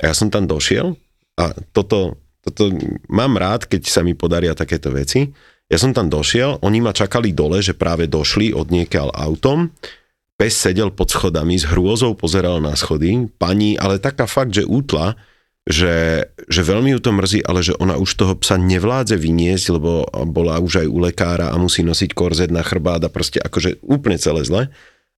a 0.00 0.08
ja 0.08 0.14
som 0.16 0.32
tam 0.32 0.48
došiel 0.48 0.96
a 1.36 1.52
toto, 1.76 2.16
toto 2.40 2.72
mám 3.12 3.36
rád, 3.36 3.68
keď 3.68 3.88
sa 3.88 4.00
mi 4.00 4.16
podaria 4.16 4.56
takéto 4.56 4.88
veci. 4.88 5.28
Ja 5.72 5.80
som 5.80 5.96
tam 5.96 6.12
došiel, 6.12 6.60
oni 6.60 6.84
ma 6.84 6.92
čakali 6.92 7.32
dole, 7.32 7.64
že 7.64 7.72
práve 7.72 8.04
došli 8.04 8.52
od 8.52 8.68
niekiaľ 8.68 9.12
autom, 9.12 9.72
pes 10.36 10.52
sedel 10.52 10.92
pod 10.92 11.08
schodami, 11.08 11.56
s 11.56 11.68
hrôzou 11.68 12.12
pozeral 12.12 12.60
na 12.60 12.76
schody, 12.76 13.28
pani, 13.40 13.76
ale 13.80 13.96
taká 13.96 14.28
fakt, 14.28 14.52
že 14.52 14.68
útla, 14.68 15.16
že, 15.62 16.26
že 16.50 16.60
veľmi 16.66 16.90
ju 16.98 17.00
to 17.00 17.14
mrzí, 17.14 17.40
ale 17.46 17.62
že 17.62 17.78
ona 17.78 17.94
už 17.94 18.10
toho 18.18 18.34
psa 18.34 18.58
nevládze 18.58 19.14
vyniesť, 19.14 19.66
lebo 19.78 20.10
bola 20.26 20.58
už 20.58 20.82
aj 20.82 20.88
u 20.90 20.98
lekára 20.98 21.54
a 21.54 21.56
musí 21.58 21.86
nosiť 21.86 22.18
korzet 22.18 22.50
na 22.50 22.66
chrbát 22.66 22.98
a 23.06 23.12
proste 23.12 23.38
akože 23.38 23.78
úplne 23.86 24.18
celé 24.18 24.42
zle. 24.42 24.62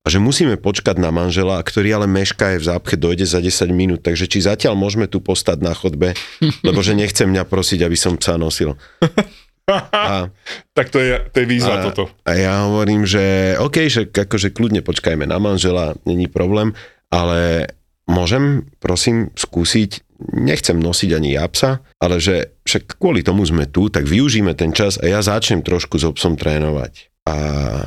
A 0.05 0.13
že 0.13 0.21
musíme 0.21 0.61
počkať 0.61 1.01
na 1.01 1.09
manžela, 1.09 1.57
ktorý 1.65 1.97
ale 1.97 2.05
mešká 2.05 2.53
je 2.55 2.61
v 2.61 2.69
zápche, 2.69 3.01
dojde 3.01 3.25
za 3.25 3.41
10 3.41 3.73
minút, 3.73 4.05
takže 4.05 4.29
či 4.29 4.45
zatiaľ 4.45 4.77
môžeme 4.77 5.09
tu 5.09 5.25
postať 5.25 5.65
na 5.65 5.73
chodbe, 5.73 6.13
lebo 6.61 6.85
že 6.85 6.93
nechcem 6.93 7.25
mňa 7.25 7.49
prosiť, 7.49 7.81
aby 7.89 7.97
som 7.97 8.21
psa 8.21 8.37
nosil. 8.37 8.77
A, 9.65 10.29
Tak 10.77 10.93
to 10.93 11.01
je, 11.01 11.25
to 11.33 11.41
je 11.41 11.47
výzva 11.49 11.81
a, 11.81 11.85
toto. 11.89 12.13
a 12.29 12.37
ja 12.37 12.69
hovorím, 12.69 13.09
že 13.09 13.57
OK, 13.57 13.89
že 13.89 14.05
akože 14.13 14.53
kľudne 14.53 14.85
počkajme 14.85 15.25
na 15.25 15.41
manžela, 15.41 15.97
není 16.05 16.29
problém, 16.29 16.77
ale 17.09 17.73
môžem, 18.09 18.69
prosím, 18.81 19.33
skúsiť, 19.35 20.05
nechcem 20.33 20.79
nosiť 20.79 21.11
ani 21.17 21.37
ja 21.37 21.45
psa, 21.49 21.85
ale 22.01 22.21
že 22.21 22.55
však 22.65 22.97
kvôli 22.97 23.21
tomu 23.25 23.45
sme 23.45 23.69
tu, 23.69 23.89
tak 23.93 24.09
využíme 24.09 24.55
ten 24.57 24.73
čas 24.73 24.97
a 25.01 25.09
ja 25.09 25.21
začnem 25.21 25.65
trošku 25.65 26.01
s 26.01 26.05
obsom 26.07 26.39
trénovať. 26.39 27.13
A 27.25 27.35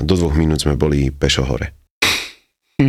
do 0.01 0.17
dvoch 0.17 0.33
minút 0.33 0.65
sme 0.65 0.73
boli 0.73 1.13
pešo 1.13 1.45
hore. 1.45 1.73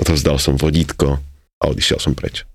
Odovzdal 0.00 0.38
som 0.38 0.54
vodítko 0.54 1.18
a 1.58 1.62
odišiel 1.66 1.98
som 1.98 2.14
preč. 2.14 2.46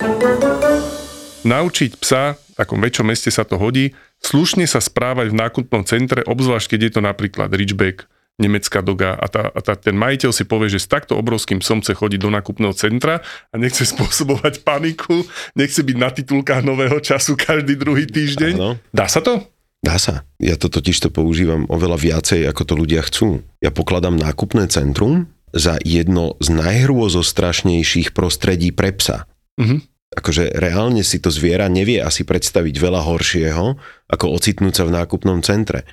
Naučiť 1.43 1.99
psa, 1.99 2.39
v 2.39 2.53
takom 2.55 2.79
väčšom 2.79 3.11
meste 3.11 3.27
sa 3.27 3.43
to 3.43 3.59
hodí, 3.59 3.91
slušne 4.23 4.63
sa 4.63 4.79
správať 4.79 5.35
v 5.35 5.39
nákupnom 5.43 5.83
centre, 5.83 6.23
obzvlášť 6.23 6.75
keď 6.75 6.79
je 6.87 6.91
to 6.95 7.01
napríklad 7.03 7.51
Ridgeback, 7.51 8.07
nemecká 8.41 8.81
doga 8.81 9.13
a, 9.13 9.27
tá, 9.29 9.49
a 9.53 9.59
tá, 9.61 9.77
ten 9.77 9.93
majiteľ 9.93 10.31
si 10.33 10.43
povie, 10.49 10.71
že 10.71 10.81
s 10.81 10.89
takto 10.89 11.13
obrovským 11.13 11.61
psom 11.61 11.85
chce 11.85 11.93
chodiť 11.93 12.19
do 12.21 12.33
nákupného 12.33 12.73
centra 12.73 13.21
a 13.53 13.55
nechce 13.55 13.85
spôsobovať 13.93 14.65
paniku, 14.65 15.21
nechce 15.53 15.85
byť 15.85 15.97
na 15.97 16.09
titulkách 16.09 16.65
nového 16.65 16.97
času 16.97 17.37
každý 17.37 17.77
druhý 17.77 18.09
týždeň. 18.09 18.53
Áno. 18.57 18.81
Dá 18.89 19.05
sa 19.05 19.21
to? 19.21 19.45
Dá 19.83 19.99
sa. 19.99 20.23
Ja 20.39 20.55
to 20.55 20.71
totiž 20.71 20.95
to 21.03 21.09
používam 21.11 21.67
oveľa 21.67 21.99
viacej, 21.99 22.47
ako 22.47 22.63
to 22.63 22.73
ľudia 22.79 23.03
chcú. 23.03 23.43
Ja 23.59 23.69
pokladám 23.69 24.15
nákupné 24.15 24.71
centrum 24.71 25.27
za 25.51 25.75
jedno 25.83 26.39
z 26.39 26.55
najhrôzostrašnejších 26.55 28.15
prostredí 28.15 28.71
pre 28.73 28.95
psa. 28.95 29.29
Mhm. 29.59 29.91
Akože 30.13 30.53
reálne 30.53 31.01
si 31.01 31.17
to 31.17 31.33
zviera 31.33 31.65
nevie 31.65 31.97
asi 31.97 32.21
predstaviť 32.21 32.75
veľa 32.77 33.01
horšieho, 33.01 33.65
ako 34.13 34.25
ocitnúť 34.37 34.73
sa 34.77 34.83
v 34.85 34.93
nákupnom 34.93 35.41
centre. 35.41 35.89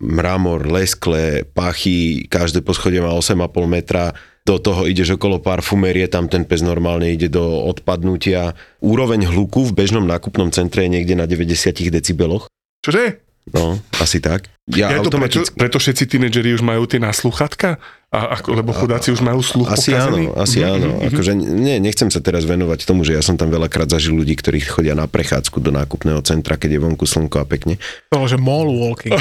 Mramor, 0.00 0.66
leskle, 0.66 1.44
pachy, 1.54 2.26
každé 2.26 2.64
poschodie 2.64 2.98
má 2.98 3.14
8,5 3.14 3.46
metra, 3.68 4.16
do 4.48 4.56
toho 4.56 4.88
ideš 4.88 5.20
okolo 5.20 5.44
parfumérie, 5.44 6.08
tam 6.08 6.24
ten 6.24 6.48
pes 6.48 6.64
normálne 6.64 7.12
ide 7.12 7.28
do 7.28 7.44
odpadnutia. 7.68 8.56
Úroveň 8.80 9.28
hluku 9.28 9.68
v 9.68 9.76
bežnom 9.76 10.08
nákupnom 10.08 10.48
centre 10.48 10.88
je 10.88 10.92
niekde 10.96 11.12
na 11.12 11.28
90 11.28 11.52
decibeloch. 11.92 12.48
Čože? 12.80 13.27
No, 13.50 13.66
asi 13.96 14.18
tak. 14.18 14.46
Ja, 14.68 14.92
Ja 14.92 15.00
to 15.00 15.08
preto, 15.08 15.40
preto 15.56 15.76
všetci 15.76 16.04
tínedžeri 16.06 16.52
už 16.52 16.60
majú 16.60 16.84
tie 16.84 17.00
nasluchatka? 17.00 17.80
A, 18.08 18.36
ako, 18.36 18.56
lebo 18.56 18.72
chudáci 18.72 19.12
už 19.12 19.20
majú 19.20 19.40
sluch 19.40 19.68
Asi 19.68 19.92
pokazený? 19.92 20.28
áno, 20.28 20.40
asi 20.40 20.58
Mhm, 20.60 20.68
áno. 20.70 20.86
mhm, 20.88 20.96
mhm. 20.96 21.06
Akože 21.08 21.32
nie, 21.36 21.76
nechcem 21.78 22.08
sa 22.08 22.20
teraz 22.20 22.44
venovať 22.44 22.84
tomu, 22.84 23.04
že 23.04 23.12
ja 23.12 23.20
som 23.20 23.36
tam 23.36 23.48
veľakrát 23.48 23.84
zažil 23.84 24.16
ľudí, 24.16 24.32
ktorí 24.32 24.60
chodia 24.60 24.92
na 24.92 25.04
prechádzku 25.04 25.56
do 25.58 25.68
nákupného 25.68 26.20
centra, 26.20 26.56
keď 26.56 26.76
je 26.76 26.80
vonku 26.80 27.04
slnko 27.04 27.36
a 27.36 27.44
pekne. 27.44 27.76
to 28.08 28.24
že 28.24 28.36
mall 28.36 28.68
walking. 28.68 29.12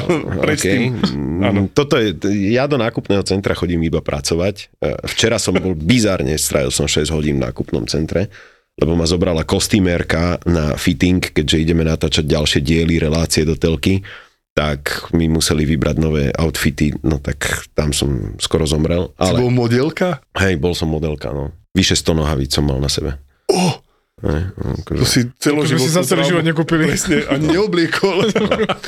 Predtým. 0.44 0.96
Áno. 1.40 1.68
Mm, 1.68 1.72
Toto 1.72 1.96
je, 1.96 2.16
ja 2.50 2.64
do 2.64 2.76
nákupného 2.76 3.20
centra 3.22 3.52
chodím 3.52 3.84
iba 3.84 4.00
pracovať. 4.00 4.68
E, 4.76 4.96
Včera 5.08 5.36
som 5.36 5.52
bol 5.52 5.72
bizarne, 5.72 6.36
strávil 6.36 6.72
som 6.72 6.88
6 6.88 7.12
hodín 7.12 7.36
v 7.36 7.48
nákupnom 7.48 7.84
centre, 7.84 8.28
lebo 8.80 8.96
ma 8.96 9.04
zobrala 9.04 9.44
kostýmerka 9.44 10.40
na 10.48 10.78
fitting, 10.78 11.20
keďže 11.20 11.62
ideme 11.62 11.84
natáčať 11.84 12.24
ďalšie 12.24 12.60
diely, 12.64 12.96
relácie 13.02 13.44
do 13.44 13.56
telky 13.56 14.00
tak 14.52 15.08
mi 15.16 15.32
museli 15.32 15.64
vybrať 15.64 15.96
nové 15.96 16.24
outfity, 16.36 16.92
no 17.08 17.16
tak 17.16 17.68
tam 17.72 17.96
som 17.96 18.36
skoro 18.36 18.68
zomrel. 18.68 19.16
Si 19.16 19.32
Ale 19.32 19.40
bol 19.40 19.52
modelka? 19.52 20.20
hej, 20.36 20.60
bol 20.60 20.76
som 20.76 20.92
modelka, 20.92 21.32
no. 21.32 21.56
Vyše 21.72 21.96
100 21.96 22.20
nohavíc 22.20 22.52
som 22.52 22.68
mal 22.68 22.76
na 22.76 22.92
sebe. 22.92 23.16
Oh, 23.48 23.80
Ne? 24.22 24.54
To 24.86 24.94
Akože, 24.94 25.02
si 25.02 25.20
celoživotnú 25.34 25.82
Akože 25.82 25.90
si 25.90 25.90
za 25.90 26.02
celý 26.06 26.22
traumu 26.22 26.30
život 26.30 26.44
nekúpili. 26.46 26.84
Presne, 26.86 27.16
ani 27.26 27.46
neobliekol. 27.58 28.16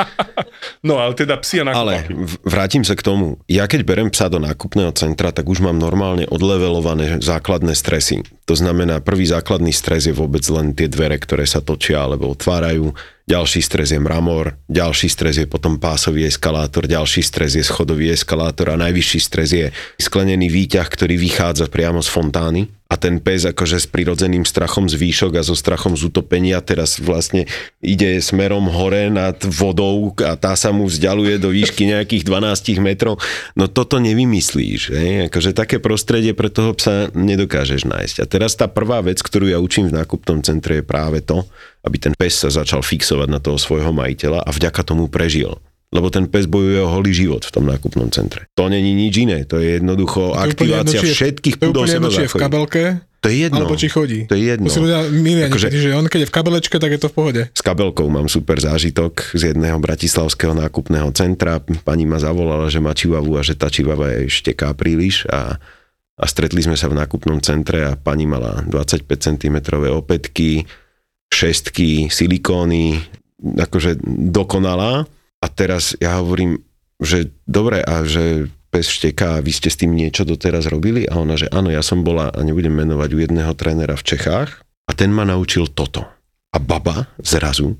no 0.88 1.02
ale 1.02 1.12
teda 1.18 1.34
psia 1.42 1.66
na 1.66 1.74
ale 1.74 2.06
v- 2.06 2.38
vrátim 2.46 2.86
sa 2.86 2.94
k 2.94 3.02
tomu. 3.02 3.42
Ja 3.50 3.66
keď 3.66 3.82
berem 3.82 4.08
psa 4.14 4.30
do 4.30 4.38
nákupného 4.38 4.94
centra, 4.94 5.34
tak 5.34 5.50
už 5.50 5.58
mám 5.58 5.74
normálne 5.74 6.22
odlevelované 6.30 7.18
základné 7.18 7.74
stresy. 7.74 8.22
To 8.46 8.54
znamená, 8.54 9.02
prvý 9.02 9.26
základný 9.26 9.74
stres 9.74 10.06
je 10.06 10.14
vôbec 10.14 10.46
len 10.54 10.70
tie 10.70 10.86
dvere, 10.86 11.18
ktoré 11.18 11.50
sa 11.50 11.58
točia 11.58 12.06
alebo 12.06 12.30
otvárajú. 12.30 12.94
Ďalší 13.24 13.64
stres 13.64 13.88
je 13.88 13.96
mramor, 13.96 14.60
ďalší 14.68 15.08
stres 15.08 15.40
je 15.40 15.48
potom 15.48 15.80
pásový 15.80 16.28
eskalátor, 16.28 16.84
ďalší 16.84 17.24
stres 17.24 17.56
je 17.56 17.64
schodový 17.64 18.12
eskalátor 18.12 18.68
a 18.68 18.76
najvyšší 18.76 19.20
stres 19.24 19.48
je 19.56 19.72
sklenený 19.96 20.52
výťah, 20.52 20.84
ktorý 20.84 21.16
vychádza 21.16 21.72
priamo 21.72 22.04
z 22.04 22.12
fontány. 22.12 22.68
A 22.92 23.00
ten 23.00 23.24
pes 23.24 23.48
akože 23.48 23.80
s 23.80 23.88
prirodzeným 23.88 24.44
strachom 24.44 24.92
z 24.92 25.00
výšok 25.00 25.40
a 25.40 25.42
so 25.42 25.56
strachom 25.56 25.96
z 25.96 26.04
utopenia 26.04 26.60
teraz 26.60 27.00
vlastne 27.00 27.48
ide 27.80 28.20
smerom 28.20 28.68
hore 28.68 29.08
nad 29.08 29.40
vodou 29.40 30.12
a 30.20 30.36
tá 30.36 30.52
sa 30.52 30.68
mu 30.68 30.84
vzdialuje 30.84 31.40
do 31.40 31.48
výšky 31.48 31.88
nejakých 31.90 32.28
12 32.28 32.76
metrov. 32.84 33.16
No 33.56 33.72
toto 33.72 34.04
nevymyslíš. 34.04 34.92
Hej? 34.92 35.32
Akože 35.32 35.56
také 35.56 35.80
prostredie 35.80 36.36
pre 36.36 36.52
toho 36.52 36.76
psa 36.76 37.08
nedokážeš 37.16 37.88
nájsť. 37.88 38.16
A 38.20 38.24
teraz 38.28 38.52
tá 38.52 38.68
prvá 38.68 39.00
vec, 39.00 39.24
ktorú 39.24 39.48
ja 39.48 39.58
učím 39.64 39.88
v 39.88 39.96
nákupnom 40.04 40.44
centre 40.44 40.78
je 40.78 40.84
práve 40.84 41.24
to, 41.24 41.48
aby 41.84 41.96
ten 42.00 42.12
pes 42.16 42.34
sa 42.34 42.48
začal 42.48 42.80
fixovať 42.80 43.28
na 43.28 43.38
toho 43.38 43.56
svojho 43.56 43.92
majiteľa 43.92 44.40
a 44.40 44.50
vďaka 44.50 44.80
tomu 44.82 45.06
prežil. 45.06 45.60
Lebo 45.94 46.10
ten 46.10 46.26
pes 46.26 46.50
bojuje 46.50 46.82
o 46.82 46.90
holý 46.90 47.14
život 47.14 47.46
v 47.46 47.54
tom 47.54 47.70
nákupnom 47.70 48.10
centre. 48.10 48.50
To 48.58 48.66
není 48.66 48.98
nič 48.98 49.14
iné, 49.14 49.46
to 49.46 49.62
je 49.62 49.78
jednoducho 49.78 50.34
To 50.34 50.40
aktivácia 50.42 50.98
jedno, 50.98 51.06
je- 51.06 51.14
všetkých 51.14 51.56
púdov 51.62 51.86
či 51.86 51.94
je 52.18 52.26
v 52.26 52.34
kabelke, 52.34 52.82
To 53.22 53.30
je 53.30 53.36
jedno. 53.46 53.62
alebo 53.62 53.78
či 53.78 53.86
chodí. 53.86 54.26
To 54.26 54.34
je 54.34 54.42
jedno. 54.42 54.66
To 54.66 54.74
si 54.74 54.82
ľudia 54.82 55.06
milia 55.08 55.46
Akože- 55.46 55.70
niekedy, 55.70 55.78
že 55.78 55.90
on 55.94 56.10
keď 56.10 56.20
je 56.20 56.28
v 56.28 56.34
kabelečke, 56.34 56.76
tak 56.82 56.90
je 56.90 56.98
to 56.98 57.08
v 57.08 57.14
pohode. 57.14 57.42
S 57.46 57.62
kabelkou 57.62 58.10
mám 58.10 58.26
super 58.26 58.58
zážitok 58.58 59.38
z 59.38 59.54
jedného 59.54 59.78
bratislavského 59.78 60.50
nákupného 60.52 61.14
centra. 61.14 61.62
Pani 61.62 62.04
ma 62.04 62.18
zavolala, 62.18 62.66
že 62.66 62.82
má 62.82 62.90
čivavu 62.90 63.38
a 63.38 63.46
že 63.46 63.54
tá 63.54 63.70
čivava 63.70 64.10
je 64.10 64.26
šteká 64.26 64.74
príliš 64.74 65.30
a, 65.30 65.62
a 66.18 66.24
stretli 66.26 66.58
sme 66.58 66.74
sa 66.74 66.90
v 66.90 66.98
nákupnom 66.98 67.38
centre 67.38 67.86
a 67.86 67.94
pani 67.94 68.26
mala 68.26 68.66
25 68.66 69.06
cm 69.06 69.56
opätky, 69.94 70.66
šestky, 71.34 72.06
silikóny, 72.06 73.02
akože 73.42 73.98
dokonalá. 74.30 75.02
A 75.42 75.46
teraz 75.50 75.98
ja 75.98 76.22
hovorím, 76.22 76.62
že 77.02 77.34
dobre, 77.44 77.82
a 77.82 78.06
že 78.06 78.48
pes 78.70 78.90
šteká, 78.90 79.38
vy 79.42 79.52
ste 79.54 79.70
s 79.70 79.78
tým 79.78 79.94
niečo 79.94 80.22
doteraz 80.22 80.70
robili? 80.70 81.04
A 81.06 81.18
ona, 81.18 81.34
že 81.34 81.50
áno, 81.50 81.70
ja 81.70 81.82
som 81.82 82.06
bola, 82.06 82.30
a 82.30 82.40
nebudem 82.42 82.72
menovať, 82.72 83.10
u 83.14 83.18
jedného 83.22 83.52
trénera 83.54 83.98
v 83.98 84.06
Čechách 84.14 84.62
a 84.86 84.90
ten 84.94 85.10
ma 85.10 85.22
naučil 85.22 85.70
toto. 85.70 86.06
A 86.54 86.58
baba 86.62 87.10
zrazu 87.18 87.74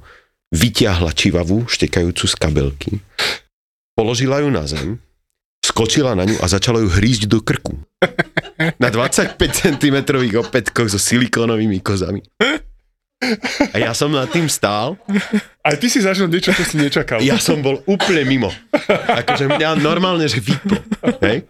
vyťahla 0.55 1.15
čivavu 1.15 1.67
štekajúcu 1.67 2.25
z 2.27 2.35
kabelky, 2.39 2.91
položila 3.99 4.43
ju 4.43 4.51
na 4.51 4.67
zem, 4.67 4.99
skočila 5.65 6.15
na 6.15 6.27
ňu 6.27 6.39
a 6.39 6.47
začala 6.47 6.83
ju 6.83 6.91
hrísť 6.91 7.27
do 7.27 7.43
krku. 7.43 7.75
Na 8.79 8.87
25 8.93 9.35
cm 9.39 9.97
opätkoch 10.39 10.87
so 10.87 11.01
silikónovými 11.01 11.83
kozami. 11.83 12.23
A 13.73 13.77
ja 13.81 13.97
som 13.97 14.13
nad 14.13 14.29
tým 14.29 14.51
stál, 14.53 15.01
Aj 15.65 15.75
ty 15.81 15.89
si 15.89 16.05
zažil 16.05 16.29
niečo, 16.29 16.53
čo 16.53 16.61
si 16.61 16.77
nečakal. 16.77 17.25
ja 17.25 17.41
som 17.41 17.65
bol 17.65 17.81
úplne 17.89 18.21
mimo. 18.29 18.53
Akože 19.09 19.49
mňa 19.49 19.81
normálne, 19.81 20.29
že 20.29 20.45
vyplo. 20.45 20.77
Hej? 21.25 21.49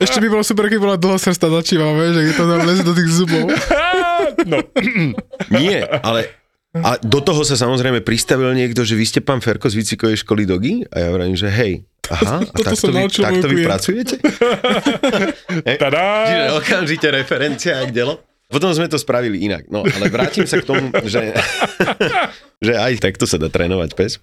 Ešte 0.00 0.18
by 0.24 0.28
bolo 0.32 0.40
super, 0.40 0.72
keď 0.72 0.80
bola 0.80 0.96
dlhosrstá 0.96 1.52
začívavé, 1.52 2.16
že 2.16 2.32
to 2.32 2.48
tam 2.48 2.64
leze 2.64 2.80
do 2.80 2.96
tých 2.96 3.10
zubov. 3.12 3.52
No, 4.48 4.64
Nie, 5.52 5.84
ale 6.00 6.32
a 6.74 6.98
do 6.98 7.22
toho 7.22 7.46
sa 7.46 7.54
samozrejme 7.54 8.02
pristavil 8.02 8.50
niekto, 8.50 8.82
že 8.82 8.98
vy 8.98 9.06
ste 9.06 9.20
pán 9.22 9.38
Ferko 9.38 9.70
z 9.70 9.78
výcikovej 9.78 10.26
školy 10.26 10.42
Dogy? 10.42 10.82
A 10.90 11.06
ja 11.06 11.06
hovorím, 11.14 11.38
že 11.38 11.46
hej, 11.46 11.86
aha, 12.10 12.42
a 12.42 12.50
Toto 12.50 12.66
takto 12.66 12.90
vy, 12.90 12.98
naučil 12.98 13.22
takto 13.22 13.46
vy 13.46 13.56
pracujete? 13.62 14.16
Tadá! 15.84 16.06
Čiže 16.26 16.42
okamžite 16.58 17.06
referencia 17.14 17.78
a 17.78 17.86
delo. 17.86 18.33
Potom 18.54 18.70
sme 18.70 18.86
to 18.86 18.94
spravili 18.94 19.42
inak. 19.42 19.66
No, 19.66 19.82
ale 19.82 20.06
vrátim 20.06 20.46
sa 20.46 20.62
k 20.62 20.68
tomu, 20.70 20.94
že, 21.02 21.34
že 22.66 22.72
aj 22.78 23.02
takto 23.02 23.26
sa 23.26 23.34
dá 23.34 23.50
trénovať 23.50 23.90
pes. 23.98 24.22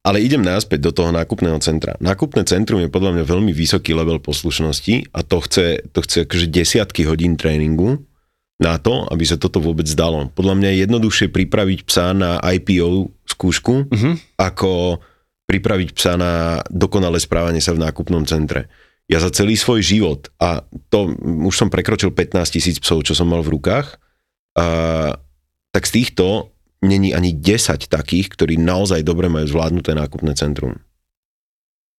Ale 0.00 0.24
idem 0.24 0.40
naspäť 0.40 0.80
do 0.88 0.96
toho 0.96 1.12
nákupného 1.12 1.60
centra. 1.60 1.92
Nákupné 2.00 2.48
centrum 2.48 2.80
je 2.80 2.88
podľa 2.88 3.20
mňa 3.20 3.24
veľmi 3.28 3.52
vysoký 3.52 3.92
level 3.92 4.16
poslušnosti 4.16 5.12
a 5.12 5.20
to 5.20 5.44
chce, 5.44 5.84
to 5.92 6.00
chce 6.00 6.24
akože 6.24 6.46
desiatky 6.48 7.04
hodín 7.04 7.36
tréningu 7.36 8.00
na 8.56 8.80
to, 8.80 9.04
aby 9.12 9.28
sa 9.28 9.36
toto 9.36 9.60
vôbec 9.60 9.84
dalo. 9.92 10.32
Podľa 10.32 10.56
mňa 10.56 10.68
je 10.72 10.78
jednoduchšie 10.88 11.28
pripraviť 11.28 11.84
psa 11.84 12.16
na 12.16 12.40
IPO 12.40 13.12
skúšku, 13.28 13.92
Mhm. 13.92 14.40
ako 14.40 15.04
pripraviť 15.44 15.88
psa 15.92 16.16
na 16.16 16.32
dokonalé 16.72 17.20
správanie 17.20 17.60
sa 17.60 17.76
v 17.76 17.84
nákupnom 17.84 18.24
centre. 18.24 18.72
Ja 19.10 19.18
za 19.18 19.34
celý 19.34 19.58
svoj 19.58 19.82
život, 19.82 20.30
a 20.38 20.62
to 20.86 21.18
už 21.18 21.54
som 21.54 21.66
prekročil 21.66 22.14
15 22.14 22.54
tisíc 22.54 22.78
psov, 22.78 23.02
čo 23.02 23.18
som 23.18 23.26
mal 23.26 23.42
v 23.42 23.58
rukách, 23.58 23.98
a, 24.54 25.18
tak 25.74 25.82
z 25.82 25.92
týchto 25.98 26.54
není 26.80 27.10
ani 27.10 27.34
10 27.34 27.90
takých, 27.90 28.30
ktorí 28.30 28.54
naozaj 28.56 29.02
dobre 29.02 29.26
majú 29.26 29.50
zvládnuté 29.50 29.98
nákupné 29.98 30.38
centrum. 30.38 30.78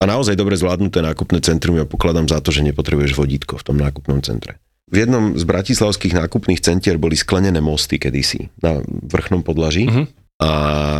A 0.02 0.10
naozaj 0.10 0.34
dobre 0.34 0.58
zvládnuté 0.58 1.04
nákupné 1.06 1.44
centrum 1.46 1.78
ja 1.78 1.86
pokladám 1.86 2.26
za 2.26 2.42
to, 2.42 2.50
že 2.50 2.66
nepotrebuješ 2.66 3.14
vodítko 3.14 3.62
v 3.62 3.66
tom 3.68 3.78
nákupnom 3.78 4.24
centre. 4.26 4.58
V 4.90 5.06
jednom 5.06 5.38
z 5.38 5.44
bratislavských 5.46 6.18
nákupných 6.18 6.60
centier 6.60 6.98
boli 6.98 7.14
sklenené 7.14 7.62
mosty 7.62 8.02
kedysi 8.02 8.50
na 8.60 8.82
vrchnom 8.88 9.46
podlaží 9.46 9.86
Mhm. 9.88 10.04
a 10.42 10.50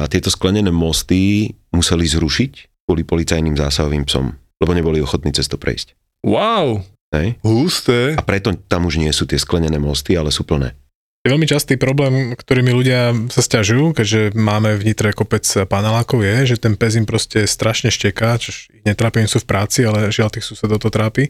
tieto 0.06 0.30
sklenené 0.30 0.70
mosty 0.70 1.50
museli 1.74 2.06
zrušiť 2.06 2.86
kvôli 2.86 3.02
policajným 3.02 3.58
zásahovým 3.58 4.06
psom, 4.06 4.38
lebo 4.62 4.72
neboli 4.78 5.02
ochotní 5.02 5.34
cez 5.34 5.50
to 5.50 5.58
prejsť. 5.58 5.98
Wow, 6.22 6.86
Hej? 7.12 7.42
husté. 7.42 8.14
A 8.16 8.22
preto 8.22 8.54
tam 8.70 8.86
už 8.86 9.02
nie 9.02 9.10
sú 9.12 9.26
tie 9.26 9.42
sklenené 9.42 9.82
mosty, 9.82 10.14
ale 10.14 10.30
sú 10.30 10.46
plné. 10.46 10.78
Je 11.22 11.30
veľmi 11.30 11.46
častý 11.46 11.78
problém, 11.78 12.34
ktorými 12.34 12.74
ľudia 12.74 13.14
sa 13.30 13.46
stiažujú, 13.46 13.94
keďže 13.94 14.34
máme 14.34 14.74
v 14.74 14.90
Nitre 14.90 15.14
kopec 15.14 15.46
panelákov, 15.70 16.26
je, 16.26 16.54
že 16.54 16.58
ten 16.58 16.74
pes 16.74 16.98
im 16.98 17.06
proste 17.06 17.46
strašne 17.46 17.94
šteká, 17.94 18.42
čo 18.42 18.50
ich 18.50 18.82
netrápi, 18.82 19.22
oni 19.22 19.30
sú 19.30 19.38
v 19.38 19.50
práci, 19.54 19.86
ale 19.86 20.10
žiaľ 20.10 20.34
tých 20.34 20.50
susedov 20.50 20.82
to 20.82 20.90
trápi. 20.90 21.30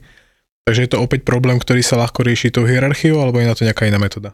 Takže 0.63 0.87
je 0.87 0.91
to 0.95 1.03
opäť 1.03 1.27
problém, 1.27 1.59
ktorý 1.59 1.83
sa 1.83 1.99
ľahko 1.99 2.23
rieši 2.23 2.55
tou 2.55 2.63
hierarchiou, 2.63 3.19
alebo 3.19 3.43
je 3.43 3.51
na 3.51 3.55
to 3.57 3.67
nejaká 3.67 3.83
iná 3.83 3.99
metóda? 3.99 4.31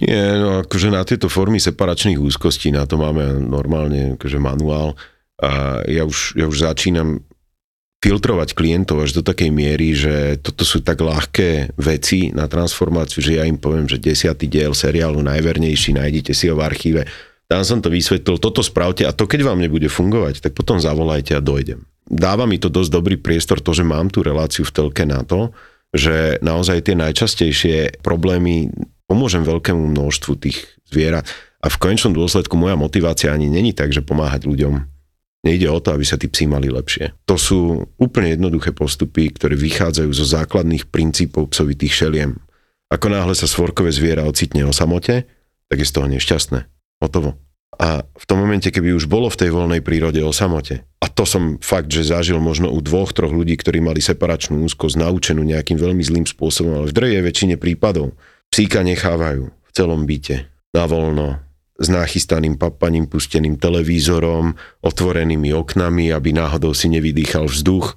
Nie, 0.00 0.40
no 0.40 0.64
akože 0.64 0.88
na 0.88 1.04
tieto 1.04 1.28
formy 1.28 1.60
separačných 1.60 2.16
úzkostí, 2.16 2.72
na 2.72 2.88
to 2.88 2.96
máme 2.96 3.36
normálne 3.36 4.16
akože 4.16 4.40
manuál 4.40 4.96
a 5.36 5.84
ja 5.84 6.08
už, 6.08 6.40
ja 6.40 6.48
už 6.48 6.64
začínam 6.64 7.20
filtrovať 8.00 8.56
klientov 8.56 9.04
až 9.04 9.20
do 9.20 9.22
takej 9.22 9.52
miery, 9.52 9.92
že 9.92 10.40
toto 10.40 10.64
sú 10.64 10.80
tak 10.80 11.04
ľahké 11.04 11.76
veci 11.76 12.32
na 12.32 12.48
transformáciu, 12.48 13.20
že 13.20 13.36
ja 13.36 13.44
im 13.44 13.60
poviem, 13.60 13.84
že 13.84 14.00
desiatý 14.00 14.48
diel 14.48 14.72
seriálu 14.72 15.20
najvernejší, 15.20 16.00
nájdete 16.00 16.32
si 16.32 16.48
ho 16.48 16.56
v 16.56 16.64
archíve. 16.64 17.04
Tam 17.44 17.60
som 17.60 17.84
to 17.84 17.92
vysvetlil, 17.92 18.40
toto 18.40 18.64
spravte 18.64 19.04
a 19.04 19.12
to 19.12 19.28
keď 19.28 19.52
vám 19.52 19.60
nebude 19.60 19.92
fungovať, 19.92 20.40
tak 20.40 20.56
potom 20.56 20.80
zavolajte 20.80 21.36
a 21.36 21.44
dojdem. 21.44 21.84
Dáva 22.08 22.48
mi 22.48 22.56
to 22.56 22.72
dosť 22.72 22.90
dobrý 22.90 23.16
priestor, 23.20 23.60
to, 23.60 23.76
že 23.76 23.84
mám 23.84 24.08
tú 24.08 24.24
reláciu 24.24 24.64
v 24.64 24.72
telke 24.72 25.04
na 25.04 25.20
to, 25.20 25.52
že 25.92 26.40
naozaj 26.40 26.88
tie 26.88 26.96
najčastejšie 26.96 28.00
problémy 28.00 28.72
pomôžem 29.10 29.44
veľkému 29.44 29.90
množstvu 29.92 30.32
tých 30.40 30.78
zvierat. 30.88 31.28
A 31.60 31.68
v 31.68 31.76
konečnom 31.76 32.16
dôsledku 32.16 32.56
moja 32.56 32.78
motivácia 32.78 33.34
ani 33.34 33.50
není 33.50 33.76
tak, 33.76 33.92
že 33.92 34.00
pomáhať 34.00 34.48
ľuďom. 34.48 34.99
Nejde 35.40 35.72
o 35.72 35.80
to, 35.80 35.96
aby 35.96 36.04
sa 36.04 36.20
tí 36.20 36.28
psi 36.28 36.44
mali 36.44 36.68
lepšie. 36.68 37.16
To 37.24 37.40
sú 37.40 37.88
úplne 37.96 38.36
jednoduché 38.36 38.76
postupy, 38.76 39.32
ktoré 39.32 39.56
vychádzajú 39.56 40.10
zo 40.12 40.26
základných 40.28 40.92
princípov 40.92 41.56
psovitých 41.56 42.04
šeliem. 42.04 42.36
Ako 42.92 43.08
náhle 43.08 43.32
sa 43.32 43.48
svorkové 43.48 43.88
zviera 43.88 44.28
ocitne 44.28 44.68
o 44.68 44.72
samote, 44.74 45.24
tak 45.70 45.76
je 45.80 45.86
z 45.88 45.94
toho 45.96 46.06
nešťastné. 46.12 46.60
Hotovo. 47.00 47.40
A 47.80 48.04
v 48.04 48.24
tom 48.28 48.44
momente, 48.44 48.68
keby 48.68 48.92
už 48.92 49.08
bolo 49.08 49.32
v 49.32 49.40
tej 49.40 49.50
voľnej 49.56 49.80
prírode 49.80 50.20
o 50.20 50.36
samote, 50.36 50.84
a 51.00 51.08
to 51.08 51.24
som 51.24 51.56
fakt, 51.64 51.88
že 51.88 52.12
zažil 52.12 52.36
možno 52.36 52.68
u 52.68 52.76
dvoch, 52.84 53.16
troch 53.16 53.32
ľudí, 53.32 53.56
ktorí 53.56 53.80
mali 53.80 54.04
separačnú 54.04 54.60
úzkosť 54.68 55.00
naučenú 55.00 55.40
nejakým 55.40 55.80
veľmi 55.80 56.04
zlým 56.04 56.26
spôsobom, 56.28 56.76
ale 56.76 56.92
v 56.92 56.96
drvej 57.00 57.24
väčšine 57.24 57.56
prípadov 57.56 58.12
psíka 58.52 58.84
nechávajú 58.84 59.48
v 59.48 59.70
celom 59.72 60.04
byte, 60.04 60.50
na 60.76 60.84
voľno, 60.84 61.40
s 61.80 61.88
nachystaným 61.88 62.60
papaním, 62.60 63.08
pusteným 63.08 63.56
televízorom, 63.56 64.52
otvorenými 64.84 65.56
oknami, 65.56 66.12
aby 66.12 66.36
náhodou 66.36 66.76
si 66.76 66.92
nevydýchal 66.92 67.48
vzduch. 67.48 67.96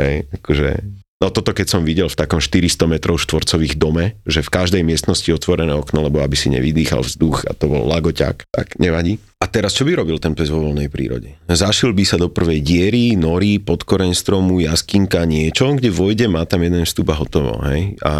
Hej, 0.00 0.28
akože 0.32 0.70
No 1.16 1.32
toto 1.32 1.56
keď 1.56 1.66
som 1.72 1.80
videl 1.80 2.12
v 2.12 2.18
takom 2.20 2.44
400 2.44 2.92
metrov 2.92 3.16
štvorcových 3.16 3.80
dome, 3.80 4.20
že 4.28 4.44
v 4.44 4.52
každej 4.52 4.84
miestnosti 4.84 5.32
otvorené 5.32 5.72
okno, 5.72 6.04
lebo 6.04 6.20
aby 6.20 6.36
si 6.36 6.52
nevydýchal 6.52 7.00
vzduch 7.00 7.48
a 7.48 7.56
to 7.56 7.72
bol 7.72 7.88
lagoťak, 7.88 8.44
tak 8.52 8.76
nevadí. 8.76 9.16
A 9.40 9.48
teraz 9.48 9.72
čo 9.72 9.88
by 9.88 9.96
robil 9.96 10.20
ten 10.20 10.36
pes 10.36 10.52
vo 10.52 10.60
voľnej 10.60 10.92
prírode? 10.92 11.40
Zašil 11.48 11.96
by 11.96 12.04
sa 12.04 12.20
do 12.20 12.28
prvej 12.28 12.60
diery, 12.60 13.16
nory, 13.16 13.56
pod 13.56 13.88
koreň 13.88 14.12
stromu, 14.12 14.60
jaskinka, 14.60 15.24
niečo, 15.24 15.72
kde 15.72 15.88
vojde, 15.88 16.28
má 16.28 16.44
tam 16.44 16.60
jeden 16.60 16.84
vstup 16.84 17.08
a 17.08 17.16
hotovo. 17.16 17.64
Hej? 17.64 17.96
A 18.04 18.12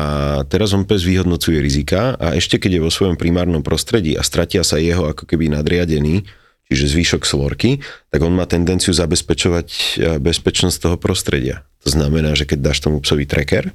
teraz 0.49 0.73
on 0.73 0.89
pes 0.89 1.05
vyhodnocuje 1.05 1.61
rizika 1.61 2.17
a 2.17 2.33
ešte 2.33 2.57
keď 2.57 2.81
je 2.81 2.85
vo 2.85 2.89
svojom 2.89 3.21
primárnom 3.21 3.61
prostredí 3.61 4.17
a 4.17 4.25
stratia 4.25 4.65
sa 4.65 4.81
jeho 4.81 5.05
ako 5.05 5.29
keby 5.29 5.53
nadriadený, 5.53 6.25
čiže 6.67 6.93
zvýšok 6.93 7.23
svorky, 7.23 7.83
tak 8.11 8.21
on 8.23 8.35
má 8.35 8.45
tendenciu 8.47 8.91
zabezpečovať 8.91 9.69
e, 9.71 9.85
bezpečnosť 10.19 10.77
toho 10.79 10.97
prostredia. 10.99 11.63
To 11.87 11.95
znamená, 11.95 12.35
že 12.35 12.47
keď 12.47 12.73
dáš 12.73 12.83
tomu 12.83 12.99
psovi 12.99 13.27
tracker, 13.27 13.71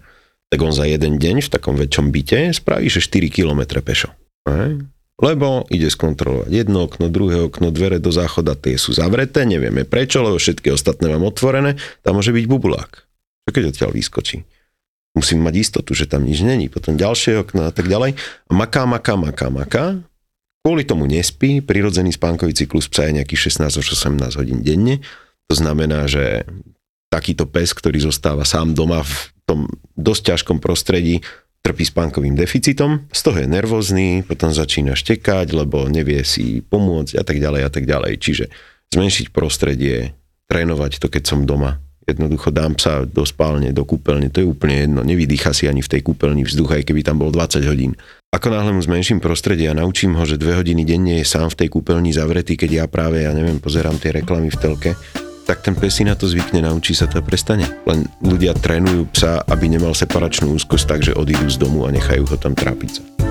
tak 0.51 0.59
on 0.59 0.75
za 0.75 0.83
jeden 0.83 1.15
deň 1.15 1.47
v 1.47 1.51
takom 1.51 1.79
väčšom 1.79 2.11
byte 2.11 2.51
spraví, 2.51 2.91
že 2.91 2.99
4 2.99 3.31
km 3.31 3.79
pešo. 3.79 4.11
Lebo 5.21 5.69
ide 5.69 5.87
skontrolovať 5.87 6.49
jedno 6.49 6.89
okno, 6.89 7.07
druhé 7.07 7.45
okno, 7.45 7.69
dvere 7.69 8.01
do 8.01 8.09
záchoda, 8.09 8.57
tie 8.57 8.75
sú 8.75 8.91
zavreté, 8.91 9.45
nevieme 9.45 9.85
prečo, 9.85 10.25
lebo 10.25 10.41
všetky 10.41 10.73
ostatné 10.73 11.13
mám 11.13 11.23
otvorené, 11.23 11.77
tam 12.01 12.17
môže 12.17 12.33
byť 12.33 12.45
bubulák. 12.49 12.91
Čo 13.45 13.49
keď 13.53 13.63
odtiaľ 13.69 13.91
vyskočí? 13.93 14.43
Musím 15.11 15.43
mať 15.43 15.55
istotu, 15.59 15.91
že 15.91 16.07
tam 16.07 16.23
nič 16.23 16.39
není. 16.39 16.71
Potom 16.71 16.95
ďalšie 16.95 17.43
okno 17.43 17.67
a 17.67 17.71
tak 17.75 17.91
ďalej. 17.91 18.15
A 18.47 18.51
maká, 18.55 18.87
maká, 18.87 19.19
maká, 19.19 19.51
maká. 19.51 19.85
Kvôli 20.61 20.85
tomu 20.85 21.09
nespí, 21.09 21.59
prirodzený 21.65 22.13
spánkový 22.13 22.53
cyklus 22.53 22.85
psa 22.85 23.09
je 23.09 23.17
nejakých 23.17 23.49
16 23.49 23.81
až 23.81 23.87
18 23.97 24.37
hodín 24.37 24.61
denne. 24.61 25.01
To 25.49 25.57
znamená, 25.57 26.05
že 26.05 26.45
takýto 27.09 27.49
pes, 27.49 27.73
ktorý 27.73 27.97
zostáva 27.99 28.45
sám 28.45 28.77
doma 28.77 29.01
v 29.01 29.13
tom 29.49 29.59
dosť 29.97 30.21
ťažkom 30.31 30.61
prostredí, 30.61 31.25
trpí 31.61 31.85
spánkovým 31.85 32.33
deficitom, 32.33 33.05
z 33.13 33.21
toho 33.21 33.37
je 33.41 33.47
nervózny, 33.49 34.25
potom 34.25 34.49
začína 34.49 34.97
štekať, 34.97 35.53
lebo 35.53 35.85
nevie 35.89 36.25
si 36.25 36.61
pomôcť 36.65 37.17
a 37.17 37.23
tak 37.25 37.37
ďalej 37.37 37.61
a 37.65 37.69
tak 37.69 37.85
ďalej. 37.85 38.13
Čiže 38.17 38.45
zmenšiť 38.93 39.29
prostredie, 39.29 40.17
trénovať 40.49 40.97
to, 40.97 41.07
keď 41.09 41.23
som 41.25 41.45
doma. 41.45 41.81
Jednoducho 42.09 42.49
dám 42.49 42.75
sa 42.81 43.05
do 43.05 43.21
spálne, 43.23 43.69
do 43.69 43.85
kúpeľne, 43.85 44.33
to 44.33 44.41
je 44.41 44.47
úplne 44.49 44.75
jedno. 44.83 45.01
Nevydýcha 45.05 45.53
si 45.53 45.69
ani 45.69 45.85
v 45.85 45.91
tej 45.97 46.01
kúpeľni 46.01 46.41
vzduch, 46.43 46.81
aj 46.81 46.83
keby 46.89 47.05
tam 47.05 47.21
bol 47.21 47.29
20 47.29 47.61
hodín. 47.69 47.93
Ako 48.33 48.47
náhle 48.49 48.73
mu 48.73 48.81
zmenším 48.81 49.19
prostredie 49.19 49.69
a 49.69 49.77
naučím 49.77 50.15
ho, 50.17 50.23
že 50.23 50.39
dve 50.39 50.55
hodiny 50.57 50.87
denne 50.87 51.19
je 51.21 51.25
sám 51.27 51.51
v 51.53 51.65
tej 51.65 51.69
kúpeľni 51.69 52.15
zavretý, 52.15 52.57
keď 52.57 52.69
ja 52.71 52.85
práve, 52.87 53.27
ja 53.27 53.35
neviem, 53.35 53.59
pozerám 53.61 53.99
tie 54.01 54.15
reklamy 54.15 54.49
v 54.49 54.57
telke, 54.57 54.91
tak 55.45 55.61
ten 55.67 55.75
pes 55.75 55.99
si 55.99 56.07
na 56.07 56.15
to 56.15 56.31
zvykne, 56.31 56.63
naučí 56.63 56.95
sa 56.95 57.11
to 57.11 57.19
a 57.19 57.23
prestane. 57.25 57.67
Len 57.83 58.07
ľudia 58.23 58.55
trénujú 58.55 59.11
psa, 59.11 59.43
aby 59.45 59.67
nemal 59.67 59.91
separačnú 59.91 60.55
úzkosť, 60.55 60.85
takže 60.95 61.11
odídu 61.17 61.51
z 61.51 61.59
domu 61.59 61.83
a 61.83 61.91
nechajú 61.91 62.23
ho 62.23 62.37
tam 62.39 62.55
trápiť 62.55 62.89
sa. 62.89 63.30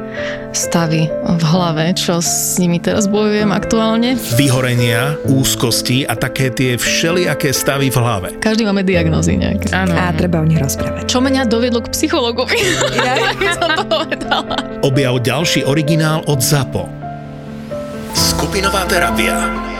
stavy 0.51 1.07
v 1.09 1.43
hlave, 1.43 1.95
čo 1.95 2.19
s 2.19 2.59
nimi 2.59 2.77
teraz 2.77 3.07
bojujem 3.07 3.49
aktuálne. 3.49 4.19
Vyhorenia, 4.35 5.15
úzkosti 5.25 6.03
a 6.03 6.13
také 6.19 6.51
tie 6.51 6.75
všelijaké 6.75 7.55
stavy 7.55 7.87
v 7.89 7.97
hlave. 7.97 8.27
Každý 8.43 8.67
máme 8.67 8.83
diagnózy 8.83 9.39
nejaké. 9.39 9.71
Áno. 9.71 9.95
A 9.95 10.11
treba 10.11 10.43
o 10.43 10.45
nich 10.45 10.59
rozprávať. 10.59 11.07
Čo 11.07 11.23
mňa 11.23 11.47
doviedlo 11.47 11.79
k 11.83 11.89
psychologovi? 11.95 12.59
Ja 12.99 13.31
by 13.39 13.47
som 13.55 13.69
to 13.79 13.83
povedala. 13.87 14.55
Objav 14.83 15.23
ďalší 15.23 15.63
originál 15.63 16.21
od 16.27 16.43
ZAPO. 16.43 16.83
Skupinová 18.11 18.83
terapia. 18.91 19.70